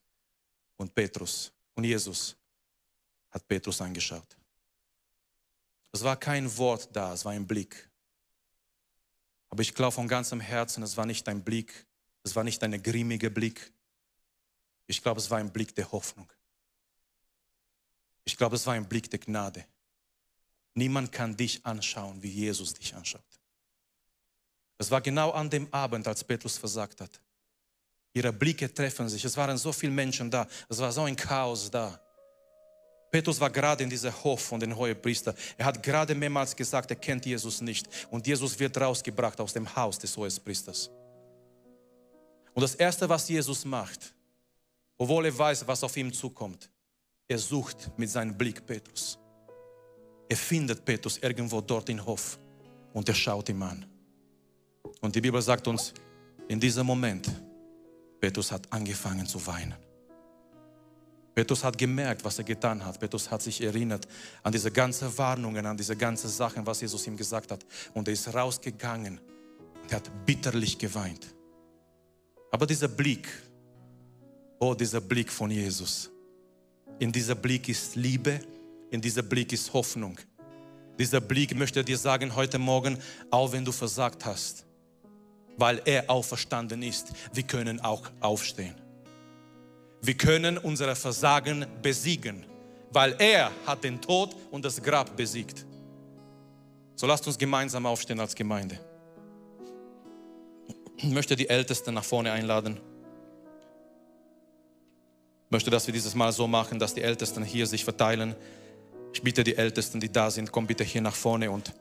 Und 0.77 0.95
Petrus 0.95 1.51
und 1.75 1.83
Jesus 1.83 2.37
hat 3.33 3.49
Petrus 3.49 3.81
angeschaut. 3.81 4.37
Es 5.91 6.05
war 6.05 6.17
kein 6.17 6.57
Wort 6.57 6.89
da, 6.93 7.15
es 7.15 7.25
war 7.25 7.33
ein 7.33 7.49
Blick. 7.49 7.91
Aber 9.49 9.61
ich 9.61 9.75
glaube 9.75 9.91
von 9.91 10.07
ganzem 10.07 10.39
Herzen, 10.39 10.85
es 10.85 10.97
war 10.97 11.05
nicht 11.05 11.29
ein 11.29 11.43
Blick, 11.43 11.85
es 12.23 12.37
war 12.37 12.45
nicht 12.45 12.63
ein 12.63 12.81
grimmiger 12.81 13.31
Blick, 13.31 13.73
ich 14.91 15.01
glaube, 15.01 15.21
es 15.21 15.31
war 15.31 15.39
ein 15.39 15.53
Blick 15.53 15.73
der 15.77 15.91
Hoffnung. 15.93 16.31
Ich 18.25 18.37
glaube, 18.37 18.57
es 18.57 18.67
war 18.67 18.75
ein 18.75 18.89
Blick 18.89 19.09
der 19.09 19.21
Gnade. 19.21 19.65
Niemand 20.75 21.13
kann 21.13 21.37
dich 21.37 21.65
anschauen, 21.65 22.21
wie 22.23 22.29
Jesus 22.29 22.75
dich 22.75 22.93
anschaut. 22.95 23.23
Es 24.79 24.91
war 24.91 25.01
genau 25.01 25.31
an 25.31 25.49
dem 25.49 25.73
Abend, 25.73 26.09
als 26.09 26.25
Petrus 26.25 26.59
versagt 26.59 27.01
hat. 27.01 27.21
Ihre 28.13 28.33
Blicke 28.33 28.73
treffen 28.73 29.09
sich. 29.09 29.25
Es 29.25 29.37
waren 29.37 29.57
so 29.57 29.73
viele 29.73 29.93
Menschen 29.93 30.29
da. 30.29 30.49
Es 30.69 30.79
war 30.79 30.91
so 30.91 31.03
ein 31.03 31.15
Chaos 31.15 31.71
da. 31.71 32.01
Petrus 33.13 33.39
war 33.39 33.51
gerade 33.51 33.85
in 33.85 33.91
diesem 33.91 34.13
Hof 34.25 34.41
von 34.43 34.59
den 34.59 34.75
Hohepriester. 34.75 35.35
Er 35.57 35.67
hat 35.67 35.81
gerade 35.83 36.17
mehrmals 36.17 36.57
gesagt, 36.57 36.91
er 36.91 36.97
kennt 36.97 37.25
Jesus 37.27 37.61
nicht. 37.61 37.89
Und 38.11 38.27
Jesus 38.27 38.59
wird 38.59 38.77
rausgebracht 38.77 39.41
aus 39.41 39.53
dem 39.53 39.73
Haus 39.77 40.01
des 40.01 40.17
Hohepriesters. 40.17 40.91
Und 42.55 42.63
das 42.63 42.75
Erste, 42.75 43.09
was 43.09 43.29
Jesus 43.29 43.65
macht, 43.65 44.15
obwohl 45.01 45.25
er 45.25 45.37
weiß, 45.37 45.67
was 45.67 45.83
auf 45.83 45.97
ihm 45.97 46.13
zukommt. 46.13 46.71
Er 47.27 47.39
sucht 47.39 47.91
mit 47.97 48.11
seinem 48.11 48.37
Blick 48.37 48.65
Petrus. 48.67 49.19
Er 50.29 50.37
findet 50.37 50.85
Petrus 50.85 51.19
irgendwo 51.19 51.61
dort 51.61 51.89
im 51.89 52.05
Hof 52.05 52.39
und 52.93 53.09
er 53.09 53.15
schaut 53.15 53.49
ihm 53.49 53.63
an. 53.63 53.87
Und 55.01 55.15
die 55.15 55.21
Bibel 55.21 55.41
sagt 55.41 55.67
uns, 55.67 55.95
in 56.49 56.61
diesem 56.61 56.87
Moment, 56.87 57.31
Petrus 58.21 58.53
hat 58.53 58.71
angefangen 58.71 59.27
zu 59.27 59.45
weinen. 59.47 59.79
Petrus 61.35 61.65
hat 61.65 61.79
gemerkt, 61.79 62.25
was 62.25 62.39
er 62.39 62.45
getan 62.45 62.85
hat. 62.85 63.01
Petrus 63.01 63.31
hat 63.31 63.41
sich 63.41 63.63
erinnert 63.63 64.07
an 64.43 64.53
diese 64.53 64.71
ganzen 64.71 65.17
Warnungen, 65.17 65.65
an 65.65 65.77
diese 65.77 65.97
ganzen 65.97 66.29
Sachen, 66.29 66.67
was 66.67 66.81
Jesus 66.81 67.07
ihm 67.07 67.17
gesagt 67.17 67.51
hat. 67.53 67.65
Und 67.95 68.07
er 68.09 68.15
ist 68.15 68.33
rausgegangen 68.35 69.21
er 69.91 69.97
hat 69.97 70.27
bitterlich 70.27 70.79
geweint. 70.79 71.35
Aber 72.53 72.67
dieser 72.67 72.89
Blick, 72.89 73.29
Oh, 74.63 74.75
dieser 74.75 75.01
Blick 75.01 75.33
von 75.33 75.51
Jesus. 75.51 76.11
In 76.99 77.11
dieser 77.11 77.35
Blick 77.35 77.67
ist 77.71 77.97
Liebe, 77.97 78.41
in 78.91 79.01
dieser 79.01 79.23
Blick 79.23 79.55
ist 79.55 79.73
Hoffnung. 79.73 80.19
Dieser 80.99 81.23
Blick 81.23 81.57
möchte 81.57 81.83
dir 81.83 81.97
sagen 81.97 82.37
heute 82.37 82.59
Morgen, 82.59 82.99
auch 83.31 83.53
wenn 83.53 83.65
du 83.65 83.73
versagt 83.73 84.27
hast, 84.27 84.67
weil 85.57 85.81
er 85.87 86.11
auferstanden 86.11 86.83
ist, 86.83 87.11
wir 87.33 87.43
können 87.45 87.81
auch 87.81 88.03
aufstehen. 88.21 88.75
Wir 90.03 90.13
können 90.13 90.59
unsere 90.59 90.95
Versagen 90.95 91.65
besiegen, 91.81 92.45
weil 92.93 93.15
er 93.19 93.51
hat 93.65 93.83
den 93.83 93.99
Tod 93.99 94.37
und 94.51 94.63
das 94.63 94.83
Grab 94.83 95.17
besiegt. 95.17 95.65
So 96.97 97.07
lasst 97.07 97.27
uns 97.27 97.39
gemeinsam 97.39 97.87
aufstehen 97.87 98.21
als 98.21 98.35
Gemeinde. 98.35 98.79
Ich 100.99 101.09
möchte 101.09 101.35
die 101.35 101.49
Ältesten 101.49 101.95
nach 101.95 102.05
vorne 102.05 102.31
einladen 102.31 102.79
möchte, 105.51 105.71
dass 105.71 105.87
wir 105.87 105.93
dieses 105.93 106.15
Mal 106.15 106.33
so 106.33 106.47
machen, 106.47 106.79
dass 106.79 106.95
die 106.95 107.03
Ältesten 107.03 107.45
hier 107.45 107.67
sich 107.67 107.85
verteilen. 107.85 108.35
Ich 109.13 109.23
bitte 109.23 109.45
die 109.45 109.57
Ältesten, 109.57 110.01
die 110.01 110.11
da 110.11 110.31
sind, 110.31 110.53
kommt 110.53 110.69
bitte 110.69 110.85
hier 110.85 111.03
nach 111.03 111.15
vorne 111.15 111.51
und 111.51 111.75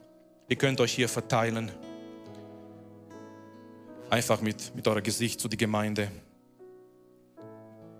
ihr 0.47 0.55
könnt 0.55 0.81
euch 0.81 0.91
hier 0.91 1.07
verteilen. 1.07 1.71
Einfach 4.09 4.41
mit, 4.41 4.75
mit 4.75 4.87
eurem 4.87 5.03
Gesicht 5.03 5.39
zu 5.39 5.47
die 5.47 5.57
Gemeinde. 5.57 6.11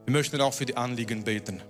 Wir 0.06 0.14
möchten 0.14 0.42
auch 0.42 0.54
für 0.54 0.66
die 0.66 0.76
Anliegen 0.76 1.24
beten. 1.24 1.62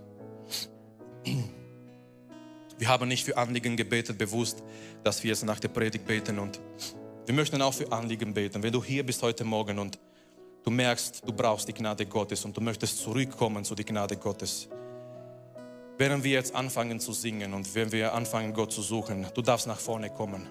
Wir 2.78 2.88
haben 2.88 3.10
nicht 3.10 3.26
für 3.26 3.36
Anliegen 3.36 3.76
gebetet, 3.76 4.18
bewusst, 4.18 4.64
dass 5.04 5.22
wir 5.22 5.30
jetzt 5.30 5.44
nach 5.44 5.60
der 5.60 5.68
Predigt 5.68 6.08
beten 6.08 6.40
und 6.40 6.62
wir 7.26 7.36
möchten 7.36 7.62
auch 7.62 7.74
für 7.74 7.92
Anliegen 7.92 8.34
beten. 8.34 8.64
Wenn 8.64 8.72
du 8.72 8.82
hier 8.82 9.06
bist 9.06 9.22
heute 9.22 9.44
Morgen 9.44 9.78
und 9.78 10.00
du 10.64 10.72
merkst, 10.72 11.22
du 11.26 11.34
brauchst 11.34 11.68
die 11.68 11.74
Gnade 11.74 12.06
Gottes 12.06 12.44
und 12.46 12.56
du 12.56 12.62
möchtest 12.62 13.00
zurückkommen 13.00 13.64
zu 13.64 13.76
der 13.76 13.86
Gnade 13.86 14.18
Gottes. 14.18 14.68
Während 15.98 16.24
wir 16.24 16.32
jetzt 16.32 16.56
anfangen 16.56 17.00
zu 17.00 17.12
singen 17.12 17.54
und 17.54 17.74
wenn 17.76 17.92
wir 17.92 18.14
anfangen, 18.14 18.54
Gott 18.54 18.72
zu 18.72 18.82
suchen, 18.82 19.28
du 19.34 19.42
darfst 19.42 19.68
nach 19.68 19.80
vorne 19.80 20.10
kommen. 20.10 20.48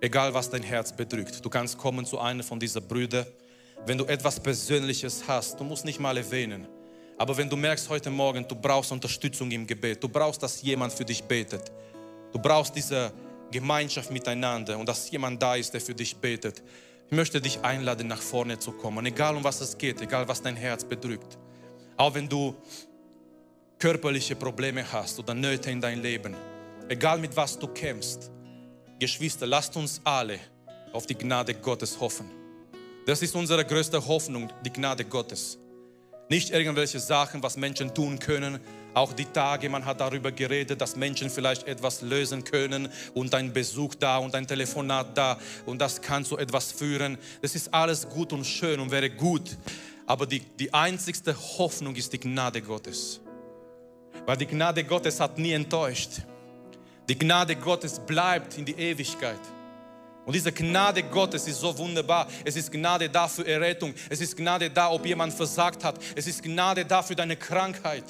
Egal, 0.00 0.32
was 0.32 0.48
dein 0.48 0.62
Herz 0.62 0.92
bedrückt, 0.92 1.44
du 1.44 1.50
kannst 1.50 1.76
kommen 1.76 2.06
zu 2.06 2.18
einem 2.18 2.42
von 2.42 2.58
diesen 2.58 2.86
Brüdern. 2.86 3.26
Wenn 3.84 3.98
du 3.98 4.04
etwas 4.04 4.38
Persönliches 4.38 5.24
hast, 5.26 5.58
du 5.58 5.64
musst 5.64 5.84
nicht 5.84 5.98
mal 5.98 6.16
erwähnen. 6.16 6.66
Aber 7.18 7.36
wenn 7.36 7.50
du 7.50 7.56
merkst 7.56 7.88
heute 7.88 8.10
Morgen, 8.10 8.46
du 8.48 8.54
brauchst 8.54 8.92
Unterstützung 8.92 9.50
im 9.50 9.66
Gebet, 9.66 10.02
du 10.02 10.08
brauchst, 10.08 10.42
dass 10.42 10.62
jemand 10.62 10.92
für 10.92 11.04
dich 11.04 11.22
betet, 11.22 11.70
du 12.32 12.38
brauchst 12.38 12.74
diese 12.74 13.12
Gemeinschaft 13.50 14.10
miteinander 14.10 14.78
und 14.78 14.88
dass 14.88 15.10
jemand 15.10 15.42
da 15.42 15.56
ist, 15.56 15.74
der 15.74 15.80
für 15.80 15.94
dich 15.94 16.16
betet, 16.16 16.62
ich 17.10 17.16
möchte 17.16 17.40
dich 17.40 17.60
einladen, 17.62 18.06
nach 18.06 18.22
vorne 18.22 18.60
zu 18.60 18.70
kommen, 18.70 19.04
egal 19.04 19.34
um 19.34 19.42
was 19.42 19.60
es 19.60 19.76
geht, 19.76 20.00
egal 20.00 20.28
was 20.28 20.42
dein 20.42 20.54
Herz 20.54 20.84
bedrückt. 20.84 21.38
Auch 21.96 22.14
wenn 22.14 22.28
du 22.28 22.54
körperliche 23.80 24.36
Probleme 24.36 24.84
hast 24.92 25.18
oder 25.18 25.34
Nöte 25.34 25.72
in 25.72 25.80
dein 25.80 26.00
Leben, 26.00 26.36
egal 26.88 27.18
mit 27.18 27.36
was 27.36 27.58
du 27.58 27.66
kämpfst. 27.66 28.30
Geschwister, 29.00 29.48
lasst 29.48 29.76
uns 29.76 30.00
alle 30.04 30.38
auf 30.92 31.06
die 31.06 31.16
Gnade 31.16 31.54
Gottes 31.54 31.98
hoffen. 31.98 32.30
Das 33.06 33.22
ist 33.22 33.34
unsere 33.34 33.64
größte 33.64 34.06
Hoffnung, 34.06 34.52
die 34.64 34.72
Gnade 34.72 35.04
Gottes. 35.04 35.58
Nicht 36.28 36.50
irgendwelche 36.50 37.00
Sachen, 37.00 37.42
was 37.42 37.56
Menschen 37.56 37.92
tun 37.92 38.20
können, 38.20 38.60
auch 38.94 39.12
die 39.12 39.24
Tage, 39.24 39.68
man 39.68 39.84
hat 39.84 40.00
darüber 40.00 40.32
geredet, 40.32 40.80
dass 40.80 40.96
Menschen 40.96 41.30
vielleicht 41.30 41.66
etwas 41.66 42.02
lösen 42.02 42.44
können 42.44 42.88
und 43.14 43.34
ein 43.34 43.52
Besuch 43.52 43.94
da 43.94 44.18
und 44.18 44.34
ein 44.34 44.46
Telefonat 44.46 45.16
da 45.16 45.38
und 45.66 45.80
das 45.80 46.00
kann 46.00 46.24
zu 46.24 46.38
etwas 46.38 46.72
führen. 46.72 47.18
Das 47.42 47.54
ist 47.54 47.72
alles 47.72 48.08
gut 48.08 48.32
und 48.32 48.44
schön 48.44 48.80
und 48.80 48.90
wäre 48.90 49.10
gut. 49.10 49.56
Aber 50.06 50.26
die, 50.26 50.40
die 50.40 50.74
einzigste 50.74 51.36
Hoffnung 51.58 51.94
ist 51.94 52.12
die 52.12 52.18
Gnade 52.18 52.60
Gottes. 52.62 53.20
Weil 54.26 54.36
die 54.36 54.46
Gnade 54.46 54.82
Gottes 54.84 55.20
hat 55.20 55.38
nie 55.38 55.52
enttäuscht. 55.52 56.22
Die 57.08 57.16
Gnade 57.16 57.56
Gottes 57.56 58.00
bleibt 58.00 58.58
in 58.58 58.64
die 58.64 58.74
Ewigkeit. 58.74 59.40
Und 60.26 60.34
diese 60.34 60.52
Gnade 60.52 61.02
Gottes 61.04 61.46
ist 61.46 61.60
so 61.60 61.76
wunderbar. 61.78 62.28
Es 62.44 62.56
ist 62.56 62.70
Gnade 62.70 63.08
da 63.08 63.26
für 63.26 63.46
Errettung. 63.46 63.94
Es 64.08 64.20
ist 64.20 64.36
Gnade 64.36 64.70
da, 64.70 64.90
ob 64.90 65.06
jemand 65.06 65.32
versagt 65.32 65.82
hat. 65.82 65.98
Es 66.14 66.26
ist 66.26 66.42
Gnade 66.42 66.84
da 66.84 67.02
für 67.02 67.16
deine 67.16 67.36
Krankheit. 67.36 68.04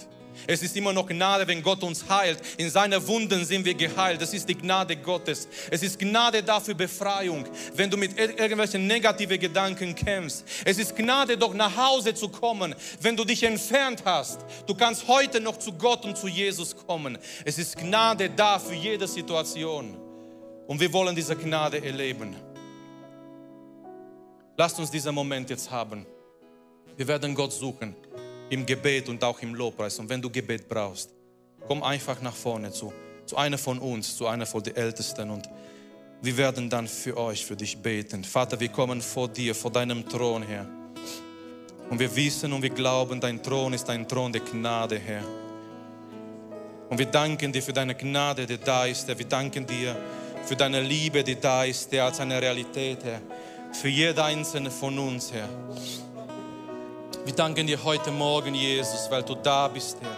Es 0.46 0.62
ist 0.62 0.76
immer 0.76 0.92
noch 0.92 1.06
Gnade, 1.06 1.46
wenn 1.46 1.62
Gott 1.62 1.82
uns 1.82 2.08
heilt. 2.08 2.40
In 2.56 2.70
seinen 2.70 3.06
Wunden 3.06 3.44
sind 3.44 3.64
wir 3.64 3.74
geheilt. 3.74 4.20
Das 4.20 4.32
ist 4.32 4.48
die 4.48 4.54
Gnade 4.54 4.96
Gottes. 4.96 5.48
Es 5.70 5.82
ist 5.82 5.98
Gnade 5.98 6.42
dafür 6.42 6.74
Befreiung, 6.74 7.44
wenn 7.74 7.90
du 7.90 7.96
mit 7.96 8.18
irgendwelchen 8.18 8.86
negativen 8.86 9.38
Gedanken 9.38 9.94
kämpfst. 9.94 10.44
Es 10.64 10.78
ist 10.78 10.96
Gnade, 10.96 11.36
doch 11.36 11.54
nach 11.54 11.76
Hause 11.76 12.14
zu 12.14 12.28
kommen, 12.28 12.74
wenn 13.00 13.16
du 13.16 13.24
dich 13.24 13.42
entfernt 13.42 14.02
hast. 14.04 14.40
Du 14.66 14.74
kannst 14.74 15.06
heute 15.08 15.40
noch 15.40 15.58
zu 15.58 15.72
Gott 15.72 16.04
und 16.04 16.16
zu 16.16 16.28
Jesus 16.28 16.76
kommen. 16.76 17.18
Es 17.44 17.58
ist 17.58 17.76
Gnade 17.76 18.30
da 18.30 18.58
für 18.58 18.74
jede 18.74 19.06
Situation. 19.06 19.96
Und 20.66 20.80
wir 20.80 20.92
wollen 20.92 21.14
diese 21.16 21.36
Gnade 21.36 21.84
erleben. 21.84 22.36
Lasst 24.56 24.78
uns 24.78 24.90
diesen 24.90 25.14
Moment 25.14 25.50
jetzt 25.50 25.70
haben. 25.70 26.06
Wir 26.96 27.08
werden 27.08 27.34
Gott 27.34 27.52
suchen 27.52 27.96
im 28.50 28.66
Gebet 28.66 29.08
und 29.08 29.22
auch 29.24 29.40
im 29.40 29.54
Lobpreis. 29.54 29.98
Und 29.98 30.08
wenn 30.08 30.20
du 30.20 30.28
Gebet 30.28 30.68
brauchst, 30.68 31.10
komm 31.66 31.82
einfach 31.82 32.20
nach 32.20 32.34
vorne 32.34 32.70
zu, 32.70 32.92
zu 33.24 33.36
einer 33.36 33.58
von 33.58 33.78
uns, 33.78 34.16
zu 34.16 34.26
einer 34.26 34.44
von 34.44 34.62
den 34.62 34.76
Ältesten 34.76 35.30
und 35.30 35.48
wir 36.22 36.36
werden 36.36 36.68
dann 36.68 36.86
für 36.86 37.16
euch, 37.16 37.46
für 37.46 37.56
dich 37.56 37.78
beten. 37.78 38.24
Vater, 38.24 38.60
wir 38.60 38.68
kommen 38.68 39.00
vor 39.00 39.28
dir, 39.28 39.54
vor 39.54 39.70
deinem 39.70 40.06
Thron, 40.06 40.42
Herr. 40.42 40.66
Und 41.88 41.98
wir 41.98 42.14
wissen 42.14 42.52
und 42.52 42.62
wir 42.62 42.70
glauben, 42.70 43.20
dein 43.20 43.42
Thron 43.42 43.72
ist 43.72 43.88
ein 43.88 44.06
Thron 44.06 44.32
der 44.32 44.42
Gnade, 44.42 44.98
Herr. 44.98 45.24
Und 46.90 46.98
wir 46.98 47.06
danken 47.06 47.52
dir 47.52 47.62
für 47.62 47.72
deine 47.72 47.94
Gnade, 47.94 48.46
die 48.46 48.58
da 48.58 48.84
ist, 48.84 49.08
Herr. 49.08 49.18
Wir 49.18 49.26
danken 49.26 49.66
dir 49.66 49.96
für 50.44 50.56
deine 50.56 50.82
Liebe, 50.82 51.24
die 51.24 51.40
da 51.40 51.64
ist, 51.64 51.90
Herr, 51.92 52.04
als 52.04 52.20
eine 52.20 52.40
Realität, 52.40 53.02
Herr. 53.02 53.20
Für 53.72 53.88
jeder 53.88 54.24
einzelne 54.24 54.70
von 54.70 54.98
uns, 54.98 55.32
Herr. 55.32 55.48
Wir 57.22 57.34
danken 57.34 57.66
dir 57.66 57.84
heute 57.84 58.10
Morgen, 58.10 58.54
Jesus, 58.54 59.10
weil 59.10 59.22
du 59.22 59.34
da 59.34 59.68
bist, 59.68 59.98
Herr. 60.00 60.10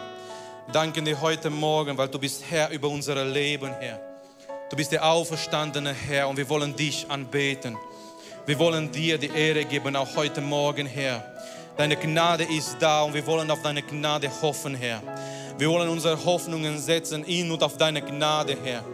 Wir 0.67 0.73
danken 0.73 1.05
dir 1.05 1.21
heute 1.21 1.51
Morgen, 1.51 1.99
weil 1.99 2.07
du 2.07 2.17
bist 2.17 2.45
Herr 2.49 2.71
über 2.71 2.89
unser 2.89 3.25
Leben, 3.25 3.73
Herr. 3.81 3.99
Du 4.71 4.77
bist 4.77 4.93
der 4.93 5.05
auferstandene 5.05 5.93
Herr 5.93 6.29
und 6.29 6.37
wir 6.37 6.49
wollen 6.49 6.77
dich 6.77 7.05
anbeten. 7.09 7.77
Wir 8.47 8.57
wollen 8.61 8.93
dir 8.93 9.19
die 9.19 9.27
Ehre 9.27 9.65
geben, 9.65 9.97
auch 9.97 10.15
heute 10.15 10.41
Morgen, 10.41 10.87
Herr. 10.87 11.25
Deine 11.77 11.97
Gnade 11.97 12.45
ist 12.45 12.77
da 12.79 13.03
und 13.03 13.15
wir 13.15 13.27
wollen 13.27 13.51
auf 13.51 13.63
deine 13.63 13.83
Gnade 13.83 14.31
hoffen, 14.41 14.77
Herr. 14.77 15.03
Wir 15.59 15.69
wollen 15.71 15.89
unsere 15.89 16.25
Hoffnungen 16.25 16.79
setzen 16.79 17.25
in 17.25 17.51
und 17.51 17.65
auf 17.65 17.77
deine 17.79 18.01
Gnade, 18.01 18.57
Herr. 18.63 18.85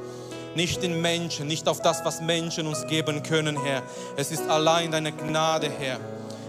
Nicht 0.55 0.83
in 0.83 1.03
Menschen, 1.03 1.47
nicht 1.47 1.69
auf 1.69 1.83
das, 1.83 2.03
was 2.07 2.23
Menschen 2.23 2.67
uns 2.67 2.87
geben 2.87 3.23
können, 3.23 3.63
Herr. 3.63 3.83
Es 4.17 4.31
ist 4.31 4.49
allein 4.49 4.91
deine 4.91 5.13
Gnade, 5.13 5.71
Herr. 5.79 6.01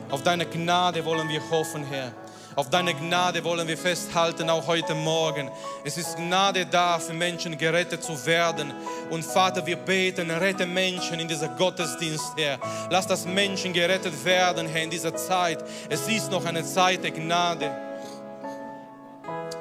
Auf 0.09 0.23
deine 0.23 0.47
Gnade 0.47 1.05
wollen 1.05 1.29
wir 1.29 1.41
hoffen, 1.51 1.85
Herr. 1.85 2.11
Auf 2.55 2.69
deine 2.71 2.95
Gnade 2.95 3.43
wollen 3.43 3.67
wir 3.67 3.77
festhalten, 3.77 4.49
auch 4.49 4.65
heute 4.65 4.95
Morgen. 4.95 5.51
Es 5.83 5.97
ist 5.97 6.17
Gnade 6.17 6.65
da, 6.65 6.97
für 6.97 7.13
Menschen 7.13 7.55
gerettet 7.55 8.03
zu 8.03 8.25
werden. 8.25 8.73
Und 9.11 9.23
Vater, 9.23 9.63
wir 9.67 9.75
beten, 9.77 10.31
rette 10.31 10.65
Menschen 10.65 11.19
in 11.19 11.27
dieser 11.27 11.49
Gottesdienst, 11.49 12.33
Herr. 12.37 12.57
Lass 12.89 13.05
das 13.05 13.25
Menschen 13.25 13.71
gerettet 13.71 14.25
werden, 14.25 14.67
Herr, 14.67 14.83
in 14.83 14.89
dieser 14.89 15.15
Zeit. 15.15 15.63
Es 15.89 16.07
ist 16.07 16.31
noch 16.31 16.43
eine 16.43 16.65
Zeit 16.65 17.03
der 17.03 17.11
Gnade. 17.11 17.69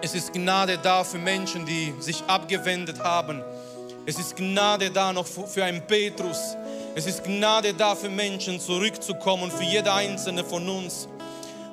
Es 0.00 0.14
ist 0.14 0.32
Gnade 0.32 0.78
da 0.82 1.04
für 1.04 1.18
Menschen, 1.18 1.66
die 1.66 1.92
sich 2.00 2.24
abgewendet 2.26 3.00
haben. 3.00 3.44
Es 4.08 4.18
ist 4.18 4.36
Gnade 4.36 4.90
da 4.90 5.12
noch 5.12 5.26
für 5.26 5.62
einen 5.62 5.82
Petrus. 5.82 6.56
Es 6.94 7.04
ist 7.04 7.22
Gnade 7.22 7.74
da 7.74 7.94
für 7.94 8.08
Menschen 8.08 8.58
zurückzukommen, 8.58 9.50
für 9.50 9.64
jeder 9.64 9.92
einzelne 9.92 10.42
von 10.44 10.66
uns. 10.66 11.06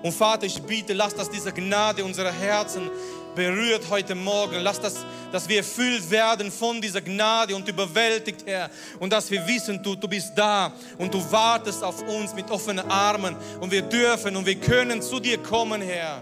Und 0.03 0.11
Vater, 0.11 0.45
ich 0.45 0.61
bitte, 0.61 0.91
lass 0.91 1.15
das 1.15 1.29
diese 1.29 1.53
Gnade 1.53 2.03
unserer 2.03 2.33
Herzen 2.33 2.91
berührt 3.35 3.83
heute 3.89 4.15
Morgen. 4.15 4.59
Lass 4.63 4.81
das, 4.81 4.95
dass 5.31 5.47
wir 5.47 5.59
erfüllt 5.59 6.11
werden 6.11 6.51
von 6.51 6.81
dieser 6.81 6.99
Gnade 6.99 7.55
und 7.55 7.69
überwältigt, 7.69 8.45
Herr. 8.45 8.69
Und 8.99 9.13
dass 9.13 9.31
wir 9.31 9.47
wissen, 9.47 9.81
du, 9.81 9.95
du 9.95 10.09
bist 10.09 10.33
da 10.35 10.73
und 10.97 11.13
du 11.13 11.31
wartest 11.31 11.85
auf 11.85 12.01
uns 12.01 12.35
mit 12.35 12.51
offenen 12.51 12.91
Armen. 12.91 13.33
Und 13.61 13.71
wir 13.71 13.83
dürfen 13.83 14.35
und 14.35 14.45
wir 14.45 14.55
können 14.55 15.01
zu 15.01 15.21
dir 15.21 15.37
kommen, 15.37 15.81
Herr. 15.81 16.21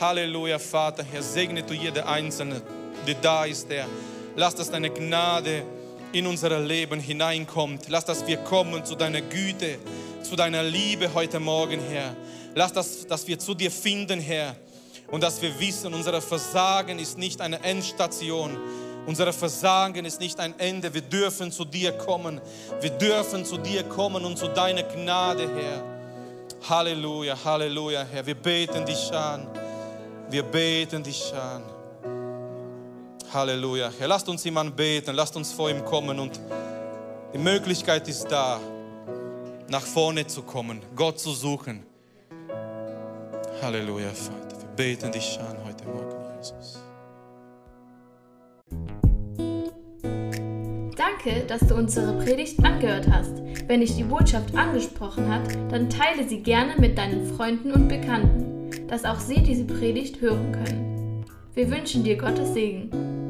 Halleluja, 0.00 0.60
Vater, 0.60 1.02
Herr, 1.02 1.24
segne 1.24 1.64
du 1.64 1.74
jede 1.74 2.06
Einzelne, 2.06 2.62
die 3.04 3.16
da 3.20 3.46
ist, 3.46 3.68
Herr. 3.68 3.88
Lass, 4.36 4.54
dass 4.54 4.70
deine 4.70 4.90
Gnade 4.90 5.62
in 6.12 6.26
unser 6.26 6.58
Leben 6.58 7.00
hineinkommt. 7.00 7.88
Lass, 7.88 8.04
dass 8.04 8.26
wir 8.26 8.38
kommen 8.38 8.84
zu 8.84 8.94
deiner 8.94 9.20
Güte, 9.20 9.78
zu 10.22 10.36
deiner 10.36 10.62
Liebe 10.62 11.12
heute 11.14 11.38
Morgen, 11.38 11.80
Herr. 11.90 12.16
Lass, 12.54 12.72
dass, 12.72 13.06
dass 13.06 13.26
wir 13.26 13.38
zu 13.38 13.54
dir 13.54 13.70
finden, 13.70 14.20
Herr. 14.20 14.56
Und 15.10 15.22
dass 15.22 15.40
wir 15.42 15.58
wissen, 15.60 15.92
unser 15.94 16.20
Versagen 16.20 16.98
ist 16.98 17.18
nicht 17.18 17.40
eine 17.40 17.62
Endstation. 17.62 18.58
Unser 19.06 19.32
Versagen 19.32 20.04
ist 20.04 20.18
nicht 20.18 20.40
ein 20.40 20.58
Ende. 20.58 20.92
Wir 20.94 21.02
dürfen 21.02 21.52
zu 21.52 21.64
dir 21.64 21.92
kommen. 21.92 22.40
Wir 22.80 22.90
dürfen 22.90 23.44
zu 23.44 23.58
dir 23.58 23.84
kommen 23.84 24.24
und 24.24 24.38
zu 24.38 24.48
deiner 24.48 24.82
Gnade, 24.82 25.48
Herr. 25.54 25.84
Halleluja, 26.68 27.36
Halleluja, 27.44 28.04
Herr. 28.10 28.26
Wir 28.26 28.34
beten 28.34 28.86
dich 28.86 29.12
an. 29.12 29.46
Wir 30.30 30.42
beten 30.42 31.02
dich 31.02 31.32
an. 31.34 31.73
Halleluja. 33.34 33.90
Herr, 33.98 34.06
lasst 34.06 34.28
uns 34.28 34.46
ihm 34.46 34.56
anbeten, 34.56 35.14
lasst 35.14 35.36
uns 35.36 35.52
vor 35.52 35.68
ihm 35.68 35.84
kommen 35.84 36.20
und 36.20 36.40
die 37.32 37.38
Möglichkeit 37.38 38.06
ist 38.06 38.28
da, 38.28 38.60
nach 39.68 39.82
vorne 39.82 40.24
zu 40.24 40.42
kommen, 40.42 40.80
Gott 40.94 41.18
zu 41.18 41.32
suchen. 41.32 41.82
Halleluja, 43.60 44.10
Vater. 44.10 44.56
Wir 44.60 44.68
beten 44.76 45.10
dich 45.10 45.38
an 45.40 45.56
heute 45.66 45.84
Morgen, 45.84 46.38
Jesus. 46.38 46.78
Danke, 50.96 51.44
dass 51.48 51.66
du 51.66 51.74
unsere 51.74 52.12
Predigt 52.22 52.64
angehört 52.64 53.08
hast. 53.10 53.42
Wenn 53.66 53.80
dich 53.80 53.96
die 53.96 54.04
Botschaft 54.04 54.54
angesprochen 54.54 55.28
hat, 55.28 55.52
dann 55.72 55.90
teile 55.90 56.28
sie 56.28 56.40
gerne 56.40 56.76
mit 56.78 56.96
deinen 56.96 57.34
Freunden 57.34 57.72
und 57.72 57.88
Bekannten, 57.88 58.86
dass 58.86 59.04
auch 59.04 59.18
sie 59.18 59.42
diese 59.42 59.64
Predigt 59.64 60.20
hören 60.20 60.52
können. 60.52 61.24
Wir 61.54 61.70
wünschen 61.70 62.04
dir 62.04 62.16
Gottes 62.16 62.52
Segen. 62.52 63.23